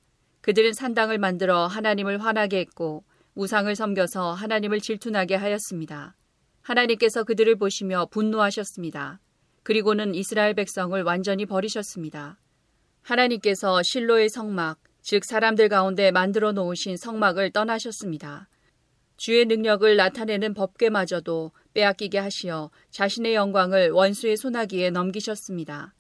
그들은 0.47 0.74
산당을 0.74 1.18
만들어 1.18 1.66
하나님을 1.66 2.22
화나게 2.22 2.61
했고 2.61 3.03
우상을 3.34 3.74
섬겨서 3.74 4.32
하나님을 4.32 4.78
질투나게 4.78 5.34
하였습니다. 5.34 6.14
하나님께서 6.62 7.24
그들을 7.24 7.57
보시며 7.57 8.07
분노하셨습니다. 8.12 9.18
그리고는 9.64 10.14
이스라엘 10.14 10.55
백성을 10.55 11.03
완전히 11.03 11.47
버리셨습니다. 11.47 12.38
하나님께서 13.03 13.82
실로의 13.82 14.28
성막, 14.28 14.78
즉 15.03 15.24
사람들 15.24 15.68
가운데 15.68 16.12
만들어 16.12 16.53
놓으신 16.53 16.97
성막을 16.97 17.51
떠나셨습니다. 17.51 18.49
주의 19.16 19.47
능력을 19.47 19.97
나타내는 19.97 20.55
법궤마저도 20.55 21.51
빼앗기게 21.74 22.18
하시어 22.18 22.70
자신의 22.90 23.34
영광을 23.34 23.90
원수의 23.90 24.36
손아귀에 24.36 24.90
넘기셨습니다. 24.90 25.95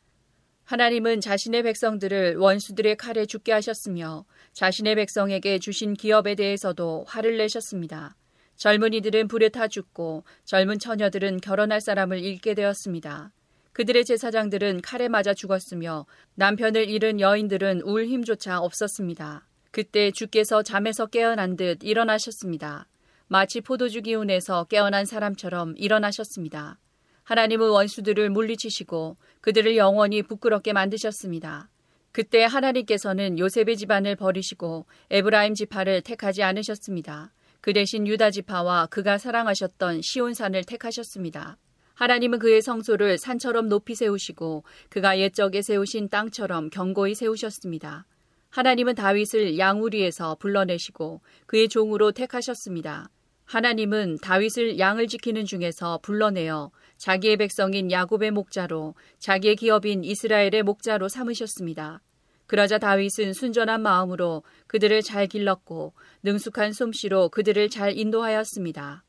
하나님은 0.66 1.20
자신의 1.20 1.62
백성들을 1.62 2.38
원수들의 2.38 2.96
칼에 2.96 3.24
죽게 3.24 3.52
하셨으며 3.52 4.24
자신의 4.52 4.96
백성에게 4.96 5.60
주신 5.60 5.94
기업에 5.94 6.34
대해서도 6.34 7.04
화를 7.06 7.36
내셨습니다. 7.36 8.16
젊은이들은 8.56 9.28
불에 9.28 9.50
타 9.50 9.68
죽고 9.68 10.24
젊은 10.44 10.80
처녀들은 10.80 11.40
결혼할 11.40 11.80
사람을 11.80 12.18
잃게 12.18 12.54
되었습니다. 12.54 13.32
그들의 13.74 14.04
제사장들은 14.04 14.80
칼에 14.82 15.06
맞아 15.06 15.34
죽었으며 15.34 16.04
남편을 16.34 16.88
잃은 16.88 17.20
여인들은 17.20 17.82
울 17.82 18.06
힘조차 18.06 18.58
없었습니다. 18.58 19.46
그때 19.70 20.10
주께서 20.10 20.64
잠에서 20.64 21.06
깨어난 21.06 21.56
듯 21.56 21.78
일어나셨습니다. 21.82 22.88
마치 23.28 23.60
포도주 23.60 24.02
기운에서 24.02 24.64
깨어난 24.64 25.04
사람처럼 25.04 25.74
일어나셨습니다. 25.76 26.78
하나님은 27.26 27.70
원수들을 27.70 28.30
물리치시고 28.30 29.16
그들을 29.40 29.76
영원히 29.76 30.22
부끄럽게 30.22 30.72
만드셨습니다. 30.72 31.68
그때 32.12 32.44
하나님께서는 32.44 33.40
요셉의 33.40 33.76
집안을 33.76 34.14
버리시고 34.14 34.86
에브라임 35.10 35.54
지파를 35.54 36.02
택하지 36.02 36.44
않으셨습니다. 36.44 37.32
그 37.60 37.72
대신 37.72 38.06
유다 38.06 38.30
지파와 38.30 38.86
그가 38.86 39.18
사랑하셨던 39.18 40.02
시온산을 40.02 40.62
택하셨습니다. 40.62 41.58
하나님은 41.94 42.38
그의 42.38 42.62
성소를 42.62 43.18
산처럼 43.18 43.68
높이 43.68 43.96
세우시고 43.96 44.62
그가 44.88 45.18
옛적에 45.18 45.62
세우신 45.62 46.08
땅처럼 46.10 46.70
견고히 46.70 47.16
세우셨습니다. 47.16 48.06
하나님은 48.50 48.94
다윗을 48.94 49.58
양우리에서 49.58 50.36
불러내시고 50.36 51.22
그의 51.46 51.68
종으로 51.68 52.12
택하셨습니다. 52.12 53.10
하나님은 53.46 54.18
다윗을 54.22 54.78
양을 54.78 55.06
지키는 55.06 55.44
중에서 55.44 55.98
불러내어 56.02 56.72
자기의 56.98 57.36
백성인 57.36 57.90
야곱의 57.90 58.32
목자로 58.32 58.94
자기의 59.18 59.56
기업인 59.56 60.02
이스라엘의 60.02 60.64
목자로 60.64 61.08
삼으셨습니다. 61.08 62.02
그러자 62.46 62.78
다윗은 62.78 63.32
순전한 63.32 63.82
마음으로 63.82 64.42
그들을 64.66 65.00
잘 65.02 65.26
길렀고 65.26 65.94
능숙한 66.22 66.72
솜씨로 66.72 67.28
그들을 67.30 67.70
잘 67.70 67.96
인도하였습니다. 67.96 69.04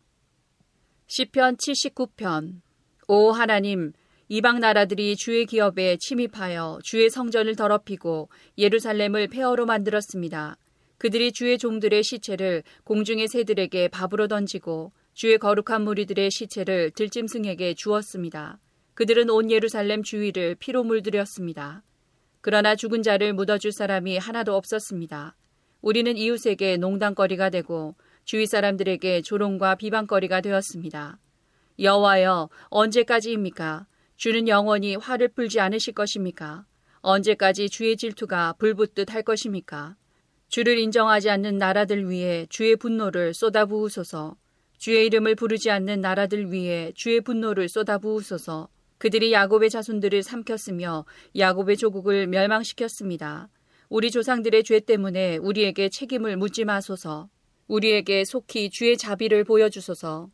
시편 1.08 1.58
79편 1.58 2.62
오 3.08 3.32
하나님 3.32 3.94
이방 4.28 4.60
나라들이 4.60 5.16
주의 5.16 5.46
기업에 5.46 5.98
침입하여 5.98 6.80
주의 6.84 7.10
성전을 7.10 7.56
더럽히고 7.56 8.30
예루살렘을 8.58 9.30
폐허로 9.30 9.66
만들었습니다. 9.66 10.58
그들이 10.98 11.32
주의 11.32 11.58
종들의 11.58 12.04
시체를 12.04 12.64
공중의 12.84 13.28
새들에게 13.28 13.90
밥으로 13.90 14.28
던지고 14.28 14.92
주의 15.14 15.38
거룩한 15.38 15.84
무리들의 15.84 16.32
시체를 16.32 16.92
들짐승에게 16.92 17.76
주었습니다. 17.76 18.60
그들은 18.96 19.30
온 19.30 19.52
예루살렘 19.52 20.02
주위를 20.02 20.56
피로 20.56 20.84
물들였습니다. 20.84 21.84
그러나 22.42 22.76
죽은 22.76 23.04
자를 23.04 23.34
묻어줄 23.34 23.72
사람이 23.72 24.18
하나도 24.18 24.56
없었습니다. 24.56 25.36
우리는 25.82 26.18
이웃에게 26.18 26.78
농담거리가 26.78 27.50
되고 27.50 27.94
주위 28.26 28.46
사람들에게 28.46 29.22
조롱과 29.22 29.76
비방거리가 29.76 30.42
되었습니다. 30.42 31.20
여호와여 31.80 32.50
언제까지입니까? 32.70 33.86
주는 34.16 34.48
영원히 34.48 34.96
화를 34.96 35.28
풀지 35.30 35.60
않으실 35.60 35.94
것입니까? 35.94 36.66
언제까지 37.02 37.70
주의 37.70 37.96
질투가 37.96 38.54
불붙듯 38.58 39.14
할 39.14 39.22
것입니까? 39.22 39.96
주를 40.50 40.80
인정하지 40.80 41.30
않는 41.30 41.58
나라들 41.58 42.10
위에 42.10 42.48
주의 42.50 42.76
분노를 42.76 43.34
쏟아부으소서. 43.34 44.38
주의 44.78 45.06
이름을 45.08 45.36
부르지 45.36 45.70
않는 45.72 46.02
나라들 46.02 46.52
위에 46.52 46.94
주의 46.96 47.20
분노를 47.20 47.68
쏟아부으소서. 47.68 48.70
그들이 48.98 49.34
야곱의 49.34 49.70
자손들을 49.70 50.24
삼켰으며 50.24 51.06
야곱의 51.38 51.78
조국을 51.78 52.28
멸망시켰습니다. 52.28 53.50
우리 53.90 54.10
조상들의 54.10 54.64
죄 54.64 54.80
때문에 54.80 55.38
우리에게 55.38 55.90
책임을 55.90 56.38
묻지 56.38 56.64
마소서. 56.66 57.30
우리에게 57.68 58.24
속히 58.24 58.70
주의 58.70 58.98
자비를 58.98 59.44
보여주소서. 59.44 60.30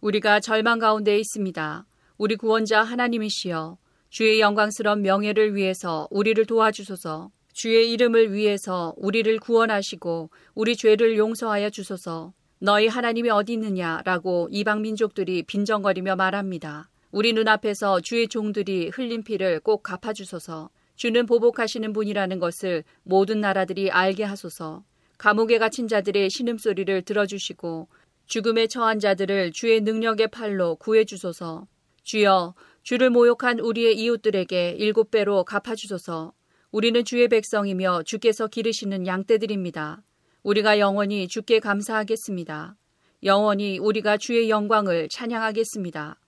우리가 0.00 0.40
절망 0.40 0.78
가운데 0.78 1.18
있습니다. 1.18 1.86
우리 2.16 2.36
구원자 2.36 2.82
하나님이시여 2.82 3.76
주의 4.08 4.40
영광스러운 4.40 5.02
명예를 5.02 5.54
위해서 5.54 6.08
우리를 6.10 6.44
도와주소서. 6.46 7.30
주의 7.60 7.92
이름을 7.92 8.32
위해서 8.32 8.94
우리를 8.96 9.38
구원하시고 9.38 10.30
우리 10.54 10.76
죄를 10.76 11.18
용서하여 11.18 11.68
주소서. 11.68 12.32
너희 12.58 12.86
하나님이 12.86 13.28
어디 13.28 13.52
있느냐라고 13.52 14.48
이방 14.50 14.80
민족들이 14.80 15.42
빈정거리며 15.42 16.16
말합니다. 16.16 16.88
우리 17.10 17.34
눈앞에서 17.34 18.00
주의 18.00 18.28
종들이 18.28 18.88
흘린 18.88 19.24
피를 19.24 19.60
꼭 19.60 19.82
갚아 19.82 20.14
주소서. 20.14 20.70
주는 20.96 21.26
보복하시는 21.26 21.92
분이라는 21.92 22.38
것을 22.38 22.82
모든 23.02 23.42
나라들이 23.42 23.90
알게 23.90 24.24
하소서. 24.24 24.82
감옥에 25.18 25.58
갇힌 25.58 25.86
자들의 25.86 26.30
신음소리를 26.30 27.02
들어주시고 27.02 27.88
죽음에 28.24 28.68
처한 28.68 29.00
자들을 29.00 29.52
주의 29.52 29.82
능력의 29.82 30.28
팔로 30.28 30.76
구해주소서. 30.76 31.66
주여, 32.04 32.54
주를 32.82 33.10
모욕한 33.10 33.60
우리의 33.60 33.98
이웃들에게 33.98 34.76
일곱 34.78 35.10
배로 35.10 35.44
갚아주소서. 35.44 36.32
우리는 36.72 37.04
주의 37.04 37.26
백성이며 37.26 38.04
주께서 38.04 38.46
기르시는 38.46 39.04
양떼들입니다. 39.04 40.04
우리가 40.44 40.78
영원히 40.78 41.26
주께 41.26 41.58
감사하겠습니다. 41.58 42.76
영원히 43.24 43.80
우리가 43.80 44.16
주의 44.16 44.48
영광을 44.48 45.08
찬양하겠습니다. 45.10 46.20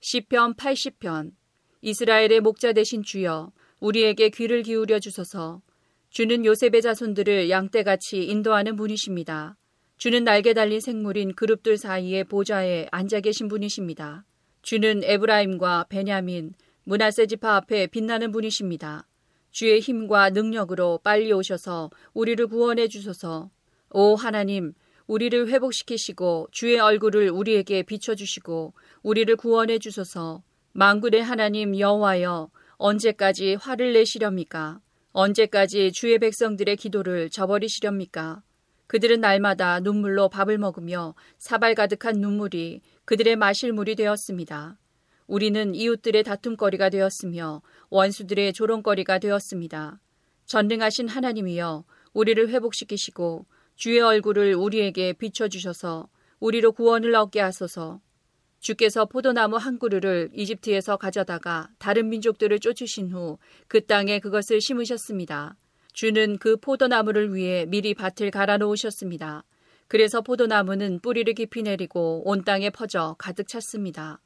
시편 0.00 0.54
80편 0.54 1.32
이스라엘의 1.80 2.40
목자 2.40 2.74
되신 2.74 3.02
주여 3.02 3.50
우리에게 3.80 4.28
귀를 4.28 4.62
기울여 4.62 4.98
주소서. 4.98 5.62
주는 6.10 6.44
요셉의 6.44 6.82
자손들을 6.82 7.48
양떼같이 7.48 8.24
인도하는 8.24 8.76
분이십니다. 8.76 9.56
주는 9.96 10.24
날개 10.24 10.52
달린 10.52 10.80
생물인 10.80 11.34
그룹들 11.34 11.78
사이의 11.78 12.24
보좌에 12.24 12.86
앉아 12.92 13.20
계신 13.20 13.48
분이십니다. 13.48 14.26
주는 14.60 15.00
에브라임과 15.02 15.86
베냐민, 15.88 16.52
문하세 16.84 17.26
지파 17.26 17.56
앞에 17.56 17.86
빛나는 17.86 18.30
분이십니다. 18.30 19.07
주의 19.50 19.80
힘과 19.80 20.30
능력으로 20.30 21.00
빨리 21.02 21.32
오셔서 21.32 21.90
우리를 22.14 22.46
구원해 22.46 22.88
주소서. 22.88 23.50
오 23.90 24.14
하나님, 24.14 24.74
우리를 25.06 25.48
회복시키시고 25.48 26.48
주의 26.52 26.78
얼굴을 26.78 27.30
우리에게 27.30 27.82
비춰 27.82 28.14
주시고 28.14 28.74
우리를 29.02 29.34
구원해 29.36 29.78
주소서. 29.78 30.42
망군의 30.72 31.22
하나님 31.22 31.78
여호와여, 31.78 32.50
언제까지 32.76 33.54
화를 33.54 33.94
내시렵니까? 33.94 34.80
언제까지 35.12 35.92
주의 35.92 36.18
백성들의 36.18 36.76
기도를 36.76 37.30
저버리시렵니까? 37.30 38.42
그들은 38.86 39.20
날마다 39.20 39.80
눈물로 39.80 40.28
밥을 40.28 40.58
먹으며 40.58 41.14
사발 41.38 41.74
가득한 41.74 42.16
눈물이 42.20 42.80
그들의 43.04 43.36
마실 43.36 43.72
물이 43.72 43.96
되었습니다. 43.96 44.78
우리는 45.28 45.74
이웃들의 45.74 46.24
다툼거리가 46.24 46.88
되었으며 46.88 47.60
원수들의 47.90 48.54
조롱거리가 48.54 49.18
되었습니다. 49.18 50.00
전능하신 50.46 51.08
하나님이여 51.08 51.84
우리를 52.14 52.48
회복시키시고 52.48 53.46
주의 53.76 54.00
얼굴을 54.00 54.54
우리에게 54.54 55.12
비춰주셔서 55.12 56.08
우리로 56.40 56.72
구원을 56.72 57.14
얻게 57.14 57.40
하소서. 57.40 58.00
주께서 58.60 59.04
포도나무 59.04 59.56
한 59.56 59.78
그루를 59.78 60.30
이집트에서 60.34 60.96
가져다가 60.96 61.68
다른 61.78 62.08
민족들을 62.08 62.58
쫓으신 62.58 63.12
후 63.12 63.38
그 63.68 63.84
땅에 63.84 64.18
그것을 64.20 64.60
심으셨습니다. 64.62 65.56
주는 65.92 66.38
그 66.38 66.56
포도나무를 66.56 67.34
위해 67.34 67.66
미리 67.66 67.92
밭을 67.92 68.30
갈아 68.30 68.56
놓으셨습니다. 68.56 69.44
그래서 69.88 70.22
포도나무는 70.22 71.00
뿌리를 71.00 71.32
깊이 71.34 71.62
내리고 71.62 72.22
온 72.24 72.44
땅에 72.44 72.70
퍼져 72.70 73.14
가득 73.18 73.46
찼습니다. 73.46 74.20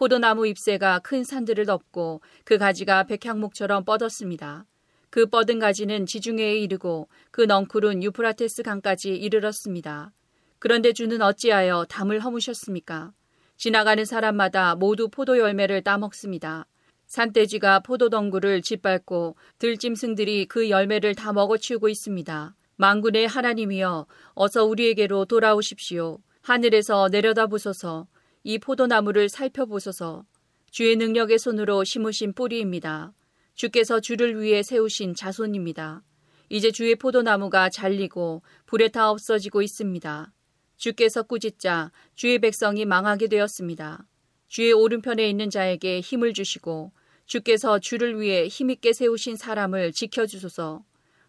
포도나무 0.00 0.46
잎새가 0.46 1.00
큰 1.00 1.24
산들을 1.24 1.66
덮고 1.66 2.22
그 2.44 2.56
가지가 2.56 3.04
백향목처럼 3.04 3.84
뻗었습니다. 3.84 4.64
그 5.10 5.26
뻗은 5.26 5.58
가지는 5.58 6.06
지중해에 6.06 6.56
이르고 6.56 7.08
그 7.30 7.42
넝쿨은 7.42 8.02
유프라테스 8.02 8.62
강까지 8.62 9.10
이르렀습니다. 9.10 10.10
그런데 10.58 10.94
주는 10.94 11.20
어찌하여 11.20 11.84
담을 11.90 12.20
허무셨습니까? 12.20 13.12
지나가는 13.58 14.02
사람마다 14.02 14.74
모두 14.74 15.10
포도 15.10 15.36
열매를 15.36 15.82
따먹습니다. 15.82 16.64
산돼지가 17.04 17.80
포도 17.80 18.08
덩굴을 18.08 18.62
짓밟고 18.62 19.36
들짐승들이 19.58 20.46
그 20.46 20.70
열매를 20.70 21.14
다 21.14 21.34
먹어치우고 21.34 21.90
있습니다. 21.90 22.54
망군의 22.76 23.28
하나님이여 23.28 24.06
어서 24.32 24.64
우리에게로 24.64 25.26
돌아오십시오. 25.26 26.20
하늘에서 26.40 27.08
내려다보소서 27.12 28.06
이 28.42 28.58
포도나무를 28.58 29.28
살펴보소서 29.28 30.24
주의 30.70 30.96
능력의 30.96 31.38
손으로 31.38 31.84
심으신 31.84 32.32
뿌리입니다. 32.32 33.12
주께서 33.54 34.00
주를 34.00 34.40
위해 34.40 34.62
세우신 34.62 35.14
자손입니다. 35.14 36.02
이제 36.48 36.70
주의 36.70 36.94
포도나무가 36.96 37.68
잘리고 37.68 38.42
불에 38.66 38.88
타 38.88 39.10
없어지고 39.10 39.60
있습니다. 39.62 40.32
주께서 40.76 41.22
꾸짖자 41.22 41.92
주의 42.14 42.38
백성이 42.38 42.86
망하게 42.86 43.28
되었습니다. 43.28 44.06
주의 44.48 44.72
오른편에 44.72 45.28
있는 45.28 45.50
자에게 45.50 46.00
힘을 46.00 46.32
주시고 46.32 46.92
주께서 47.26 47.78
주를 47.78 48.18
위해 48.18 48.48
힘있게 48.48 48.94
세우신 48.94 49.36
사람을 49.36 49.92
지켜주소서. 49.92 50.84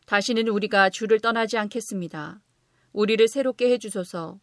다시는 0.05 0.47
우리가 0.47 0.89
주를 0.89 1.19
떠나지 1.19 1.57
않겠습니다. 1.57 2.41
우리를 2.93 3.27
새롭게 3.27 3.69
해주소서. 3.71 4.39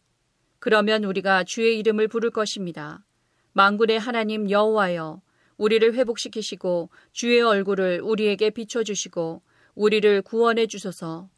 그러면 0.59 1.03
우리가 1.03 1.43
주의 1.43 1.79
이름을 1.79 2.07
부를 2.07 2.29
것입니다. 2.29 3.05
망군의 3.53 3.99
하나님 3.99 4.49
여호와여, 4.49 5.21
우리를 5.57 5.93
회복시키시고 5.93 6.89
주의 7.11 7.41
얼굴을 7.41 8.01
우리에게 8.01 8.49
비춰 8.49 8.83
주시고 8.83 9.41
우리를 9.75 10.21
구원해 10.21 10.67
주소서. 10.67 11.29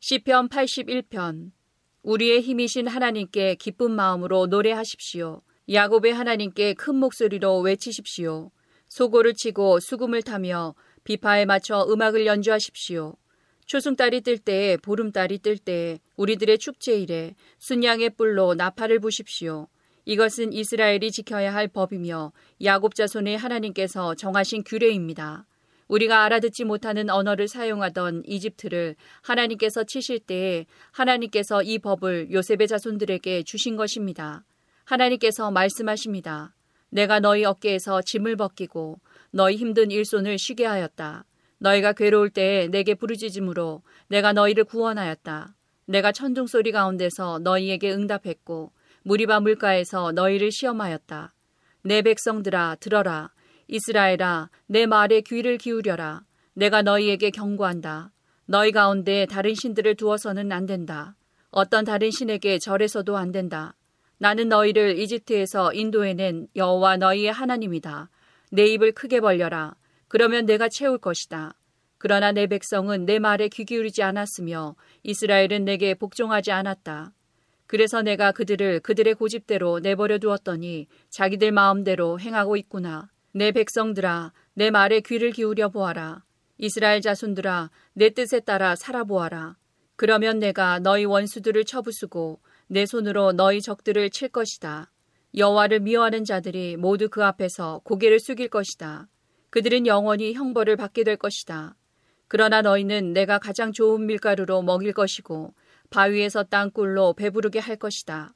시편 0.00 0.48
81편 0.48 1.52
우리의 2.02 2.40
힘이신 2.40 2.88
하나님께 2.88 3.54
기쁜 3.56 3.92
마음으로 3.92 4.46
노래하십시오. 4.46 5.42
야곱의 5.70 6.12
하나님께 6.12 6.74
큰 6.74 6.96
목소리로 6.96 7.60
외치십시오. 7.60 8.50
소고를 8.88 9.34
치고 9.34 9.80
수금을 9.80 10.22
타며 10.22 10.74
비파에 11.04 11.44
맞춰 11.44 11.86
음악을 11.88 12.26
연주하십시오. 12.26 13.16
초승달이 13.66 14.20
뜰 14.22 14.38
때에 14.38 14.76
보름달이 14.76 15.38
뜰 15.38 15.58
때에 15.58 15.98
우리들의 16.16 16.58
축제일에 16.58 17.34
순양의 17.58 18.10
뿔로 18.10 18.54
나팔을 18.54 18.98
부십시오. 19.00 19.68
이것은 20.04 20.52
이스라엘이 20.52 21.10
지켜야 21.12 21.54
할 21.54 21.68
법이며 21.68 22.32
야곱 22.62 22.94
자손의 22.94 23.38
하나님께서 23.38 24.14
정하신 24.14 24.64
규례입니다. 24.64 25.46
우리가 25.88 26.24
알아듣지 26.24 26.64
못하는 26.64 27.10
언어를 27.10 27.48
사용하던 27.48 28.22
이집트를 28.26 28.96
하나님께서 29.22 29.84
치실 29.84 30.20
때에 30.20 30.66
하나님께서 30.90 31.62
이 31.62 31.78
법을 31.78 32.32
요셉의 32.32 32.66
자손들에게 32.66 33.42
주신 33.44 33.76
것입니다. 33.76 34.44
하나님께서 34.84 35.50
말씀하십니다. 35.50 36.54
내가 36.88 37.20
너희 37.20 37.44
어깨에서 37.44 38.02
짐을 38.02 38.36
벗기고 38.36 39.00
너희 39.30 39.56
힘든 39.56 39.90
일손을 39.90 40.38
쉬게 40.38 40.64
하였다. 40.64 41.24
너희가 41.62 41.92
괴로울 41.92 42.30
때에 42.30 42.66
내게 42.66 42.94
부르짖음으로 42.94 43.82
내가 44.08 44.32
너희를 44.32 44.64
구원하였다. 44.64 45.54
내가 45.86 46.10
천둥 46.10 46.48
소리 46.48 46.72
가운데서 46.72 47.38
너희에게 47.38 47.92
응답했고 47.92 48.72
무리바 49.04 49.38
물가에서 49.40 50.10
너희를 50.10 50.50
시험하였다. 50.50 51.32
내 51.82 52.02
백성들아 52.02 52.78
들어라. 52.80 53.30
이스라엘아 53.68 54.50
내 54.66 54.86
말에 54.86 55.20
귀를 55.20 55.56
기울여라. 55.56 56.24
내가 56.54 56.82
너희에게 56.82 57.30
경고한다. 57.30 58.10
너희 58.46 58.72
가운데 58.72 59.26
다른 59.26 59.54
신들을 59.54 59.94
두어서는 59.94 60.50
안 60.50 60.66
된다. 60.66 61.14
어떤 61.50 61.84
다른 61.84 62.10
신에게 62.10 62.58
절해서도 62.58 63.16
안 63.16 63.30
된다. 63.30 63.76
나는 64.18 64.48
너희를 64.48 64.98
이집트에서 64.98 65.72
인도해낸 65.74 66.48
여호와 66.56 66.96
너희의 66.96 67.32
하나님이다. 67.32 68.10
내 68.50 68.66
입을 68.66 68.92
크게 68.92 69.20
벌려라. 69.20 69.74
그러면 70.12 70.44
내가 70.44 70.68
채울 70.68 70.98
것이다. 70.98 71.54
그러나 71.96 72.32
내 72.32 72.46
백성은 72.46 73.06
내 73.06 73.18
말에 73.18 73.48
귀 73.48 73.64
기울이지 73.64 74.02
않았으며 74.02 74.76
이스라엘은 75.04 75.64
내게 75.64 75.94
복종하지 75.94 76.52
않았다. 76.52 77.14
그래서 77.66 78.02
내가 78.02 78.30
그들을 78.30 78.80
그들의 78.80 79.14
고집대로 79.14 79.78
내버려 79.78 80.18
두었더니 80.18 80.86
자기들 81.08 81.50
마음대로 81.52 82.20
행하고 82.20 82.58
있구나. 82.58 83.08
내 83.32 83.52
백성들아, 83.52 84.34
내 84.52 84.70
말에 84.70 85.00
귀를 85.00 85.30
기울여 85.30 85.70
보아라. 85.70 86.22
이스라엘 86.58 87.00
자손들아, 87.00 87.70
내 87.94 88.10
뜻에 88.10 88.40
따라 88.40 88.76
살아보아라. 88.76 89.56
그러면 89.96 90.40
내가 90.40 90.78
너희 90.78 91.06
원수들을 91.06 91.64
쳐부수고 91.64 92.42
내 92.66 92.84
손으로 92.84 93.32
너희 93.32 93.62
적들을 93.62 94.10
칠 94.10 94.28
것이다. 94.28 94.92
여호와를 95.34 95.80
미워하는 95.80 96.26
자들이 96.26 96.76
모두 96.76 97.08
그 97.08 97.24
앞에서 97.24 97.80
고개를 97.84 98.20
숙일 98.20 98.48
것이다. 98.48 99.08
그들은 99.52 99.86
영원히 99.86 100.32
형벌을 100.32 100.76
받게 100.76 101.04
될 101.04 101.18
것이다. 101.18 101.76
그러나 102.26 102.62
너희는 102.62 103.12
내가 103.12 103.38
가장 103.38 103.70
좋은 103.70 104.06
밀가루로 104.06 104.62
먹일 104.62 104.94
것이고 104.94 105.52
바위에서 105.90 106.44
땅굴로 106.44 107.12
배부르게 107.12 107.58
할 107.58 107.76
것이다. 107.76 108.32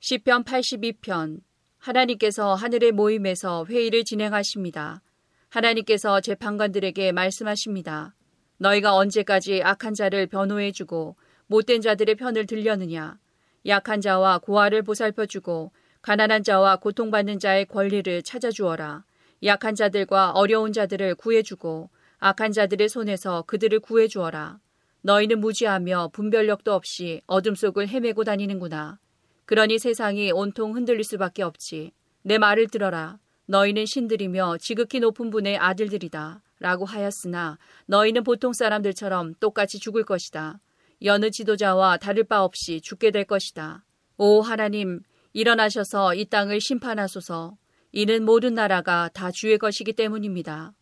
시편 0.00 0.44
82편 0.44 1.40
하나님께서 1.78 2.52
하늘의 2.54 2.92
모임에서 2.92 3.64
회의를 3.64 4.04
진행하십니다. 4.04 5.00
하나님께서 5.48 6.20
재판관들에게 6.20 7.12
말씀하십니다. 7.12 8.14
너희가 8.58 8.96
언제까지 8.96 9.62
악한 9.62 9.94
자를 9.94 10.26
변호해 10.26 10.70
주고 10.70 11.16
못된 11.46 11.80
자들의 11.80 12.16
편을 12.16 12.44
들려느냐. 12.44 13.18
약한 13.64 14.02
자와 14.02 14.40
고아를 14.40 14.82
보살펴 14.82 15.24
주고 15.24 15.72
가난한 16.02 16.42
자와 16.42 16.76
고통받는 16.76 17.38
자의 17.38 17.64
권리를 17.64 18.22
찾아주어라. 18.22 19.04
약한 19.42 19.74
자들과 19.74 20.30
어려운 20.32 20.72
자들을 20.72 21.16
구해주고 21.16 21.90
악한 22.18 22.52
자들의 22.52 22.88
손에서 22.88 23.42
그들을 23.42 23.80
구해주어라. 23.80 24.58
너희는 25.02 25.40
무지하며 25.40 26.10
분별력도 26.12 26.72
없이 26.72 27.20
어둠 27.26 27.54
속을 27.54 27.88
헤매고 27.88 28.24
다니는구나. 28.24 28.98
그러니 29.44 29.78
세상이 29.78 30.32
온통 30.32 30.74
흔들릴 30.74 31.04
수밖에 31.04 31.42
없지. 31.42 31.92
내 32.22 32.38
말을 32.38 32.68
들어라. 32.68 33.18
너희는 33.46 33.84
신들이며 33.84 34.56
지극히 34.58 35.00
높은 35.00 35.28
분의 35.28 35.58
아들들이다. 35.58 36.40
라고 36.60 36.86
하였으나 36.86 37.58
너희는 37.86 38.24
보통 38.24 38.54
사람들처럼 38.54 39.34
똑같이 39.40 39.78
죽을 39.78 40.04
것이다. 40.04 40.60
여느 41.02 41.30
지도자와 41.30 41.98
다를 41.98 42.24
바 42.24 42.42
없이 42.42 42.80
죽게 42.80 43.10
될 43.10 43.24
것이다. 43.24 43.84
오 44.16 44.40
하나님, 44.40 45.00
일어나셔서 45.34 46.14
이 46.14 46.24
땅을 46.24 46.62
심판하소서. 46.62 47.58
이는 47.96 48.24
모든 48.24 48.54
나라가 48.54 49.08
다 49.14 49.30
주의 49.30 49.56
것이기 49.56 49.92
때문입니다. 49.92 50.74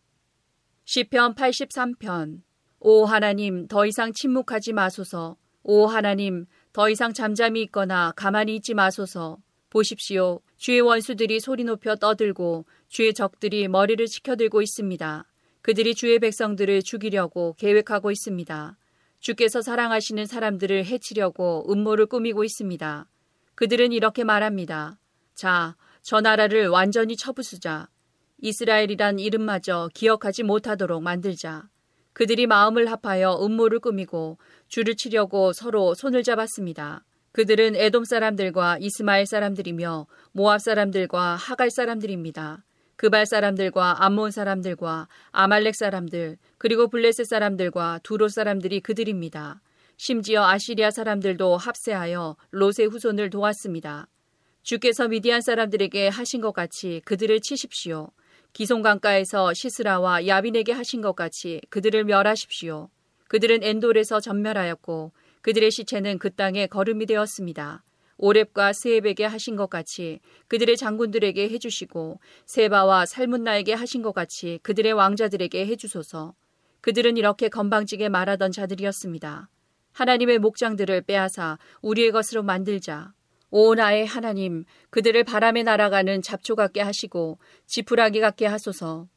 시편 0.85 1.35
83편 1.35 2.41
오 2.79 3.05
하나님, 3.05 3.67
더 3.67 3.85
이상 3.85 4.13
침묵하지 4.13 4.73
마소서. 4.73 5.37
오 5.61 5.85
하나님, 5.85 6.47
더 6.73 6.89
이상 6.89 7.13
잠잠히 7.13 7.61
있거나 7.65 8.13
가만히 8.15 8.55
있지 8.55 8.73
마소서. 8.73 9.37
보십시오. 9.69 10.41
주의 10.57 10.81
원수들이 10.81 11.39
소리 11.39 11.63
높여 11.63 11.95
떠들고 11.95 12.65
주의 12.87 13.13
적들이 13.13 13.67
머리를 13.67 14.03
치켜들고 14.07 14.63
있습니다. 14.63 15.25
그들이 15.61 15.93
주의 15.93 16.17
백성들을 16.17 16.81
죽이려고 16.81 17.53
계획하고 17.59 18.09
있습니다. 18.09 18.75
주께서 19.19 19.61
사랑하시는 19.61 20.25
사람들을 20.25 20.85
해치려고 20.85 21.71
음모를 21.71 22.07
꾸미고 22.07 22.43
있습니다. 22.43 23.07
그들은 23.53 23.91
이렇게 23.91 24.23
말합니다. 24.23 24.97
자, 25.35 25.75
저 26.03 26.19
나라를 26.19 26.67
완전히 26.67 27.15
쳐부수자. 27.15 27.87
이스라엘이란 28.41 29.19
이름마저 29.19 29.89
기억하지 29.93 30.43
못하도록 30.43 31.01
만들자. 31.01 31.69
그들이 32.11 32.45
마음을 32.45 32.91
합하여 32.91 33.39
음모를 33.41 33.79
꾸미고 33.79 34.37
줄을 34.67 34.95
치려고 34.97 35.53
서로 35.53 35.93
손을 35.95 36.23
잡았습니다. 36.23 37.05
그들은 37.31 37.77
에돔 37.77 38.03
사람들과 38.03 38.79
이스마엘 38.81 39.25
사람들이며 39.25 40.05
모압 40.33 40.61
사람들과 40.61 41.37
하갈 41.37 41.71
사람들입니다. 41.71 42.65
그발 42.97 43.25
사람들과 43.25 44.03
암몬 44.03 44.31
사람들과 44.31 45.07
아말렉 45.31 45.73
사람들 45.73 46.37
그리고 46.57 46.89
블레셋 46.89 47.25
사람들과 47.25 48.01
두로 48.03 48.27
사람들이 48.27 48.81
그들입니다. 48.81 49.61
심지어 49.95 50.43
아시리아 50.43 50.91
사람들도 50.91 51.55
합세하여 51.55 52.35
롯의 52.51 52.87
후손을 52.91 53.29
도왔습니다. 53.29 54.07
주께서 54.63 55.09
미디안 55.09 55.41
사람들에게 55.41 56.07
하신 56.07 56.39
것 56.39 56.53
같이 56.53 57.01
그들을 57.03 57.41
치십시오. 57.41 58.09
기송강가에서 58.53 59.53
시스라와 59.53 60.25
야빈에게 60.25 60.71
하신 60.71 61.01
것 61.01 61.15
같이 61.15 61.59
그들을 61.69 62.05
멸하십시오. 62.05 62.89
그들은 63.27 63.61
엔돌에서 63.61 64.21
전멸하였고 64.21 65.11
그들의 65.41 65.69
시체는 65.69 66.17
그 66.17 66.33
땅에 66.33 66.67
거름이 66.67 67.07
되었습니다. 67.07 67.83
오랩과 68.19 68.73
스앱에게 68.73 69.25
하신 69.25 69.57
것 69.57 69.69
같이 69.69 70.21
그들의 70.47 70.77
장군들에게 70.77 71.49
해주시고 71.49 72.19
세바와 72.45 73.05
살문나에게 73.05 73.73
하신 73.73 74.01
것 74.01 74.13
같이 74.13 74.59
그들의 74.63 74.93
왕자들에게 74.93 75.65
해주소서. 75.65 76.35
그들은 76.79 77.17
이렇게 77.17 77.49
건방지게 77.49 78.07
말하던 78.07 78.53
자들이었습니다. 78.53 79.49
하나님의 79.91 80.39
목장들을 80.39 81.01
빼앗아 81.01 81.57
우리의 81.81 82.11
것으로 82.11 82.43
만들자. 82.43 83.13
오 83.55 83.75
나의 83.75 84.07
하나님, 84.07 84.65
그들을 84.89 85.23
바람에 85.25 85.61
날아가는 85.61 86.23
잡초 86.23 86.55
같게 86.55 86.81
하시고 86.81 87.37
지푸라기 87.67 88.19
같게 88.19 88.47
하소서. 88.47 89.07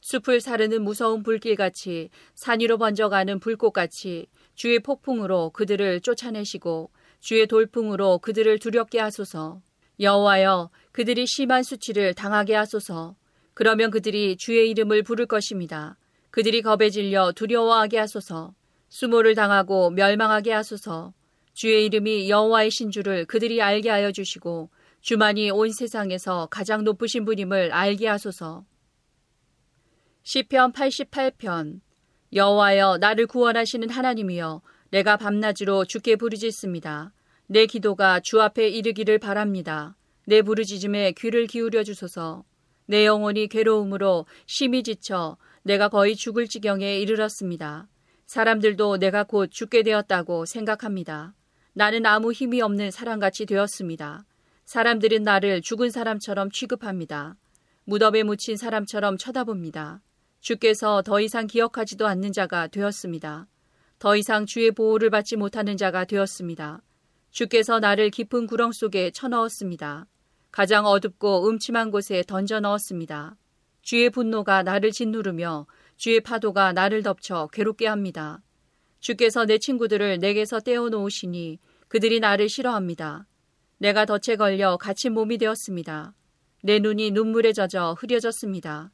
숲을 0.00 0.40
사르는 0.40 0.82
무서운 0.82 1.22
불길같이 1.22 2.10
산 2.34 2.58
위로 2.58 2.78
번져가는 2.78 3.38
불꽃같이 3.38 4.26
주의 4.56 4.80
폭풍으로 4.80 5.50
그들을 5.50 6.00
쫓아내시고 6.00 6.90
주의 7.20 7.46
돌풍으로 7.46 8.18
그들을 8.18 8.58
두렵게 8.58 8.98
하소서. 8.98 9.60
여호와여, 10.00 10.70
그들이 10.90 11.24
심한 11.24 11.62
수치를 11.62 12.14
당하게 12.14 12.56
하소서. 12.56 13.14
그러면 13.54 13.92
그들이 13.92 14.36
주의 14.36 14.68
이름을 14.68 15.04
부를 15.04 15.26
것입니다. 15.26 15.96
그들이 16.32 16.60
겁에 16.62 16.90
질려 16.90 17.30
두려워하게 17.30 17.98
하소서. 17.98 18.52
수모를 18.88 19.36
당하고 19.36 19.90
멸망하게 19.90 20.50
하소서. 20.50 21.14
주의 21.56 21.86
이름이 21.86 22.28
여호와의 22.28 22.70
신주를 22.70 23.24
그들이 23.24 23.62
알게 23.62 23.88
하여 23.88 24.12
주시고 24.12 24.68
주만이 25.00 25.50
온 25.50 25.72
세상에서 25.72 26.48
가장 26.50 26.84
높으신 26.84 27.24
분임을 27.24 27.72
알게 27.72 28.06
하소서. 28.08 28.66
시편 30.22 30.72
88편 30.72 31.80
여호와여 32.34 32.98
나를 32.98 33.26
구원하시는 33.26 33.88
하나님이여 33.88 34.60
내가 34.90 35.16
밤낮으로 35.16 35.86
주께 35.86 36.16
부르짖습니다. 36.16 37.14
내 37.46 37.64
기도가 37.64 38.20
주 38.20 38.42
앞에 38.42 38.68
이르기를 38.68 39.18
바랍니다. 39.18 39.96
내 40.26 40.42
부르짖음에 40.42 41.12
귀를 41.12 41.46
기울여 41.46 41.84
주소서. 41.84 42.44
내 42.84 43.06
영혼이 43.06 43.48
괴로움으로 43.48 44.26
심히 44.44 44.82
지쳐 44.82 45.38
내가 45.62 45.88
거의 45.88 46.16
죽을 46.16 46.48
지경에 46.48 46.98
이르렀습니다. 46.98 47.88
사람들도 48.26 48.98
내가 48.98 49.24
곧 49.24 49.50
죽게 49.50 49.82
되었다고 49.84 50.44
생각합니다. 50.44 51.32
나는 51.78 52.06
아무 52.06 52.32
힘이 52.32 52.62
없는 52.62 52.90
사람같이 52.90 53.44
되었습니다. 53.44 54.24
사람들은 54.64 55.24
나를 55.24 55.60
죽은 55.60 55.90
사람처럼 55.90 56.50
취급합니다. 56.50 57.36
무덤에 57.84 58.22
묻힌 58.22 58.56
사람처럼 58.56 59.18
쳐다봅니다. 59.18 60.00
주께서 60.40 61.02
더 61.02 61.20
이상 61.20 61.46
기억하지도 61.46 62.06
않는 62.06 62.32
자가 62.32 62.68
되었습니다. 62.68 63.46
더 63.98 64.16
이상 64.16 64.46
주의 64.46 64.70
보호를 64.70 65.10
받지 65.10 65.36
못하는 65.36 65.76
자가 65.76 66.06
되었습니다. 66.06 66.80
주께서 67.30 67.78
나를 67.78 68.08
깊은 68.08 68.46
구렁 68.46 68.72
속에 68.72 69.10
쳐넣었습니다. 69.10 70.06
가장 70.50 70.86
어둡고 70.86 71.46
음침한 71.46 71.90
곳에 71.90 72.24
던져 72.26 72.58
넣었습니다. 72.58 73.36
주의 73.82 74.08
분노가 74.08 74.62
나를 74.62 74.92
짓누르며 74.92 75.66
주의 75.98 76.22
파도가 76.22 76.72
나를 76.72 77.02
덮쳐 77.02 77.50
괴롭게 77.52 77.86
합니다. 77.86 78.40
주께서 79.00 79.44
내 79.44 79.58
친구들을 79.58 80.18
내게서 80.18 80.60
떼어놓으시니 80.60 81.58
그들이 81.88 82.20
나를 82.20 82.48
싫어합니다. 82.48 83.26
내가 83.78 84.04
덫에 84.04 84.36
걸려 84.36 84.76
갇힌 84.76 85.12
몸이 85.12 85.38
되었습니다. 85.38 86.14
내 86.62 86.78
눈이 86.78 87.10
눈물에 87.12 87.52
젖어 87.52 87.94
흐려졌습니다. 87.94 88.90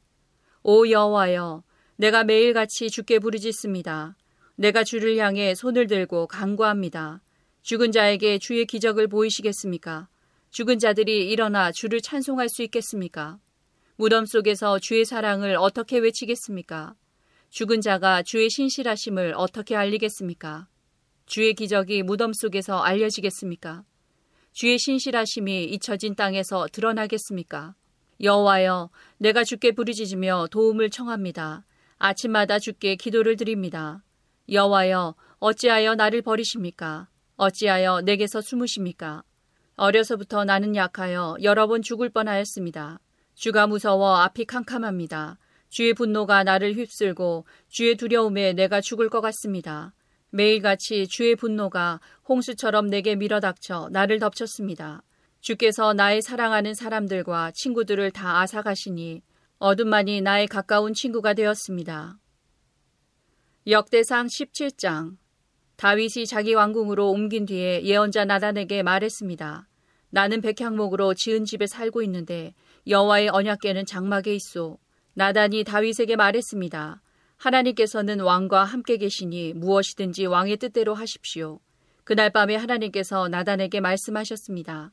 오 0.63 0.89
여호와여, 0.89 1.63
내가 1.97 2.25
매일같이 2.25 2.91
주께 2.91 3.19
부르짖습니다. 3.19 4.17
내가 4.57 4.85
주를 4.85 5.17
향해 5.19 5.55
손을 5.55 5.87
들고 5.87 6.27
간구합니다. 6.27 7.23
죽은 7.63 7.93
자에게 7.93 8.39
주의 8.39 8.67
기적을 8.67 9.09
보이시겠습니까? 9.09 10.09
죽은 10.51 10.79
자들이 10.79 11.31
일어나 11.31 11.73
주를 11.73 12.01
찬송할 12.01 12.49
수 12.49 12.63
있겠습니까? 12.65 13.39
무덤 13.97 14.27
속에서 14.27 14.79
주의 14.79 15.05
사랑을 15.05 15.57
어떻게 15.57 15.99
외치겠습니까? 15.99 16.95
죽은 17.53 17.83
자가 17.83 18.23
주의 18.23 18.49
신실하심을 18.49 19.35
어떻게 19.37 19.77
알리겠습니까? 19.77 20.69
주의 21.27 21.53
기적이 21.53 22.03
무덤 22.03 22.33
속에서 22.33 22.79
알려지겠습니까? 22.81 23.85
주의 24.53 24.79
신실하심이 24.79 25.65
잊혀진 25.65 26.15
땅에서 26.15 26.67
드러나겠습니까? 26.73 27.75
여호와여, 28.23 28.89
내가 29.19 29.45
주께 29.45 29.73
부르짖으며 29.73 30.47
도움을 30.51 30.89
청합니다. 30.89 31.67
아침마다 31.99 32.59
주께 32.59 32.97
기도를 32.97 33.37
드립니다. 33.37 34.03
여호와여, 34.51 35.15
어찌하여 35.39 35.95
나를 35.97 36.23
버리십니까? 36.23 37.09
어찌하여 37.37 38.01
내게서 38.01 38.41
숨으십니까? 38.41 39.25
어려서부터 39.77 40.47
나는 40.47 40.75
약하여 40.75 41.37
여러 41.43 41.67
번 41.67 41.83
죽을 41.83 42.09
뻔하였습니다. 42.09 42.99
주가 43.35 43.67
무서워 43.67 44.17
앞이 44.17 44.47
캄캄합니다. 44.47 45.39
주의 45.73 45.95
분노가 45.95 46.45
나를 46.45 46.75
휩쓸고 46.75 47.47
주의 47.69 47.97
두려움에 47.97 48.53
내가 48.53 48.83
죽을 48.83 49.09
것 49.09 49.23
같습니다. 49.23 49.95
매일같이 50.29 51.09
주의 51.09 51.35
분노가 51.35 51.99
홍수처럼 52.29 52.89
내게 52.89 53.17
밀어닥쳐 53.17 53.89
나를 53.91 54.19
덮쳤습니다. 54.19 55.03
주께서 55.41 55.95
나의 55.95 56.21
사랑하는 56.21 56.75
사람들과 56.75 57.53
친구들을 57.53 58.11
다 58.11 58.41
앗아가시니 58.41 59.23
어둠만이 59.61 60.21
나의 60.21 60.47
가까운 60.47 60.93
친구가 60.93 61.33
되었습니다. 61.33 62.19
역대상 63.67 64.27
17장 64.27 65.17
다윗이 65.77 66.27
자기 66.27 66.53
왕궁으로 66.53 67.11
옮긴 67.11 67.47
뒤에 67.47 67.83
예언자 67.85 68.27
나단에게 68.27 68.83
말했습니다. 68.83 69.67
나는 70.11 70.43
백향목으로 70.43 71.15
지은 71.15 71.47
집에 71.47 71.67
살고 71.67 72.03
있는데 72.03 72.53
여호와의 72.87 73.31
언약궤는 73.31 73.87
장막에 73.87 74.35
있소. 74.35 74.82
나단이 75.15 75.65
다윗에게 75.65 76.17
말했습니다. 76.17 77.03
하나님께서는 77.37 78.21
왕과 78.21 78.65
함께 78.65 78.97
계시니 78.97 79.53
무엇이든지 79.55 80.27
왕의 80.27 80.57
뜻대로 80.59 80.95
하십시오. 80.95 81.61
그날 82.05 82.31
밤에 82.31 82.57
하나님께서 82.57 83.29
나단에게 83.29 83.81
말씀하셨습니다. 83.81 84.93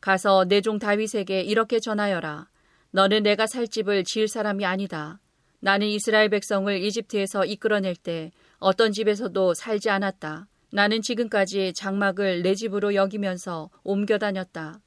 가서 0.00 0.44
내 0.46 0.60
종 0.60 0.78
다윗에게 0.78 1.42
이렇게 1.42 1.78
전하여라. 1.78 2.48
너는 2.90 3.22
내가 3.22 3.46
살 3.46 3.68
집을 3.68 4.04
지을 4.04 4.28
사람이 4.28 4.64
아니다. 4.64 5.20
나는 5.60 5.86
이스라엘 5.86 6.30
백성을 6.30 6.74
이집트에서 6.82 7.44
이끌어낼 7.44 7.94
때 7.94 8.32
어떤 8.58 8.92
집에서도 8.92 9.54
살지 9.54 9.90
않았다. 9.90 10.48
나는 10.72 11.02
지금까지 11.02 11.74
장막을 11.74 12.42
내 12.42 12.54
집으로 12.54 12.94
여기면서 12.94 13.70
옮겨 13.84 14.18
다녔다. 14.18 14.80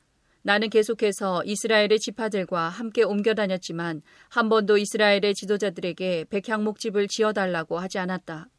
나는 0.45 0.69
계속해서 0.69 1.43
이스라엘의 1.45 1.99
지파들과 1.99 2.67
함께 2.67 3.03
옮겨 3.03 3.33
다녔지만 3.33 4.01
한 4.29 4.49
번도 4.49 4.77
이스라엘의 4.77 5.33
지도자들에게 5.35 6.25
백향목집을 6.29 7.07
지어달라고 7.07 7.79
하지 7.79 7.97
않았다. 7.97 8.49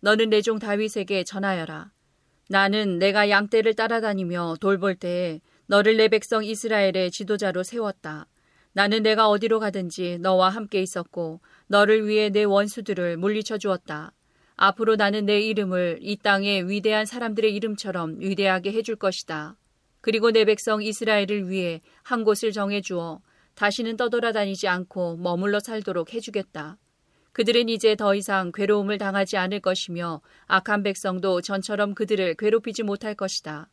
너는 0.00 0.30
내 0.30 0.42
종 0.42 0.60
다윗에게 0.60 1.24
전하여라. 1.24 1.90
나는 2.48 2.98
내가 3.00 3.30
양떼를 3.30 3.74
따라다니며 3.74 4.56
돌볼 4.60 4.94
때에 4.96 5.40
너를 5.66 5.96
내 5.96 6.06
백성 6.08 6.44
이스라엘의 6.44 7.10
지도자로 7.10 7.64
세웠다. 7.64 8.28
나는 8.72 9.02
내가 9.02 9.28
어디로 9.28 9.58
가든지 9.58 10.18
너와 10.20 10.50
함께 10.50 10.82
있었고 10.82 11.40
너를 11.66 12.06
위해 12.06 12.30
내 12.30 12.44
원수들을 12.44 13.16
물리쳐 13.16 13.58
주었다. 13.58 14.12
앞으로 14.56 14.94
나는 14.94 15.26
내 15.26 15.40
이름을 15.40 15.98
이 16.00 16.16
땅의 16.16 16.68
위대한 16.70 17.06
사람들의 17.06 17.52
이름처럼 17.54 18.20
위대하게 18.20 18.72
해줄 18.72 18.94
것이다. 18.96 19.56
그리고 20.04 20.32
내 20.32 20.44
백성 20.44 20.82
이스라엘을 20.82 21.48
위해 21.48 21.80
한 22.02 22.24
곳을 22.24 22.52
정해 22.52 22.82
주어 22.82 23.22
다시는 23.54 23.96
떠돌아다니지 23.96 24.68
않고 24.68 25.16
머물러 25.16 25.60
살도록 25.60 26.12
해주겠다. 26.12 26.76
그들은 27.32 27.70
이제 27.70 27.96
더 27.96 28.14
이상 28.14 28.52
괴로움을 28.52 28.98
당하지 28.98 29.38
않을 29.38 29.60
것이며 29.60 30.20
악한 30.46 30.82
백성도 30.82 31.40
전처럼 31.40 31.94
그들을 31.94 32.34
괴롭히지 32.34 32.82
못할 32.82 33.14
것이다. 33.14 33.70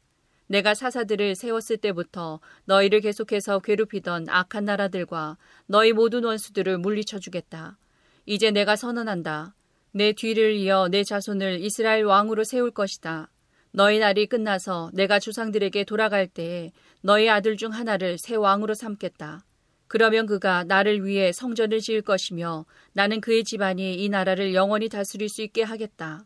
내가 0.48 0.74
사사들을 0.74 1.36
세웠을 1.36 1.76
때부터 1.76 2.40
너희를 2.64 3.02
계속해서 3.02 3.60
괴롭히던 3.60 4.30
악한 4.30 4.64
나라들과 4.64 5.36
너희 5.66 5.92
모든 5.92 6.24
원수들을 6.24 6.78
물리쳐 6.78 7.20
주겠다. 7.20 7.78
이제 8.26 8.52
내가 8.52 8.78
선언한다. 8.78 9.54
내 9.92 10.14
뒤를 10.14 10.54
이어 10.54 10.88
내 10.88 11.04
자손을 11.04 11.60
이스라엘 11.60 12.06
왕으로 12.06 12.46
세울 12.46 12.72
것이다. 12.72 13.31
너희 13.72 14.00
날이 14.00 14.28
끝나서 14.28 14.92
내가 14.94 15.20
주상들에게 15.20 15.86
돌아갈 15.86 16.28
때에 16.28 16.72
너희 17.02 17.30
아들 17.30 17.56
중 17.56 17.72
하나를 17.72 18.18
새 18.18 18.36
왕으로 18.36 18.74
삼겠다. 18.74 19.46
그러면 19.88 20.26
그가 20.26 20.64
나를 20.64 21.06
위해 21.06 21.32
성전을 21.32 21.80
지을 21.80 22.02
것이며 22.02 22.66
나는 22.94 23.22
그의 23.22 23.44
집안이 23.44 23.96
이 23.96 24.10
나라를 24.10 24.54
영원히 24.54 24.90
다스릴 24.90 25.30
수 25.30 25.42
있게 25.42 25.64
하겠다. 25.64 26.26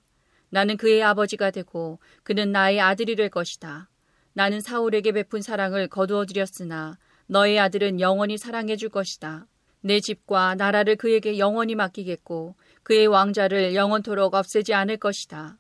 나는 0.49 0.77
그의 0.77 1.03
아버지가 1.03 1.51
되고 1.51 1.99
그는 2.23 2.51
나의 2.51 2.79
아들이 2.79 3.15
될 3.15 3.29
것이다. 3.29 3.89
나는 4.33 4.59
사울에게 4.59 5.11
베푼 5.11 5.41
사랑을 5.41 5.87
거두어 5.87 6.25
드렸으나 6.25 6.97
너의 7.27 7.59
아들은 7.59 7.99
영원히 7.99 8.37
사랑해 8.37 8.75
줄 8.75 8.89
것이다. 8.89 9.47
내 9.81 9.99
집과 9.99 10.55
나라를 10.55 10.95
그에게 10.95 11.37
영원히 11.37 11.75
맡기겠고 11.75 12.55
그의 12.83 13.07
왕자를 13.07 13.75
영원토록 13.75 14.33
없애지 14.33 14.73
않을 14.73 14.97
것이다. 14.97 15.57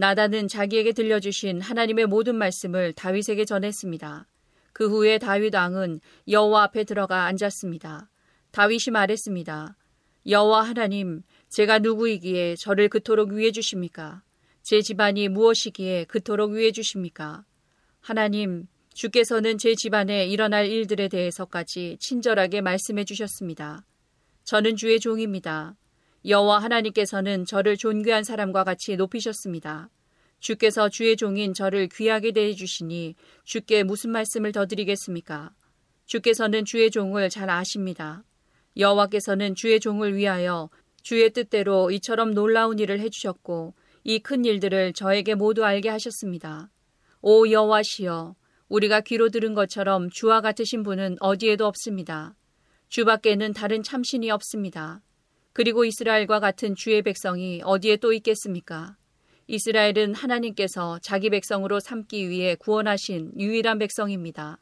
나단은 0.00 0.48
자기에게 0.48 0.92
들려주신 0.92 1.60
하나님의 1.60 2.06
모든 2.06 2.34
말씀을 2.36 2.94
다윗에게 2.94 3.44
전했습니다. 3.44 4.26
그 4.72 4.88
후에 4.88 5.18
다윗 5.18 5.54
왕은 5.54 6.00
여호와 6.26 6.62
앞에 6.62 6.84
들어가 6.84 7.26
앉았습니다. 7.26 8.08
다윗이 8.50 8.92
말했습니다. 8.92 9.76
여호와 10.26 10.62
하나님, 10.62 11.20
제가 11.50 11.80
누구이기에 11.80 12.56
저를 12.56 12.88
그토록 12.88 13.32
위해 13.32 13.52
주십니까? 13.52 14.22
제 14.62 14.80
집안이 14.80 15.28
무엇이기에 15.28 16.04
그토록 16.04 16.52
위해 16.52 16.72
주십니까? 16.72 17.44
하나님, 18.00 18.68
주께서는 18.94 19.58
제 19.58 19.74
집안에 19.74 20.26
일어날 20.28 20.66
일들에 20.68 21.08
대해서까지 21.08 21.98
친절하게 22.00 22.62
말씀해 22.62 23.04
주셨습니다. 23.04 23.84
저는 24.44 24.76
주의 24.76 24.98
종입니다. 24.98 25.76
여호와 26.26 26.58
하나님께서는 26.58 27.46
저를 27.46 27.76
존귀한 27.76 28.24
사람과 28.24 28.64
같이 28.64 28.96
높이셨습니다. 28.96 29.88
주께서 30.38 30.88
주의 30.88 31.16
종인 31.16 31.54
저를 31.54 31.88
귀하게 31.88 32.32
대해 32.32 32.54
주시니 32.54 33.14
주께 33.44 33.82
무슨 33.82 34.10
말씀을 34.10 34.52
더 34.52 34.66
드리겠습니까? 34.66 35.52
주께서는 36.06 36.64
주의 36.64 36.90
종을 36.90 37.30
잘 37.30 37.48
아십니다. 37.48 38.24
여호와께서는 38.76 39.54
주의 39.54 39.80
종을 39.80 40.16
위하여 40.16 40.70
주의 41.02 41.30
뜻대로 41.30 41.90
이처럼 41.90 42.34
놀라운 42.34 42.78
일을 42.78 43.00
해주셨고 43.00 43.74
이 44.04 44.18
큰 44.20 44.44
일들을 44.44 44.92
저에게 44.94 45.34
모두 45.34 45.64
알게 45.64 45.88
하셨습니다. 45.88 46.70
오 47.22 47.50
여호와시여 47.50 48.34
우리가 48.68 49.00
귀로 49.02 49.28
들은 49.28 49.54
것처럼 49.54 50.10
주와 50.10 50.40
같으신 50.40 50.82
분은 50.82 51.16
어디에도 51.20 51.66
없습니다. 51.66 52.34
주밖에는 52.88 53.52
다른 53.52 53.82
참신이 53.82 54.30
없습니다. 54.30 55.02
그리고 55.60 55.84
이스라엘과 55.84 56.40
같은 56.40 56.74
주의 56.74 57.02
백성이 57.02 57.60
어디에 57.62 57.98
또 57.98 58.14
있겠습니까? 58.14 58.96
이스라엘은 59.46 60.14
하나님께서 60.14 60.98
자기 61.02 61.28
백성으로 61.28 61.80
삼기 61.80 62.30
위해 62.30 62.54
구원하신 62.54 63.32
유일한 63.38 63.78
백성입니다. 63.78 64.56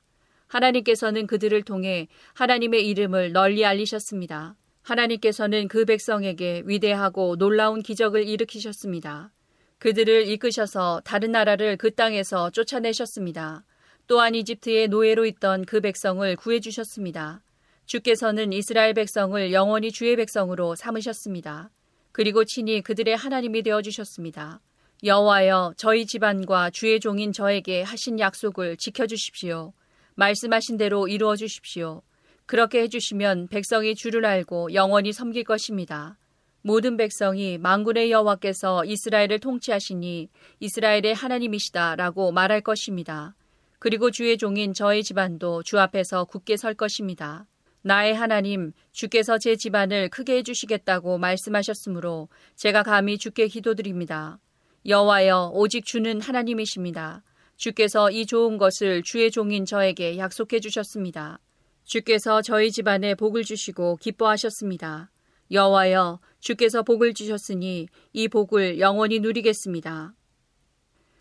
하나님께서는 0.48 1.28
그들을 1.28 1.62
통해 1.62 2.08
하나님의 2.34 2.84
이름을 2.88 3.30
널리 3.30 3.64
알리셨습니다. 3.64 4.56
하나님께서는 4.82 5.68
그 5.68 5.84
백성에게 5.84 6.64
위대하고 6.66 7.36
놀라운 7.36 7.80
기적을 7.80 8.26
일으키셨습니다. 8.26 9.30
그들을 9.78 10.26
이끄셔서 10.26 11.02
다른 11.04 11.30
나라를 11.30 11.76
그 11.76 11.94
땅에서 11.94 12.50
쫓아내셨습니다. 12.50 13.64
또한 14.08 14.34
이집트의 14.34 14.88
노예로 14.88 15.26
있던 15.26 15.64
그 15.64 15.80
백성을 15.80 16.34
구해주셨습니다. 16.34 17.40
주께서는 17.88 18.52
이스라엘 18.52 18.92
백성을 18.92 19.50
영원히 19.50 19.90
주의 19.90 20.14
백성으로 20.14 20.76
삼으셨습니다. 20.76 21.70
그리고 22.12 22.44
친히 22.44 22.82
그들의 22.82 23.16
하나님이 23.16 23.62
되어 23.62 23.80
주셨습니다. 23.80 24.60
여호와여 25.04 25.72
저희 25.78 26.04
집안과 26.04 26.68
주의 26.68 27.00
종인 27.00 27.32
저에게 27.32 27.80
하신 27.80 28.20
약속을 28.20 28.76
지켜 28.76 29.06
주십시오. 29.06 29.72
말씀하신 30.16 30.76
대로 30.76 31.08
이루어 31.08 31.34
주십시오. 31.34 32.02
그렇게 32.44 32.82
해 32.82 32.88
주시면 32.88 33.48
백성이 33.48 33.94
주를 33.94 34.26
알고 34.26 34.74
영원히 34.74 35.14
섬길 35.14 35.44
것입니다. 35.44 36.18
모든 36.60 36.98
백성이 36.98 37.56
망군의 37.56 38.10
여호와께서 38.10 38.84
이스라엘을 38.84 39.38
통치하시니 39.38 40.28
이스라엘의 40.60 41.14
하나님이시다라고 41.14 42.32
말할 42.32 42.60
것입니다. 42.60 43.34
그리고 43.78 44.10
주의 44.10 44.36
종인 44.36 44.74
저의 44.74 45.02
집안도 45.02 45.62
주 45.62 45.80
앞에서 45.80 46.24
굳게 46.24 46.58
설 46.58 46.74
것입니다. 46.74 47.46
나의 47.82 48.14
하나님, 48.14 48.72
주께서 48.92 49.38
제 49.38 49.56
집안을 49.56 50.08
크게 50.08 50.36
해주시겠다고 50.38 51.18
말씀하셨으므로 51.18 52.28
제가 52.56 52.82
감히 52.82 53.18
주께 53.18 53.46
기도드립니다. 53.46 54.38
여호와여, 54.86 55.52
오직 55.54 55.84
주는 55.84 56.20
하나님이십니다. 56.20 57.22
주께서 57.56 58.10
이 58.10 58.26
좋은 58.26 58.58
것을 58.58 59.02
주의 59.02 59.30
종인 59.30 59.64
저에게 59.64 60.18
약속해 60.18 60.60
주셨습니다. 60.60 61.40
주께서 61.84 62.42
저희 62.42 62.70
집안에 62.70 63.14
복을 63.14 63.44
주시고 63.44 63.96
기뻐하셨습니다. 63.96 65.10
여호와여, 65.50 66.20
주께서 66.40 66.82
복을 66.82 67.14
주셨으니 67.14 67.88
이 68.12 68.28
복을 68.28 68.80
영원히 68.80 69.20
누리겠습니다. 69.20 70.14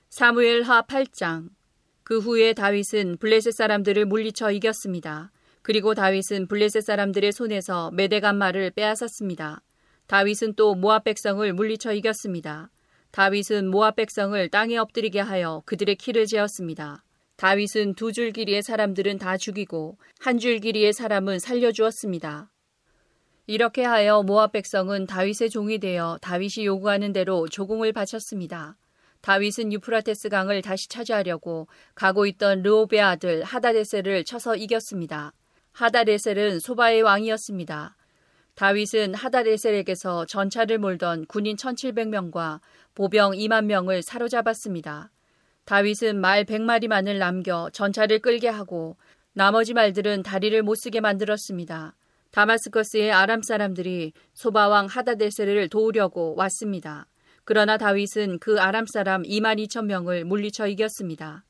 사무엘 0.09 0.63
하 0.63 0.81
8장 0.81 1.49
그 2.03 2.19
후에 2.19 2.53
다윗은 2.53 3.17
블레셋 3.17 3.53
사람들을 3.53 4.05
물리쳐 4.05 4.51
이겼습니다. 4.51 5.31
그리고 5.67 5.93
다윗은 5.93 6.47
블레셋 6.47 6.81
사람들의 6.81 7.33
손에서 7.33 7.91
메대간 7.91 8.37
말을 8.37 8.71
빼앗았습니다. 8.71 9.61
다윗은 10.07 10.53
또 10.55 10.75
모압 10.75 11.03
백성을 11.03 11.51
물리쳐 11.51 11.91
이겼습니다. 11.91 12.71
다윗은 13.11 13.67
모압 13.67 13.97
백성을 13.97 14.47
땅에 14.47 14.77
엎드리게 14.77 15.19
하여 15.19 15.63
그들의 15.65 15.97
키를 15.97 16.25
재었습니다. 16.25 17.03
다윗은 17.35 17.95
두 17.95 18.13
줄 18.13 18.31
길이의 18.31 18.63
사람들은 18.63 19.17
다 19.17 19.35
죽이고 19.35 19.97
한 20.21 20.39
줄 20.39 20.59
길이의 20.59 20.93
사람은 20.93 21.39
살려주었습니다. 21.39 22.49
이렇게 23.47 23.83
하여 23.83 24.23
모압 24.23 24.53
백성은 24.53 25.05
다윗의 25.05 25.49
종이 25.49 25.79
되어 25.79 26.17
다윗이 26.21 26.65
요구하는 26.65 27.11
대로 27.11 27.45
조공을 27.49 27.91
바쳤습니다. 27.91 28.77
다윗은 29.19 29.73
유프라테스 29.73 30.29
강을 30.29 30.61
다시 30.61 30.87
차지하려고 30.87 31.67
가고 31.93 32.25
있던 32.25 32.63
르오베 32.63 33.01
아들 33.01 33.43
하다데세를 33.43 34.23
쳐서 34.23 34.55
이겼습니다. 34.55 35.33
하다레셀은 35.77 36.59
소바의 36.59 37.03
왕이었습니다. 37.03 37.95
다윗은 38.55 39.13
하다레셀에게서 39.13 40.25
전차를 40.25 40.79
몰던 40.79 41.27
군인 41.27 41.55
1700명과 41.55 42.61
보병 42.95 43.33
2만 43.33 43.65
명을 43.65 44.01
사로잡았습니다. 44.01 45.11
다윗은 45.65 46.19
말 46.19 46.45
100마리만을 46.45 47.19
남겨 47.19 47.69
전차를 47.71 48.21
끌게 48.21 48.47
하고 48.47 48.97
나머지 49.33 49.75
말들은 49.75 50.23
다리를 50.23 50.59
못 50.63 50.73
쓰게 50.73 50.99
만들었습니다. 50.99 51.95
다마스커스의 52.31 53.11
아람 53.11 53.43
사람들이 53.43 54.13
소바왕 54.33 54.87
하다데셀을 54.87 55.69
도우려고 55.69 56.33
왔습니다. 56.37 57.05
그러나 57.43 57.77
다윗은 57.77 58.39
그 58.39 58.59
아람 58.59 58.87
사람 58.91 59.21
2만 59.21 59.63
2천 59.67 59.85
명을 59.85 60.25
물리쳐 60.25 60.69
이겼습니다. 60.69 61.45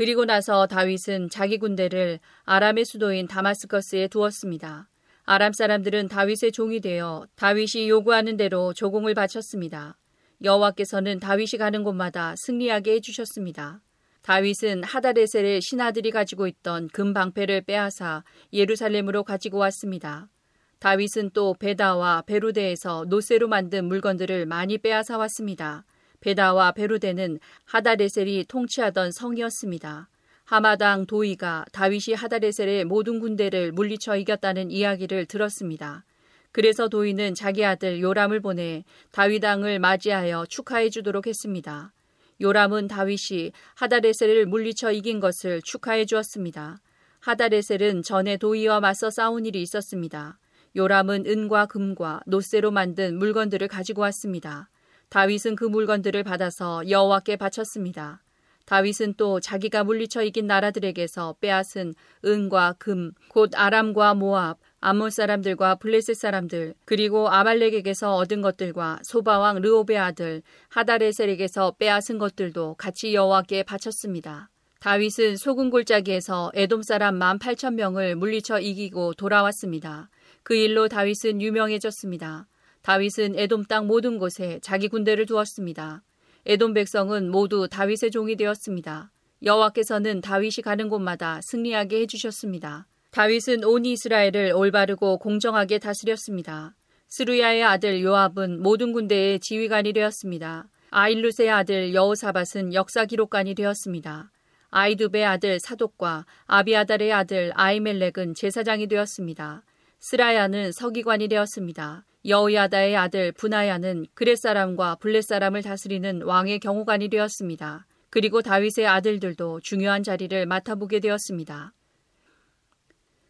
그리고 0.00 0.24
나서 0.24 0.66
다윗은 0.66 1.28
자기 1.28 1.58
군대를 1.58 2.20
아람의 2.44 2.86
수도인 2.86 3.28
다마스커스에 3.28 4.08
두었습니다. 4.08 4.88
아람 5.24 5.52
사람들은 5.52 6.08
다윗의 6.08 6.52
종이 6.54 6.80
되어 6.80 7.26
다윗이 7.36 7.86
요구하는 7.90 8.38
대로 8.38 8.72
조공을 8.72 9.12
바쳤습니다. 9.12 9.98
여호와께서는 10.42 11.20
다윗이 11.20 11.58
가는 11.58 11.84
곳마다 11.84 12.34
승리하게 12.38 12.94
해주셨습니다. 12.94 13.82
다윗은 14.22 14.84
하다레셀의 14.84 15.60
신하들이 15.60 16.12
가지고 16.12 16.46
있던 16.46 16.88
금 16.94 17.12
방패를 17.12 17.60
빼앗아 17.66 18.24
예루살렘으로 18.54 19.22
가지고 19.22 19.58
왔습니다. 19.58 20.30
다윗은 20.78 21.32
또 21.34 21.52
베다와 21.52 22.22
베루데에서 22.22 23.04
노쇠로 23.06 23.48
만든 23.48 23.84
물건들을 23.84 24.46
많이 24.46 24.78
빼앗아 24.78 25.18
왔습니다. 25.18 25.84
베다와 26.20 26.72
베루데는 26.72 27.40
하다레셀이 27.64 28.44
통치하던 28.48 29.12
성이었습니다. 29.12 30.08
하마당 30.44 31.06
도이가 31.06 31.64
다윗이 31.72 32.14
하다레셀의 32.16 32.84
모든 32.84 33.20
군대를 33.20 33.72
물리쳐 33.72 34.16
이겼다는 34.16 34.70
이야기를 34.70 35.26
들었습니다. 35.26 36.04
그래서 36.52 36.88
도이는 36.88 37.34
자기 37.34 37.64
아들 37.64 38.00
요람을 38.00 38.40
보내 38.40 38.84
다윗 39.12 39.44
왕을 39.44 39.78
맞이하여 39.78 40.46
축하해 40.46 40.90
주도록 40.90 41.26
했습니다. 41.26 41.92
요람은 42.40 42.88
다윗이 42.88 43.52
하다레셀을 43.76 44.46
물리쳐 44.46 44.92
이긴 44.92 45.20
것을 45.20 45.62
축하해 45.62 46.06
주었습니다. 46.06 46.80
하다레셀은 47.20 48.02
전에 48.02 48.36
도이와 48.36 48.80
맞서 48.80 49.10
싸운 49.10 49.46
일이 49.46 49.62
있었습니다. 49.62 50.38
요람은 50.74 51.26
은과 51.26 51.66
금과 51.66 52.22
노쇠로 52.26 52.70
만든 52.70 53.18
물건들을 53.18 53.68
가지고 53.68 54.02
왔습니다. 54.02 54.68
다윗은 55.10 55.56
그 55.56 55.64
물건들을 55.64 56.22
받아서 56.22 56.88
여호와께 56.88 57.36
바쳤습니다. 57.36 58.22
다윗은 58.64 59.14
또 59.16 59.40
자기가 59.40 59.82
물리쳐 59.82 60.22
이긴 60.22 60.46
나라들에게서 60.46 61.34
빼앗은 61.40 61.94
은과 62.24 62.76
금, 62.78 63.10
곧 63.28 63.50
아람과 63.56 64.14
모압, 64.14 64.58
암몬 64.78 65.10
사람들과 65.10 65.74
블레셋 65.74 66.16
사람들, 66.16 66.74
그리고 66.84 67.28
아말렉에게서 67.28 68.14
얻은 68.14 68.40
것들과 68.40 69.00
소바왕 69.02 69.60
르오베 69.60 69.98
아들 69.98 70.42
하다레셀에게서 70.68 71.74
빼앗은 71.80 72.18
것들도 72.18 72.76
같이 72.78 73.12
여호와께 73.12 73.64
바쳤습니다. 73.64 74.50
다윗은 74.78 75.36
소금 75.36 75.70
골짜기에서 75.70 76.52
에돔 76.54 76.82
사람 76.82 77.16
만 77.16 77.40
팔천 77.40 77.74
명을 77.74 78.14
물리쳐 78.14 78.60
이기고 78.60 79.14
돌아왔습니다. 79.14 80.08
그 80.44 80.54
일로 80.54 80.86
다윗은 80.88 81.42
유명해졌습니다. 81.42 82.46
다윗은 82.82 83.38
에돔 83.38 83.64
땅 83.64 83.86
모든 83.86 84.18
곳에 84.18 84.58
자기 84.62 84.88
군대를 84.88 85.26
두었습니다. 85.26 86.02
에돔 86.46 86.74
백성은 86.74 87.30
모두 87.30 87.68
다윗의 87.68 88.10
종이 88.10 88.36
되었습니다. 88.36 89.10
여호와께서는 89.42 90.20
다윗이 90.20 90.62
가는 90.62 90.88
곳마다 90.88 91.40
승리하게 91.42 92.00
해주셨습니다. 92.00 92.86
다윗은 93.10 93.64
온 93.64 93.84
이스라엘을 93.84 94.52
올바르고 94.54 95.18
공정하게 95.18 95.78
다스렸습니다. 95.78 96.76
스루야의 97.08 97.64
아들 97.64 98.02
요압은 98.02 98.62
모든 98.62 98.92
군대의 98.92 99.40
지휘관이 99.40 99.92
되었습니다. 99.92 100.68
아일루스의 100.90 101.50
아들 101.50 101.94
여호사밧은 101.94 102.74
역사 102.74 103.04
기록관이 103.04 103.54
되었습니다. 103.54 104.30
아이두베의 104.70 105.24
아들 105.24 105.58
사독과 105.58 106.26
아비아달의 106.46 107.12
아들 107.12 107.50
아이멜렉은 107.54 108.34
제사장이 108.34 108.86
되었습니다. 108.86 109.64
스라야는 110.02 110.72
서기관이 110.72 111.28
되었습니다. 111.28 112.06
여우야다의 112.26 112.96
아들 112.96 113.32
분하야는 113.32 114.06
그렛 114.14 114.38
사람과 114.38 114.94
블렛 114.94 115.24
사람을 115.24 115.62
다스리는 115.62 116.22
왕의 116.22 116.60
경호관이 116.60 117.10
되었습니다. 117.10 117.86
그리고 118.08 118.40
다윗의 118.40 118.86
아들들도 118.86 119.60
중요한 119.60 120.02
자리를 120.02 120.46
맡아보게 120.46 121.00
되었습니다. 121.00 121.74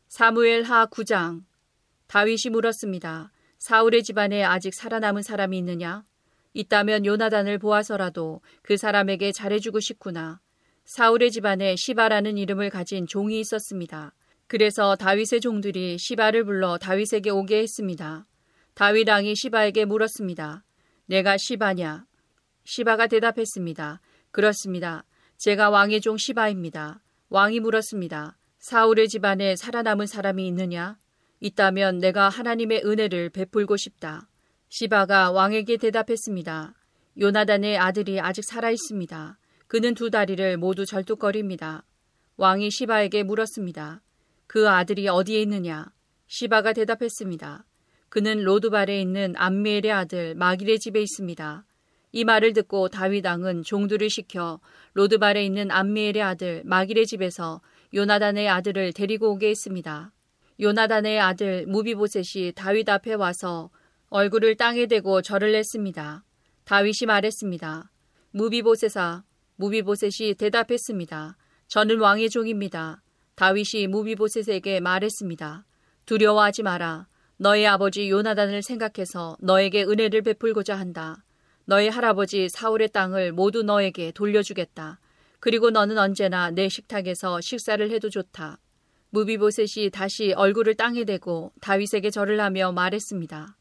사무엘 0.06 0.62
하 0.62 0.86
9장 0.86 1.42
다윗이 2.06 2.52
물었습니다. 2.52 3.32
사울의 3.58 4.04
집안에 4.04 4.44
아직 4.44 4.72
살아남은 4.72 5.22
사람이 5.22 5.58
있느냐? 5.58 6.04
있다면 6.54 7.04
요나단을 7.04 7.58
보아서라도 7.58 8.42
그 8.62 8.76
사람에게 8.76 9.32
잘해주고 9.32 9.80
싶구나. 9.80 10.40
사울의 10.84 11.32
집안에 11.32 11.74
시바라는 11.74 12.38
이름을 12.38 12.70
가진 12.70 13.08
종이 13.08 13.40
있었습니다. 13.40 14.14
그래서 14.50 14.96
다윗의 14.96 15.40
종들이 15.42 15.96
시바를 15.96 16.42
불러 16.42 16.76
다윗에게 16.76 17.30
오게 17.30 17.60
했습니다. 17.60 18.26
다윗 18.74 19.08
왕이 19.08 19.36
시바에게 19.36 19.84
물었습니다. 19.84 20.64
내가 21.06 21.36
시바냐? 21.36 22.04
시바가 22.64 23.06
대답했습니다. 23.06 24.00
그렇습니다. 24.32 25.04
제가 25.36 25.70
왕의 25.70 26.00
종 26.00 26.16
시바입니다. 26.16 27.00
왕이 27.28 27.60
물었습니다. 27.60 28.38
사울의 28.58 29.06
집안에 29.06 29.54
살아남은 29.54 30.06
사람이 30.06 30.44
있느냐? 30.48 30.98
있다면 31.38 31.98
내가 31.98 32.28
하나님의 32.28 32.82
은혜를 32.84 33.30
베풀고 33.30 33.76
싶다. 33.76 34.28
시바가 34.68 35.30
왕에게 35.30 35.76
대답했습니다. 35.76 36.74
요나단의 37.20 37.78
아들이 37.78 38.18
아직 38.18 38.42
살아 38.44 38.70
있습니다. 38.70 39.38
그는 39.68 39.94
두 39.94 40.10
다리를 40.10 40.56
모두 40.56 40.86
절뚝거립니다. 40.86 41.84
왕이 42.36 42.72
시바에게 42.72 43.22
물었습니다. 43.22 44.02
그 44.52 44.68
아들이 44.68 45.06
어디에 45.06 45.42
있느냐? 45.42 45.92
시바가 46.26 46.72
대답했습니다. 46.72 47.64
그는 48.08 48.42
로드발에 48.42 49.00
있는 49.00 49.34
암미엘의 49.36 49.92
아들 49.92 50.34
마길의 50.34 50.80
집에 50.80 51.00
있습니다. 51.00 51.64
이 52.10 52.24
말을 52.24 52.52
듣고 52.54 52.88
다윗 52.88 53.24
왕은 53.24 53.62
종들을 53.62 54.10
시켜 54.10 54.58
로드발에 54.94 55.44
있는 55.44 55.70
암미엘의 55.70 56.22
아들 56.22 56.62
마길의 56.64 57.06
집에서 57.06 57.60
요나단의 57.94 58.48
아들을 58.48 58.92
데리고 58.92 59.30
오게 59.30 59.50
했습니다. 59.50 60.10
요나단의 60.58 61.20
아들 61.20 61.66
무비보셋이 61.68 62.54
다윗 62.56 62.88
앞에 62.88 63.14
와서 63.14 63.70
얼굴을 64.08 64.56
땅에 64.56 64.86
대고 64.86 65.22
절을 65.22 65.54
했습니다. 65.54 66.24
다윗이 66.64 67.06
말했습니다. 67.06 67.92
무비보셋아, 68.32 69.22
무비보셋이 69.54 70.34
대답했습니다. 70.34 71.36
저는 71.68 72.00
왕의 72.00 72.30
종입니다. 72.30 73.00
다윗이 73.40 73.86
무비보셋에게 73.86 74.80
말했습니다. 74.80 75.64
두려워하지 76.04 76.62
마라. 76.62 77.06
너의 77.38 77.66
아버지 77.66 78.10
요나단을 78.10 78.60
생각해서 78.60 79.38
너에게 79.40 79.82
은혜를 79.82 80.20
베풀고자 80.20 80.78
한다. 80.78 81.24
너의 81.64 81.88
할아버지 81.90 82.50
사울의 82.50 82.90
땅을 82.90 83.32
모두 83.32 83.62
너에게 83.62 84.12
돌려주겠다. 84.12 85.00
그리고 85.38 85.70
너는 85.70 85.96
언제나 85.96 86.50
내 86.50 86.68
식탁에서 86.68 87.40
식사를 87.40 87.90
해도 87.90 88.10
좋다. 88.10 88.58
무비보셋이 89.08 89.88
다시 89.90 90.34
얼굴을 90.34 90.74
땅에 90.74 91.04
대고 91.04 91.52
다윗에게 91.62 92.10
절을 92.10 92.38
하며 92.42 92.72
말했습니다. 92.72 93.56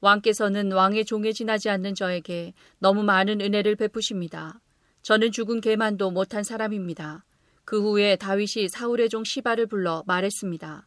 왕께서는 0.00 0.72
왕의 0.72 1.04
종에 1.04 1.30
지나지 1.30 1.70
않는 1.70 1.94
저에게 1.94 2.52
너무 2.80 3.04
많은 3.04 3.40
은혜를 3.40 3.76
베푸십니다. 3.76 4.60
저는 5.02 5.30
죽은 5.30 5.60
개만도 5.60 6.10
못한 6.10 6.42
사람입니다. 6.42 7.24
그 7.64 7.80
후에 7.82 8.16
다윗이 8.16 8.68
사울의 8.68 9.08
종 9.08 9.24
시바를 9.24 9.66
불러 9.66 10.02
말했습니다. 10.06 10.86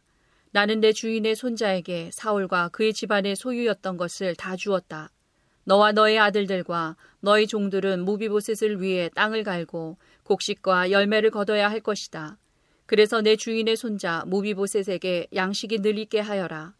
나는 0.50 0.80
내 0.80 0.92
주인의 0.92 1.34
손자에게 1.34 2.10
사울과 2.12 2.68
그의 2.68 2.92
집안의 2.92 3.36
소유였던 3.36 3.96
것을 3.96 4.36
다 4.36 4.54
주었다. 4.56 5.10
너와 5.64 5.92
너의 5.92 6.18
아들들과 6.18 6.96
너희 7.20 7.46
종들은 7.46 8.04
무비보셋을 8.04 8.80
위해 8.80 9.10
땅을 9.14 9.44
갈고 9.44 9.96
곡식과 10.24 10.90
열매를 10.90 11.30
거둬야 11.30 11.70
할 11.70 11.80
것이다. 11.80 12.38
그래서 12.86 13.22
내 13.22 13.34
주인의 13.34 13.76
손자 13.76 14.24
무비보셋에게 14.26 15.28
양식이 15.34 15.80
늘 15.80 15.98
있게 15.98 16.20
하여라. 16.20 16.74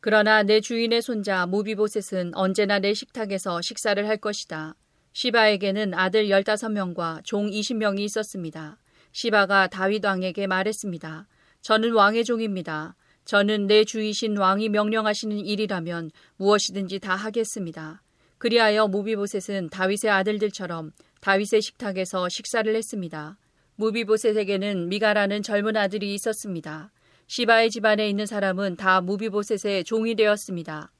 그러나 0.00 0.44
내 0.44 0.60
주인의 0.60 1.02
손자 1.02 1.46
무비보셋은 1.46 2.34
언제나 2.34 2.78
내 2.78 2.94
식탁에서 2.94 3.60
식사를 3.60 4.06
할 4.06 4.16
것이다. 4.16 4.76
시바에게는 5.12 5.94
아들 5.94 6.28
15명과 6.28 7.24
종 7.24 7.50
20명이 7.50 7.98
있었습니다. 8.00 8.78
시바가 9.12 9.68
다윗 9.68 10.04
왕에게 10.04 10.46
말했습니다. 10.46 11.26
저는 11.62 11.92
왕의 11.92 12.24
종입니다. 12.24 12.96
저는 13.24 13.66
내 13.66 13.84
주이신 13.84 14.36
왕이 14.38 14.68
명령하시는 14.70 15.36
일이라면 15.36 16.10
무엇이든지 16.36 17.00
다 17.00 17.14
하겠습니다. 17.14 18.02
그리하여 18.38 18.88
무비보셋은 18.88 19.70
다윗의 19.70 20.10
아들들처럼 20.10 20.92
다윗의 21.20 21.60
식탁에서 21.60 22.28
식사를 22.28 22.74
했습니다. 22.74 23.36
무비보셋에게는 23.76 24.88
미가라는 24.88 25.42
젊은 25.42 25.76
아들이 25.76 26.14
있었습니다. 26.14 26.90
시바의 27.26 27.70
집안에 27.70 28.08
있는 28.08 28.26
사람은 28.26 28.76
다 28.76 29.00
무비보셋의 29.00 29.84
종이 29.84 30.14
되었습니다. 30.14 30.90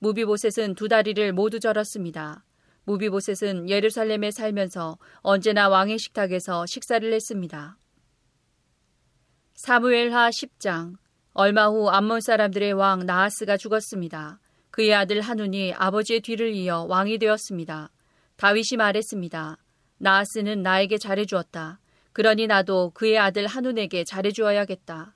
무비보셋은 0.00 0.74
두 0.74 0.88
다리를 0.88 1.32
모두 1.32 1.58
절었습니다. 1.58 2.44
무비보셋은 2.88 3.68
예루살렘에 3.68 4.30
살면서 4.30 4.96
언제나 5.18 5.68
왕의 5.68 5.98
식탁에서 5.98 6.64
식사를 6.66 7.12
했습니다. 7.12 7.76
사무엘하 9.54 10.30
10장 10.30 10.94
얼마 11.34 11.66
후 11.66 11.90
암몬 11.90 12.22
사람들의 12.22 12.72
왕 12.72 13.04
나하스가 13.04 13.58
죽었습니다. 13.58 14.40
그의 14.70 14.94
아들 14.94 15.20
한운이 15.20 15.74
아버지의 15.74 16.20
뒤를 16.20 16.54
이어 16.54 16.86
왕이 16.88 17.18
되었습니다. 17.18 17.90
다윗이 18.36 18.78
말했습니다. 18.78 19.58
나하스는 19.98 20.62
나에게 20.62 20.96
잘해주었다. 20.96 21.80
그러니 22.12 22.46
나도 22.46 22.92
그의 22.94 23.18
아들 23.18 23.46
한운에게 23.46 24.04
잘해주어야겠다. 24.04 25.14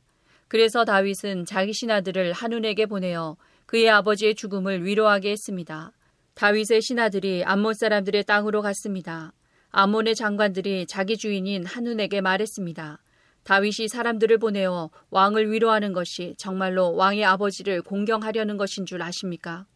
그래서 0.49 0.85
다윗은 0.85 1.47
자기 1.47 1.73
신하들을 1.73 2.33
한운에게 2.33 2.87
보내어 2.87 3.37
그의 3.65 3.89
아버지의 3.89 4.35
죽음을 4.35 4.85
위로하게 4.85 5.31
했습니다. 5.31 5.93
다윗의 6.35 6.83
신하들이 6.83 7.45
암몬 7.45 7.75
사람들의 7.75 8.25
땅으로 8.25 8.63
갔습니다. 8.63 9.33
암몬의 9.71 10.15
장관들이 10.15 10.87
자기 10.87 11.17
주인인 11.17 11.65
한눈에게 11.65 12.21
말했습니다. 12.21 12.99
다윗이 13.45 13.89
사람들을 13.89 14.39
보내어 14.39 14.91
왕을 15.11 15.51
위로하는 15.51 15.93
것이 15.93 16.35
정말로 16.39 16.95
왕의 16.95 17.25
아버지를 17.25 17.83
공경하려는 17.83 18.57
것인 18.57 18.87
줄 18.87 19.03
아십니까? 19.03 19.67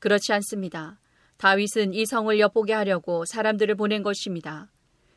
그렇지 0.00 0.32
않습니다. 0.32 0.98
다윗은 1.36 1.94
이 1.94 2.06
성을 2.06 2.38
엿보게 2.38 2.72
하려고 2.72 3.24
사람들을 3.24 3.74
보낸 3.74 4.02
것입니다. 4.02 4.70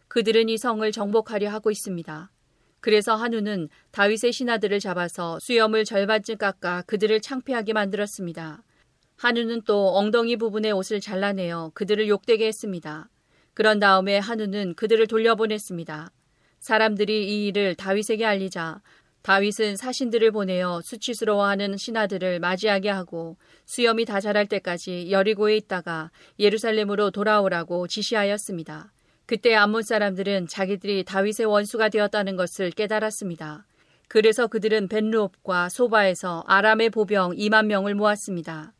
그들은 0.07 0.49
이 0.49 0.57
성을 0.57 0.89
정복하려 0.91 1.49
하고 1.49 1.71
있습니다. 1.71 2.31
그래서 2.79 3.15
한우는 3.15 3.67
다윗의 3.91 4.31
신하들을 4.31 4.79
잡아서 4.79 5.39
수염을 5.39 5.85
절반쯤 5.85 6.37
깎아 6.37 6.83
그들을 6.83 7.19
창피하게 7.21 7.73
만들었습니다. 7.73 8.64
한우는 9.17 9.61
또 9.65 9.95
엉덩이 9.95 10.35
부분의 10.35 10.71
옷을 10.73 10.99
잘라내어 10.99 11.71
그들을 11.73 12.07
욕되게 12.07 12.47
했습니다. 12.47 13.09
그런 13.53 13.79
다음에 13.79 14.17
한우는 14.17 14.75
그들을 14.75 15.07
돌려보냈습니다. 15.07 16.11
사람들이 16.59 17.27
이 17.27 17.47
일을 17.47 17.75
다윗에게 17.75 18.25
알리자 18.25 18.81
다윗은 19.21 19.77
사신들을 19.77 20.31
보내어 20.31 20.81
수치스러워하는 20.83 21.77
신하들을 21.77 22.39
맞이하게 22.39 22.89
하고 22.89 23.37
수염이 23.65 24.05
다 24.05 24.19
자랄 24.19 24.45
때까지 24.45 25.09
여리고에 25.09 25.57
있다가 25.57 26.11
예루살렘으로 26.37 27.09
돌아오라고 27.09 27.87
지시하였습니다. 27.87 28.91
그때 29.25 29.55
암몬 29.55 29.81
사람들은 29.81 30.47
자기들이 30.47 31.05
다윗의 31.05 31.47
원수가 31.47 31.89
되었다는 31.89 32.35
것을 32.35 32.69
깨달았습니다. 32.69 33.65
그래서 34.07 34.45
그들은 34.45 34.87
벤루옵과 34.87 35.69
소바에서 35.69 36.43
아람의 36.45 36.91
보병 36.91 37.31
2만 37.31 37.65
명을 37.65 37.95
모았습니다. 37.95 38.73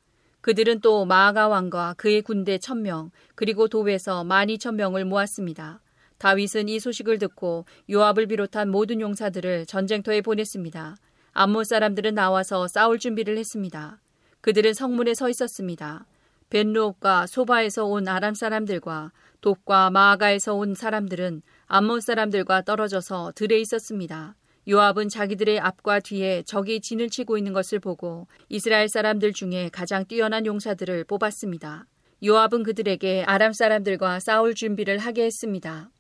그들은 0.46 0.80
또 0.82 1.06
마아가 1.06 1.48
왕과 1.48 1.96
그의 1.98 2.22
군대 2.22 2.60
1000명 2.60 3.10
그리고 3.34 3.68
도에서 3.68 4.24
12,000명을 4.24 5.04
모았습니다. 5.04 5.82
다윗은 6.20 6.70
이 6.70 6.80
소식을 6.80 7.18
듣고 7.18 7.66
요압을 7.90 8.28
비롯한 8.28 8.70
모든 8.70 9.02
용사들을 9.02 9.66
전쟁터에 9.66 10.22
보냈습니다. 10.22 10.98
암몬 11.34 11.64
사람들은 11.64 12.14
나와서 12.14 12.68
싸울 12.68 13.00
준비를 13.00 13.40
했습니다. 13.40 14.00
그들은 14.42 14.76
성문에 14.76 15.16
서 15.16 15.30
있었습니다. 15.30 16.06
벤루옵과 16.52 17.26
소바에서 17.26 17.86
온 17.86 18.08
아람 18.08 18.36
사람들과 18.36 19.14
돕과 19.42 19.90
마아가에서 19.90 20.54
온 20.54 20.76
사람들은 20.76 21.42
암몬 21.66 22.02
사람들과 22.02 22.62
떨어져서 22.62 23.32
들에 23.34 23.60
있었습니다. 23.62 24.36
요압은 24.68 25.10
자기들의 25.10 25.60
앞과 25.60 26.00
뒤에 26.00 26.42
적이 26.44 26.82
진을 26.82 27.10
치고 27.10 27.38
있는 27.38 27.54
것을 27.54 27.80
보고 27.80 28.28
이스라엘 28.50 28.90
사람들 28.90 29.34
중에 29.34 29.70
가장 29.72 30.06
뛰어난 30.06 30.46
용사들을 30.48 31.04
뽑았습니다. 31.04 31.86
요압은 32.24 32.64
그들에게 32.64 33.26
아람 33.28 33.54
사람들과 33.54 34.20
싸울 34.20 34.56
준비를 34.56 34.98
하게 34.98 35.26
했습니다. 35.26 35.92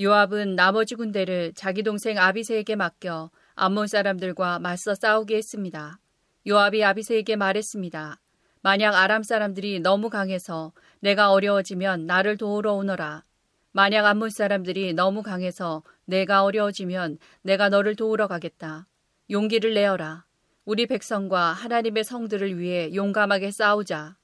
요압은 0.00 0.54
나머지 0.54 0.94
군대를 0.94 1.52
자기 1.54 1.82
동생 1.82 2.16
아비세에게 2.16 2.76
맡겨 2.76 3.30
암몬 3.54 3.88
사람들과 3.88 4.60
맞서 4.60 4.94
싸우게 4.94 5.36
했습니다. 5.36 5.98
요압이 6.46 6.84
아비세에게 6.84 7.34
말했습니다. 7.34 8.20
만약 8.60 8.94
아람 8.94 9.24
사람들이 9.24 9.80
너무 9.80 10.08
강해서 10.08 10.72
내가 11.00 11.32
어려워지면 11.32 12.06
나를 12.06 12.36
도우러 12.36 12.74
오너라. 12.74 13.24
만약 13.72 14.04
암몬 14.04 14.28
사람들이 14.28 14.92
너무 14.92 15.22
강해서 15.22 15.82
내가 16.04 16.44
어려워지면 16.44 17.18
내가 17.40 17.70
너를 17.70 17.96
도우러 17.96 18.28
가겠다. 18.28 18.86
용기를 19.30 19.72
내어라. 19.72 20.26
우리 20.66 20.86
백성과 20.86 21.52
하나님의 21.52 22.04
성들을 22.04 22.58
위해 22.58 22.94
용감하게 22.94 23.50
싸우자. 23.50 24.16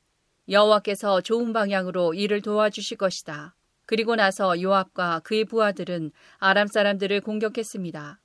여호와께서 0.51 1.23
좋은 1.23 1.55
방향으로 1.55 2.13
일을 2.13 2.43
도와주실 2.43 2.99
것이다. 2.99 3.55
그리고 3.87 4.17
나서 4.17 4.61
요압과 4.61 5.21
그의 5.21 5.47
부하들은 5.47 6.13
아람 6.37 6.67
사람들을 6.67 7.23
공격했습니다. 7.23 8.21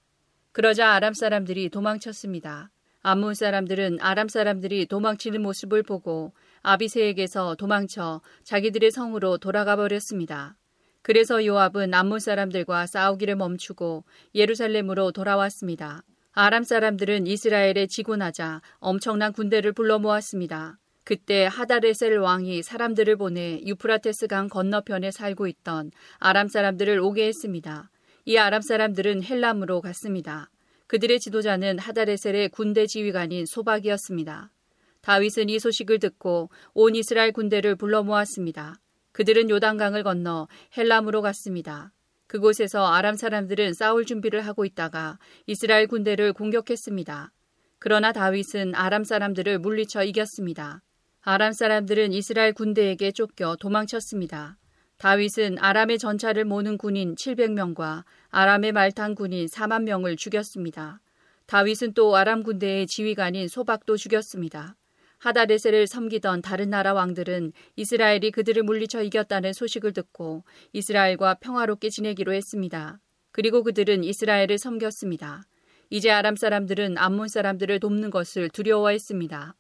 그러자 0.51 0.91
아람 0.91 1.13
사람들이 1.13 1.69
도망쳤습니다. 1.69 2.69
암몬 3.01 3.33
사람들은 3.33 3.99
아람 4.01 4.27
사람들이 4.27 4.87
도망치는 4.87 5.41
모습을 5.41 5.83
보고 5.83 6.33
아비세에게서 6.63 7.55
도망쳐 7.55 8.21
자기들의 8.43 8.91
성으로 8.91 9.37
돌아가 9.37 9.77
버렸습니다. 9.77 10.57
그래서 11.03 11.45
요압은 11.45 11.93
암몬 11.93 12.19
사람들과 12.19 12.87
싸우기를 12.87 13.35
멈추고 13.35 14.05
예루살렘으로 14.33 15.11
돌아왔습니다. 15.11 16.01
아람 16.31 16.63
사람들은 16.63 17.27
이스라엘에 17.27 17.87
지고 17.87 18.15
나자 18.15 18.61
엄청난 18.79 19.33
군대를 19.33 19.73
불러 19.73 19.99
모았습니다. 19.99 20.79
그때 21.03 21.45
하다레셀 21.45 22.17
왕이 22.17 22.63
사람들을 22.63 23.17
보내 23.17 23.59
유프라테스 23.65 24.27
강 24.27 24.47
건너편에 24.47 25.11
살고 25.11 25.47
있던 25.47 25.91
아람 26.19 26.47
사람들을 26.47 26.97
오게 26.99 27.27
했습니다. 27.27 27.91
이 28.23 28.37
아람 28.37 28.61
사람들은 28.61 29.23
헬람으로 29.23 29.81
갔습니다. 29.81 30.49
그들의 30.87 31.19
지도자는 31.19 31.79
하다레셀의 31.79 32.49
군대 32.49 32.87
지휘관인 32.87 33.45
소박이었습니다. 33.45 34.51
다윗은 35.01 35.49
이 35.49 35.59
소식을 35.59 35.99
듣고 35.99 36.49
온 36.73 36.95
이스라엘 36.95 37.33
군대를 37.33 37.75
불러 37.75 38.03
모았습니다. 38.03 38.79
그들은 39.13 39.49
요단강을 39.49 40.03
건너 40.03 40.47
헬람으로 40.75 41.21
갔습니다. 41.21 41.93
그곳에서 42.27 42.87
아람 42.87 43.15
사람들은 43.15 43.73
싸울 43.73 44.05
준비를 44.05 44.45
하고 44.45 44.65
있다가 44.65 45.19
이스라엘 45.45 45.87
군대를 45.87 46.33
공격했습니다. 46.33 47.31
그러나 47.79 48.11
다윗은 48.11 48.75
아람 48.75 49.03
사람들을 49.03 49.59
물리쳐 49.59 50.03
이겼습니다. 50.03 50.81
아람 51.21 51.53
사람들은 51.53 52.11
이스라엘 52.11 52.53
군대에게 52.53 53.11
쫓겨 53.11 53.55
도망쳤습니다. 53.57 54.57
다윗은 54.97 55.57
아람의 55.59 55.99
전차를 55.99 56.45
모는 56.45 56.77
군인 56.77 57.15
700명과 57.15 58.03
아람의 58.29 58.71
말탄 58.71 59.15
군인 59.15 59.45
4만 59.47 59.83
명을 59.83 60.15
죽였습니다. 60.15 61.01
다윗은 61.45 61.93
또 61.93 62.15
아람 62.15 62.41
군대의 62.41 62.87
지휘관인 62.87 63.47
소박도 63.47 63.97
죽였습니다. 63.97 64.75
하다레세를 65.23 65.87
섬기던 65.87 66.41
다른 66.41 66.69
나라 66.69 66.93
왕들은 66.93 67.53
이스라엘이 67.77 68.31
그들을 68.31 68.61
물리쳐 68.63 69.03
이겼다는 69.03 69.53
소식을 69.53 69.93
듣고 69.93 70.43
이스라엘과 70.73 71.35
평화롭게 71.35 71.89
지내기로 71.89 72.33
했습니다. 72.33 72.99
그리고 73.31 73.63
그들은 73.63 74.03
이스라엘을 74.03 74.57
섬겼습니다. 74.57 75.43
이제 75.89 76.11
아람 76.11 76.35
사람들은 76.35 76.97
암몬 76.97 77.29
사람들을 77.29 77.79
돕는 77.79 78.09
것을 78.09 78.49
두려워했습니다. 78.49 79.55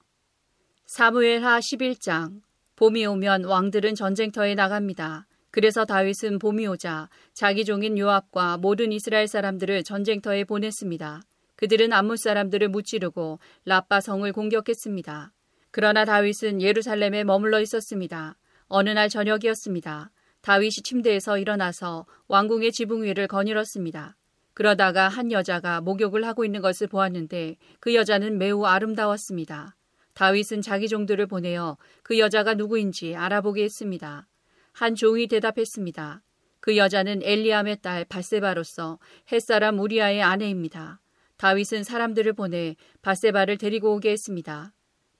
사무엘하 0.85 1.59
11장 1.59 2.41
봄이 2.75 3.05
오면 3.05 3.45
왕들은 3.45 3.95
전쟁터에 3.95 4.55
나갑니다. 4.55 5.27
그래서 5.49 5.85
다윗은 5.85 6.39
봄이 6.39 6.67
오자 6.67 7.07
자기 7.33 7.63
종인 7.63 7.97
요압과 7.97 8.57
모든 8.57 8.91
이스라엘 8.91 9.29
사람들을 9.29 9.83
전쟁터에 9.83 10.43
보냈습니다. 10.43 11.21
그들은 11.55 11.93
암몬 11.93 12.17
사람들을 12.17 12.67
무찌르고 12.67 13.39
라빠 13.63 14.01
성을 14.01 14.29
공격했습니다. 14.33 15.31
그러나 15.73 16.05
다윗은 16.05 16.61
예루살렘에 16.61 17.23
머물러 17.23 17.59
있었습니다. 17.59 18.37
어느 18.67 18.91
날 18.91 19.09
저녁이었습니다. 19.09 20.11
다윗이 20.41 20.71
침대에서 20.83 21.39
일어나서 21.39 22.05
왕궁의 22.27 22.71
지붕 22.71 23.01
위를 23.01 23.27
거닐었습니다. 23.27 24.15
그러다가 24.53 25.07
한 25.09 25.31
여자가 25.31 25.81
목욕을 25.81 26.27
하고 26.27 26.45
있는 26.45 26.61
것을 26.61 26.85
보았는데 26.85 27.55
그 27.79 27.95
여자는 27.95 28.37
매우 28.37 28.65
아름다웠습니다. 28.65 29.75
다윗은 30.13 30.61
자기 30.61 30.87
종들을 30.87 31.25
보내어 31.25 31.79
그 32.03 32.19
여자가 32.19 32.53
누구인지 32.53 33.15
알아보게 33.15 33.63
했습니다. 33.63 34.27
한 34.73 34.93
종이 34.93 35.25
대답했습니다. 35.25 36.21
그 36.59 36.77
여자는 36.77 37.21
엘리암의 37.23 37.81
딸 37.81 38.05
바세바로서 38.05 38.99
햇사람 39.31 39.79
우리아의 39.79 40.21
아내입니다. 40.21 41.01
다윗은 41.37 41.83
사람들을 41.83 42.33
보내 42.33 42.75
바세바를 43.01 43.57
데리고 43.57 43.95
오게 43.95 44.11
했습니다. 44.11 44.71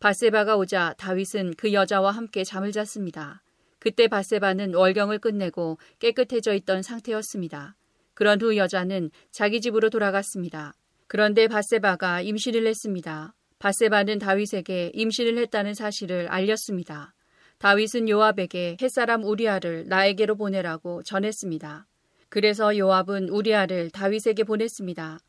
바세바가 0.03 0.57
오자 0.57 0.95
다윗은 0.97 1.53
그 1.55 1.71
여자와 1.71 2.11
함께 2.11 2.43
잠을 2.43 2.73
잤습니다. 2.73 3.41
그때 3.80 4.09
바세바는 4.09 4.73
월경을 4.73 5.19
끝내고 5.19 5.77
깨끗해져 5.99 6.53
있던 6.55 6.81
상태였습니다. 6.81 7.77
그런 8.13 8.41
후 8.41 8.57
여자는 8.57 9.11
자기 9.31 9.61
집으로 9.61 9.89
돌아갔습니다. 9.89 10.73
그런데 11.07 11.47
바세바가 11.47 12.19
임신을 12.19 12.67
했습니다. 12.67 13.34
바세바는 13.59 14.19
다윗에게 14.19 14.91
임신을 14.93 15.38
했다는 15.38 15.73
사실을 15.73 16.27
알렸습니다. 16.27 17.13
다윗은 17.59 18.09
요압에게 18.09 18.80
햇사람 18.81 19.23
우리아를 19.23 19.85
나에게로 19.88 20.35
보내라고 20.35 21.03
전했습니다. 21.03 21.88
그래서 22.27 22.77
요압은 22.77 23.30
우리아를 23.30 23.89
다윗에게 23.91 24.43
보냈습니다. 24.43 25.19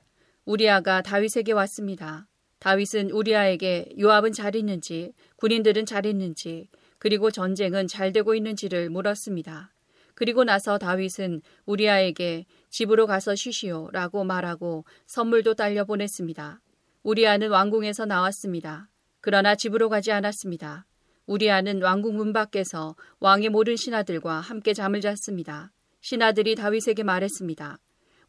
우리아가 0.47 1.01
다윗에게 1.01 1.53
왔습니다. 1.53 2.27
다윗은 2.65 3.11
우리아에게 3.11 3.91
요압은 4.01 4.33
잘 4.33 4.57
있는지, 4.57 5.13
군인들은 5.37 5.85
잘 5.85 6.07
있는지, 6.07 6.71
그리고 6.97 7.31
전쟁은 7.31 7.89
잘 7.89 8.11
되고 8.11 8.35
있는지를 8.35 8.89
물었습니다. 8.89 9.75
그리고 10.15 10.45
나서 10.45 10.79
다윗은 10.79 11.43
우리아에게 11.67 12.47
집으로 12.71 13.07
가서 13.07 13.35
쉬시오 13.35 13.91
라고 13.93 14.25
말하고 14.25 14.87
선물도 15.07 15.57
딸려 15.57 15.85
보냈습니다. 15.85 16.63
우리아는 17.03 17.51
왕궁에서 17.51 18.07
나왔습니다. 18.07 18.89
그러나 19.21 19.57
집으로 19.57 19.91
가지 19.91 20.11
않았습니다. 20.11 20.87
우리아는 21.27 21.83
왕궁 21.83 22.17
문 22.17 22.33
밖에서 22.33 22.97
왕의 23.21 23.51
모든 23.51 23.77
신하들과 23.77 24.41
함께 24.41 24.73
잠을 24.73 25.03
잤습니다. 25.03 25.71
신하들이 26.01 26.55
다윗에게 26.55 27.03
말했습니다. 27.03 27.79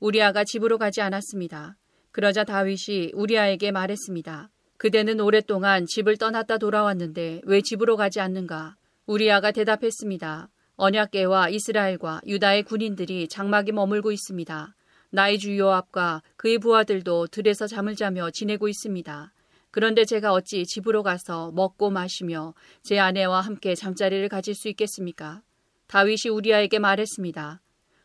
우리아가 0.02 0.44
집으로 0.44 0.78
가지 0.78 1.00
않았습니다. 1.00 1.78
그러자 2.16 2.46
다윗이 2.46 3.12
우리아에게 3.14 3.72
말했습니다. 3.72 4.50
그대는 4.78 5.20
오랫동안 5.20 5.86
집을 5.86 6.16
떠났다 6.16 6.60
돌아왔는데 6.60 7.42
왜 7.44 7.62
집으로 7.62 7.98
가지 7.98 8.22
않는가? 8.22 8.78
우리아가 9.06 9.52
대답했습니다. 9.52 10.48
언약계와 10.78 11.50
이스라엘과 11.50 12.22
유다의 12.26 12.64
군인들이 12.64 13.28
장막에 13.28 13.74
머물고 13.74 14.14
있습니다. 14.14 14.76
나의 15.10 15.40
주 15.40 15.58
요압과 15.58 16.22
그의 16.38 16.60
부하들도 16.60 17.28
들에서 17.28 17.68
잠을 17.68 17.98
자며 17.98 18.32
지내고 18.32 18.70
있습니다. 18.70 19.34
그런데 19.72 20.06
제가 20.06 20.32
어찌 20.32 20.66
집으로 20.66 21.04
가서 21.04 21.52
먹고 21.52 21.90
마시며 21.90 22.54
제 22.82 22.98
아내와 22.98 23.42
함께 23.42 23.76
잠자리를 23.76 24.30
가질 24.30 24.56
수 24.56 24.70
있겠습니까? 24.70 25.42
다윗이 25.88 26.32
우리아에게 26.32 26.80
말했습니다. 26.80 27.62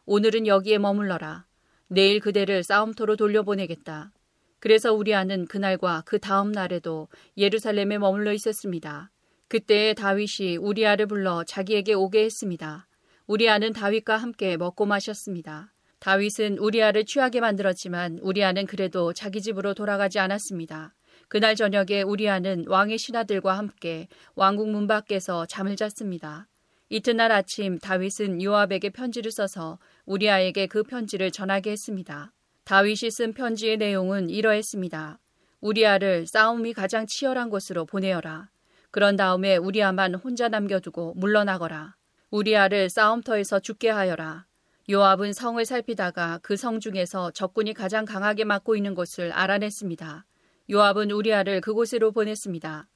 오늘은 0.06 0.48
여기에 0.48 0.78
머물러라. 0.78 1.49
내일 1.92 2.20
그대를 2.20 2.62
싸움터로 2.62 3.16
돌려보내겠다. 3.16 4.12
그래서 4.60 4.92
우리 4.92 5.12
아는 5.12 5.46
그날과 5.46 6.04
그 6.06 6.20
다음 6.20 6.52
날에도 6.52 7.08
예루살렘에 7.36 7.98
머물러 7.98 8.32
있었습니다. 8.32 9.10
그때 9.48 9.92
다윗이 9.94 10.58
우리아를 10.58 11.06
불러 11.06 11.42
자기에게 11.42 11.94
오게 11.94 12.22
했습니다. 12.22 12.86
우리아는 13.26 13.72
다윗과 13.72 14.18
함께 14.18 14.56
먹고 14.56 14.86
마셨습니다. 14.86 15.72
다윗은 15.98 16.58
우리아를 16.58 17.04
취하게 17.04 17.40
만들었지만 17.40 18.20
우리아는 18.22 18.66
그래도 18.66 19.12
자기 19.12 19.42
집으로 19.42 19.74
돌아가지 19.74 20.20
않았습니다. 20.20 20.94
그날 21.26 21.56
저녁에 21.56 22.02
우리아는 22.02 22.66
왕의 22.68 22.98
신하들과 22.98 23.58
함께 23.58 24.06
왕국 24.36 24.70
문 24.70 24.86
밖에서 24.86 25.44
잠을 25.46 25.74
잤습니다. 25.74 26.46
이튿날 26.92 27.30
아침 27.30 27.78
다윗은 27.78 28.42
요압에게 28.42 28.90
편지를 28.90 29.30
써서 29.30 29.78
우리아에게 30.06 30.66
그 30.66 30.82
편지를 30.82 31.30
전하게 31.30 31.70
했습니다. 31.70 32.32
다윗이 32.64 33.12
쓴 33.12 33.32
편지의 33.32 33.76
내용은 33.76 34.28
이러했습니다. 34.28 35.20
우리아를 35.60 36.26
싸움이 36.26 36.72
가장 36.72 37.06
치열한 37.06 37.48
곳으로 37.48 37.86
보내어라. 37.86 38.48
그런 38.90 39.14
다음에 39.14 39.56
우리아만 39.56 40.16
혼자 40.16 40.48
남겨두고 40.48 41.14
물러나거라. 41.14 41.94
우리아를 42.32 42.90
싸움터에서 42.90 43.60
죽게 43.60 43.88
하여라. 43.88 44.46
요압은 44.90 45.32
성을 45.32 45.64
살피다가 45.64 46.40
그 46.42 46.56
성 46.56 46.80
중에서 46.80 47.30
적군이 47.30 47.72
가장 47.72 48.04
강하게 48.04 48.42
막고 48.42 48.74
있는 48.74 48.96
곳을 48.96 49.30
알아냈습니다. 49.30 50.26
요압은 50.68 51.12
우리아를 51.12 51.60
그곳으로 51.60 52.10
보냈습니다. 52.10 52.88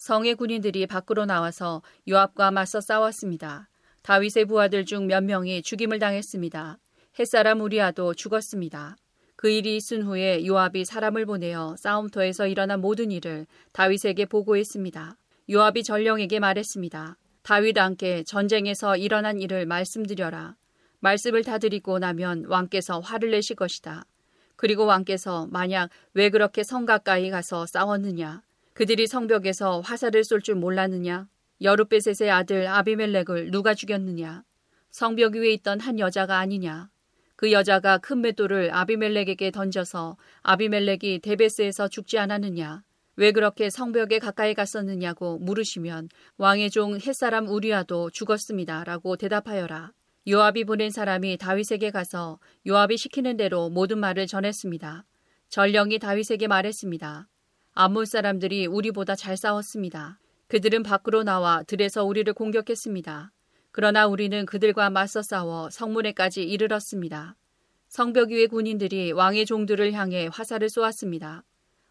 성의 0.00 0.34
군인들이 0.34 0.86
밖으로 0.86 1.26
나와서 1.26 1.82
요압과 2.08 2.52
맞서 2.52 2.80
싸웠습니다. 2.80 3.68
다윗의 4.00 4.46
부하들 4.46 4.86
중 4.86 5.06
몇 5.06 5.22
명이 5.22 5.60
죽임을 5.60 5.98
당했습니다. 5.98 6.78
햇사람 7.18 7.60
우리아도 7.60 8.14
죽었습니다. 8.14 8.96
그 9.36 9.50
일이 9.50 9.76
있은 9.76 10.02
후에 10.02 10.46
요압이 10.46 10.86
사람을 10.86 11.26
보내어 11.26 11.76
싸움터에서 11.76 12.46
일어난 12.46 12.80
모든 12.80 13.10
일을 13.10 13.46
다윗에게 13.74 14.24
보고했습니다. 14.24 15.18
요압이 15.50 15.84
전령에게 15.84 16.38
말했습니다. 16.40 17.18
다윗 17.42 17.76
왕께 17.76 18.24
전쟁에서 18.24 18.96
일어난 18.96 19.38
일을 19.38 19.66
말씀드려라. 19.66 20.56
말씀을 21.00 21.44
다 21.44 21.58
드리고 21.58 21.98
나면 21.98 22.46
왕께서 22.46 23.00
화를 23.00 23.32
내실 23.32 23.54
것이다. 23.54 24.06
그리고 24.56 24.86
왕께서 24.86 25.46
만약 25.50 25.90
왜 26.14 26.30
그렇게 26.30 26.62
성 26.62 26.86
가까이 26.86 27.28
가서 27.28 27.66
싸웠느냐 27.66 28.40
그들이 28.72 29.06
성벽에서 29.06 29.80
화살을 29.80 30.24
쏠 30.24 30.42
줄 30.42 30.54
몰랐느냐? 30.56 31.28
여룻베셋의 31.62 32.30
아들 32.30 32.66
아비멜렉을 32.66 33.50
누가 33.50 33.74
죽였느냐? 33.74 34.44
성벽 34.90 35.34
위에 35.34 35.52
있던 35.52 35.80
한 35.80 35.98
여자가 35.98 36.38
아니냐? 36.38 36.90
그 37.36 37.52
여자가 37.52 37.98
큰 37.98 38.20
맷돌을 38.20 38.70
아비멜렉에게 38.74 39.50
던져서 39.50 40.16
아비멜렉이 40.42 41.20
데베스에서 41.20 41.88
죽지 41.88 42.18
않았느냐? 42.18 42.82
왜 43.16 43.32
그렇게 43.32 43.70
성벽에 43.70 44.18
가까이 44.18 44.54
갔었느냐고 44.54 45.38
물으시면 45.38 46.08
왕의 46.36 46.70
종 46.70 46.98
햇사람 46.98 47.48
우리아도 47.48 48.10
죽었습니다. 48.10 48.84
라고 48.84 49.16
대답하여라. 49.16 49.92
요압이 50.28 50.64
보낸 50.64 50.90
사람이 50.90 51.38
다윗에게 51.38 51.90
가서 51.90 52.38
요압이 52.66 52.98
시키는 52.98 53.38
대로 53.38 53.70
모든 53.70 53.98
말을 53.98 54.26
전했습니다. 54.26 55.04
전령이 55.48 55.98
다윗에게 55.98 56.46
말했습니다. 56.46 57.29
암몬 57.82 58.04
사람들이 58.04 58.66
우리보다 58.66 59.16
잘 59.16 59.38
싸웠습니다. 59.38 60.20
그들은 60.48 60.82
밖으로 60.82 61.22
나와 61.22 61.62
들에서 61.62 62.04
우리를 62.04 62.30
공격했습니다. 62.34 63.32
그러나 63.72 64.06
우리는 64.06 64.44
그들과 64.44 64.90
맞서 64.90 65.22
싸워 65.22 65.70
성문에까지 65.70 66.42
이르렀습니다. 66.42 67.36
성벽 67.88 68.32
위의 68.32 68.48
군인들이 68.48 69.12
왕의 69.12 69.46
종들을 69.46 69.94
향해 69.94 70.28
화살을 70.30 70.68
쏘았습니다. 70.68 71.42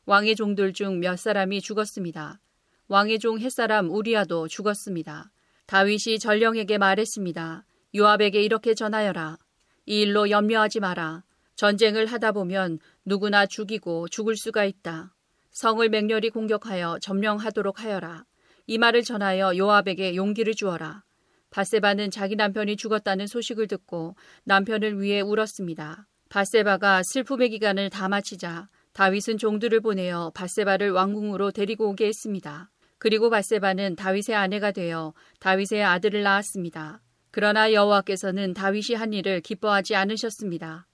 왕의 0.05 0.35
종들 0.35 0.73
중 0.73 0.99
몇 0.99 1.17
사람이 1.17 1.59
죽었습니다. 1.59 2.39
왕의 2.87 3.17
종 3.17 3.39
햇사람 3.39 3.89
우리아도 3.89 4.47
죽었습니다. 4.47 5.31
다윗이 5.65 6.19
전령에게 6.19 6.77
말했습니다. 6.77 7.65
요압에게 7.95 8.43
이렇게 8.43 8.75
전하여라. 8.75 9.39
이 9.87 10.01
일로 10.01 10.29
염려하지 10.29 10.81
마라. 10.81 11.23
전쟁을 11.55 12.05
하다 12.05 12.33
보면 12.33 12.77
누구나 13.05 13.47
죽이고 13.47 14.07
죽을 14.09 14.37
수가 14.37 14.65
있다. 14.65 15.15
성을 15.59 15.89
맹렬히 15.89 16.29
공격하여 16.29 16.99
점령하도록 17.01 17.83
하여라. 17.83 18.23
이 18.65 18.77
말을 18.77 19.03
전하여 19.03 19.57
요압에게 19.57 20.15
용기를 20.15 20.53
주어라. 20.53 21.03
바세바는 21.49 22.11
자기 22.11 22.37
남편이 22.37 22.77
죽었다는 22.77 23.27
소식을 23.27 23.67
듣고 23.67 24.15
남편을 24.45 25.01
위해 25.01 25.19
울었습니다. 25.19 26.07
바세바가 26.29 27.03
슬픔의 27.03 27.49
기간을 27.49 27.89
다 27.89 28.07
마치자 28.07 28.69
다윗은 28.93 29.37
종들을 29.37 29.81
보내어 29.81 30.31
바세바를 30.33 30.91
왕궁으로 30.91 31.51
데리고 31.51 31.89
오게 31.89 32.07
했습니다. 32.07 32.71
그리고 32.97 33.29
바세바는 33.29 33.97
다윗의 33.97 34.37
아내가 34.37 34.71
되어 34.71 35.13
다윗의 35.41 35.83
아들을 35.83 36.23
낳았습니다. 36.23 37.01
그러나 37.31 37.73
여호와께서는 37.73 38.53
다윗이 38.53 38.95
한 38.95 39.11
일을 39.11 39.41
기뻐하지 39.41 39.97
않으셨습니다. 39.97 40.87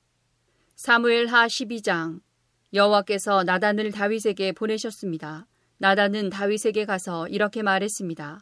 사무엘 0.75 1.27
하 1.27 1.45
12장 1.45 2.24
여호와께서 2.73 3.43
나단을 3.43 3.91
다윗에게 3.91 4.51
보내셨습니다. 4.51 5.47
나단은 5.77 6.29
다윗에게 6.29 6.85
가서 6.85 7.27
이렇게 7.27 7.61
말했습니다. 7.61 8.39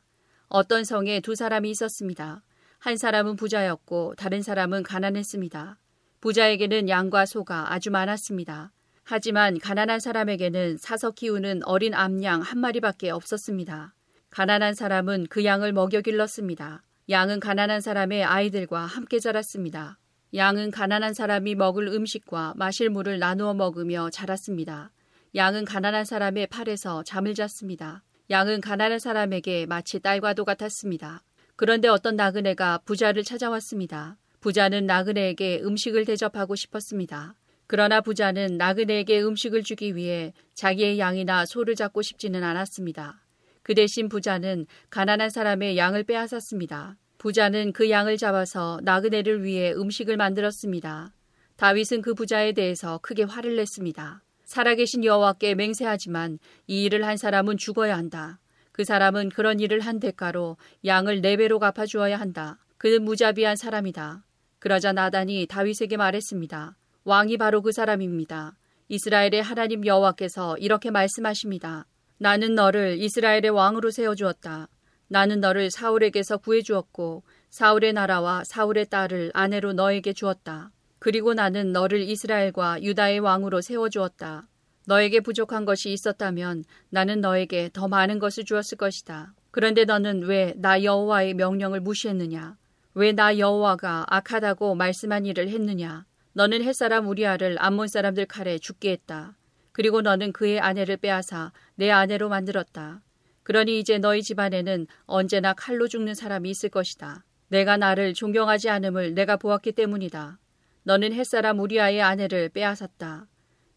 어떤 0.47 0.83
성에 0.83 1.19
두 1.19 1.35
사람이 1.35 1.69
있었습니다. 1.71 2.43
한 2.79 2.97
사람은 2.97 3.35
부자였고 3.35 4.15
다른 4.15 4.41
사람은 4.41 4.83
가난했습니다. 4.83 5.79
부자에게는 6.21 6.89
양과 6.89 7.25
소가 7.25 7.73
아주 7.73 7.91
많았습니다. 7.91 8.71
하지만 9.03 9.57
가난한 9.59 9.99
사람에게는 9.99 10.77
사서 10.77 11.11
키우는 11.11 11.63
어린 11.65 11.93
암양 11.93 12.41
한 12.41 12.59
마리밖에 12.59 13.09
없었습니다. 13.09 13.93
가난한 14.29 14.73
사람은 14.73 15.27
그 15.29 15.43
양을 15.43 15.73
먹여 15.73 16.01
길렀습니다. 16.01 16.83
양은 17.09 17.39
가난한 17.39 17.81
사람의 17.81 18.23
아이들과 18.23 18.85
함께 18.85 19.19
자랐습니다. 19.19 19.99
양은 20.35 20.71
가난한 20.71 21.13
사람이 21.13 21.53
먹을 21.53 21.87
음식과 21.87 22.53
마실 22.55 22.89
물을 22.89 23.19
나누어 23.19 23.53
먹으며 23.53 24.09
자랐습니다. 24.09 24.91
양은 25.35 25.63
가난한 25.63 26.05
사람의 26.05 26.47
팔에서 26.47 27.03
잠을 27.03 27.35
잤습니다. 27.35 28.03
양은 28.31 28.59
가난한 28.59 28.97
사람에게 28.97 29.67
마치 29.67 29.99
딸과도 29.99 30.43
같았습니다. 30.43 31.21
그런데 31.55 31.87
어떤 31.87 32.15
나그네가 32.15 32.79
부자를 32.79 33.23
찾아왔습니다. 33.23 34.17
부자는 34.39 34.87
나그네에게 34.87 35.61
음식을 35.63 36.05
대접하고 36.05 36.55
싶었습니다. 36.55 37.35
그러나 37.67 38.01
부자는 38.01 38.57
나그네에게 38.57 39.21
음식을 39.21 39.61
주기 39.61 39.95
위해 39.95 40.33
자기의 40.55 40.97
양이나 40.97 41.45
소를 41.45 41.75
잡고 41.75 42.01
싶지는 42.01 42.43
않았습니다. 42.43 43.21
그 43.61 43.75
대신 43.75 44.09
부자는 44.09 44.65
가난한 44.89 45.29
사람의 45.29 45.77
양을 45.77 46.05
빼앗았습니다. 46.05 46.97
부자는 47.23 47.71
그 47.71 47.89
양을 47.89 48.17
잡아서 48.17 48.81
나그네를 48.83 49.45
위해 49.45 49.71
음식을 49.71 50.17
만들었습니다. 50.17 51.13
다윗은 51.55 52.01
그 52.01 52.13
부자에 52.13 52.51
대해서 52.51 52.99
크게 53.01 53.23
화를 53.23 53.55
냈습니다. 53.55 54.21
살아계신 54.43 55.05
여호와께 55.05 55.55
맹세하지만 55.55 56.37
이 56.67 56.83
일을 56.83 57.07
한 57.07 57.15
사람은 57.15 57.55
죽어야 57.55 57.95
한다. 57.95 58.41
그 58.73 58.83
사람은 58.83 59.29
그런 59.29 59.61
일을 59.61 59.79
한 59.79 60.01
대가로 60.01 60.57
양을 60.83 61.21
네 61.21 61.37
배로 61.37 61.59
갚아 61.59 61.85
주어야 61.85 62.19
한다. 62.19 62.59
그는 62.77 63.05
무자비한 63.05 63.55
사람이다. 63.55 64.25
그러자 64.59 64.91
나단이 64.91 65.47
다윗에게 65.47 65.95
말했습니다. 65.95 66.75
왕이 67.05 67.37
바로 67.37 67.61
그 67.61 67.71
사람입니다. 67.71 68.57
이스라엘의 68.89 69.41
하나님 69.41 69.85
여호와께서 69.85 70.57
이렇게 70.57 70.91
말씀하십니다. 70.91 71.85
나는 72.17 72.53
너를 72.53 72.97
이스라엘의 72.99 73.51
왕으로 73.51 73.91
세워 73.91 74.13
주었다. 74.13 74.67
나는 75.07 75.39
너를 75.39 75.69
사울에게서 75.71 76.37
구해주었고 76.37 77.23
사울의 77.49 77.93
나라와 77.93 78.43
사울의 78.43 78.87
딸을 78.87 79.31
아내로 79.33 79.73
너에게 79.73 80.13
주었다. 80.13 80.71
그리고 80.99 81.33
나는 81.33 81.71
너를 81.71 82.01
이스라엘과 82.01 82.81
유다의 82.81 83.19
왕으로 83.19 83.61
세워주었다. 83.61 84.47
너에게 84.85 85.19
부족한 85.19 85.65
것이 85.65 85.91
있었다면 85.91 86.63
나는 86.89 87.21
너에게 87.21 87.69
더 87.73 87.87
많은 87.87 88.19
것을 88.19 88.43
주었을 88.45 88.77
것이다. 88.77 89.33
그런데 89.51 89.85
너는 89.85 90.23
왜 90.23 90.53
나 90.57 90.83
여호와의 90.83 91.35
명령을 91.35 91.79
무시했느냐? 91.81 92.57
왜 92.95 93.13
나 93.13 93.37
여호와가 93.37 94.05
악하다고 94.09 94.75
말씀한 94.75 95.25
일을 95.25 95.49
했느냐? 95.49 96.05
너는 96.33 96.63
햇사람 96.63 97.07
우리아를 97.07 97.57
암몬 97.59 97.87
사람들 97.87 98.25
칼에 98.25 98.57
죽게 98.57 98.91
했다. 98.91 99.35
그리고 99.71 100.01
너는 100.01 100.31
그의 100.33 100.59
아내를 100.59 100.97
빼앗아 100.97 101.51
내 101.75 101.91
아내로 101.91 102.29
만들었다. 102.29 103.01
그러니 103.43 103.79
이제 103.79 103.97
너희 103.97 104.23
집안에는 104.23 104.87
언제나 105.05 105.53
칼로 105.53 105.87
죽는 105.87 106.15
사람이 106.15 106.49
있을 106.49 106.69
것이다. 106.69 107.23
내가 107.49 107.77
나를 107.77 108.13
존경하지 108.13 108.69
않음을 108.69 109.13
내가 109.13 109.37
보았기 109.37 109.73
때문이다. 109.73 110.39
너는 110.83 111.13
햇사람 111.13 111.59
우리아의 111.59 112.01
아내를 112.01 112.49
빼앗았다. 112.49 113.27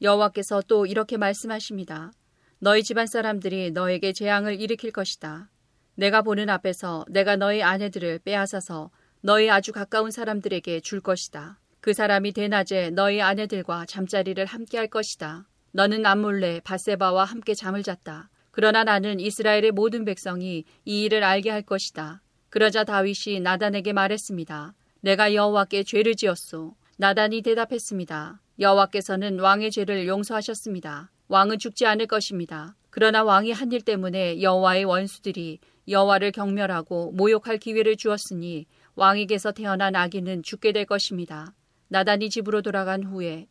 여호와께서 0.02 0.62
또 0.66 0.86
이렇게 0.86 1.16
말씀하십니다. 1.16 2.12
너희 2.58 2.82
집안 2.82 3.06
사람들이 3.06 3.72
너에게 3.72 4.12
재앙을 4.12 4.60
일으킬 4.60 4.92
것이다. 4.92 5.50
내가 5.94 6.22
보는 6.22 6.48
앞에서 6.48 7.04
내가 7.08 7.36
너희 7.36 7.62
아내들을 7.62 8.20
빼앗아서 8.20 8.90
너희 9.20 9.50
아주 9.50 9.72
가까운 9.72 10.10
사람들에게 10.10 10.80
줄 10.80 11.00
것이다. 11.00 11.58
그 11.80 11.92
사람이 11.92 12.32
대낮에 12.32 12.90
너희 12.90 13.20
아내들과 13.20 13.86
잠자리를 13.86 14.44
함께 14.44 14.78
할 14.78 14.88
것이다. 14.88 15.46
너는 15.72 16.02
남몰래 16.02 16.60
바세바와 16.64 17.24
함께 17.24 17.54
잠을 17.54 17.82
잤다. 17.82 18.30
그러나 18.56 18.84
나는 18.84 19.20
이스라엘의 19.20 19.72
모든 19.72 20.06
백성이 20.06 20.64
이 20.86 21.02
일을 21.02 21.22
알게 21.22 21.50
할 21.50 21.60
것이다. 21.60 22.22
그러자 22.48 22.84
다윗이 22.84 23.40
나단에게 23.40 23.92
말했습니다. 23.92 24.72
내가 25.02 25.34
여호와께 25.34 25.82
죄를 25.82 26.14
지었소. 26.14 26.74
나단이 26.96 27.42
대답했습니다. 27.42 28.40
여호와께서는 28.58 29.40
왕의 29.40 29.70
죄를 29.72 30.06
용서하셨습니다. 30.06 31.10
왕은 31.28 31.58
죽지 31.58 31.84
않을 31.84 32.06
것입니다. 32.06 32.74
그러나 32.88 33.24
왕이 33.24 33.52
한 33.52 33.70
일 33.72 33.82
때문에 33.82 34.40
여호와의 34.40 34.86
원수들이 34.86 35.58
여호와를 35.86 36.32
경멸하고 36.32 37.12
모욕할 37.12 37.58
기회를 37.58 37.98
주었으니 37.98 38.64
왕에게서 38.94 39.52
태어난 39.52 39.94
아기는 39.94 40.42
죽게 40.42 40.72
될 40.72 40.86
것입니다. 40.86 41.52
나단이 41.88 42.30
집으로 42.30 42.62
돌아간 42.62 43.02
후에 43.02 43.48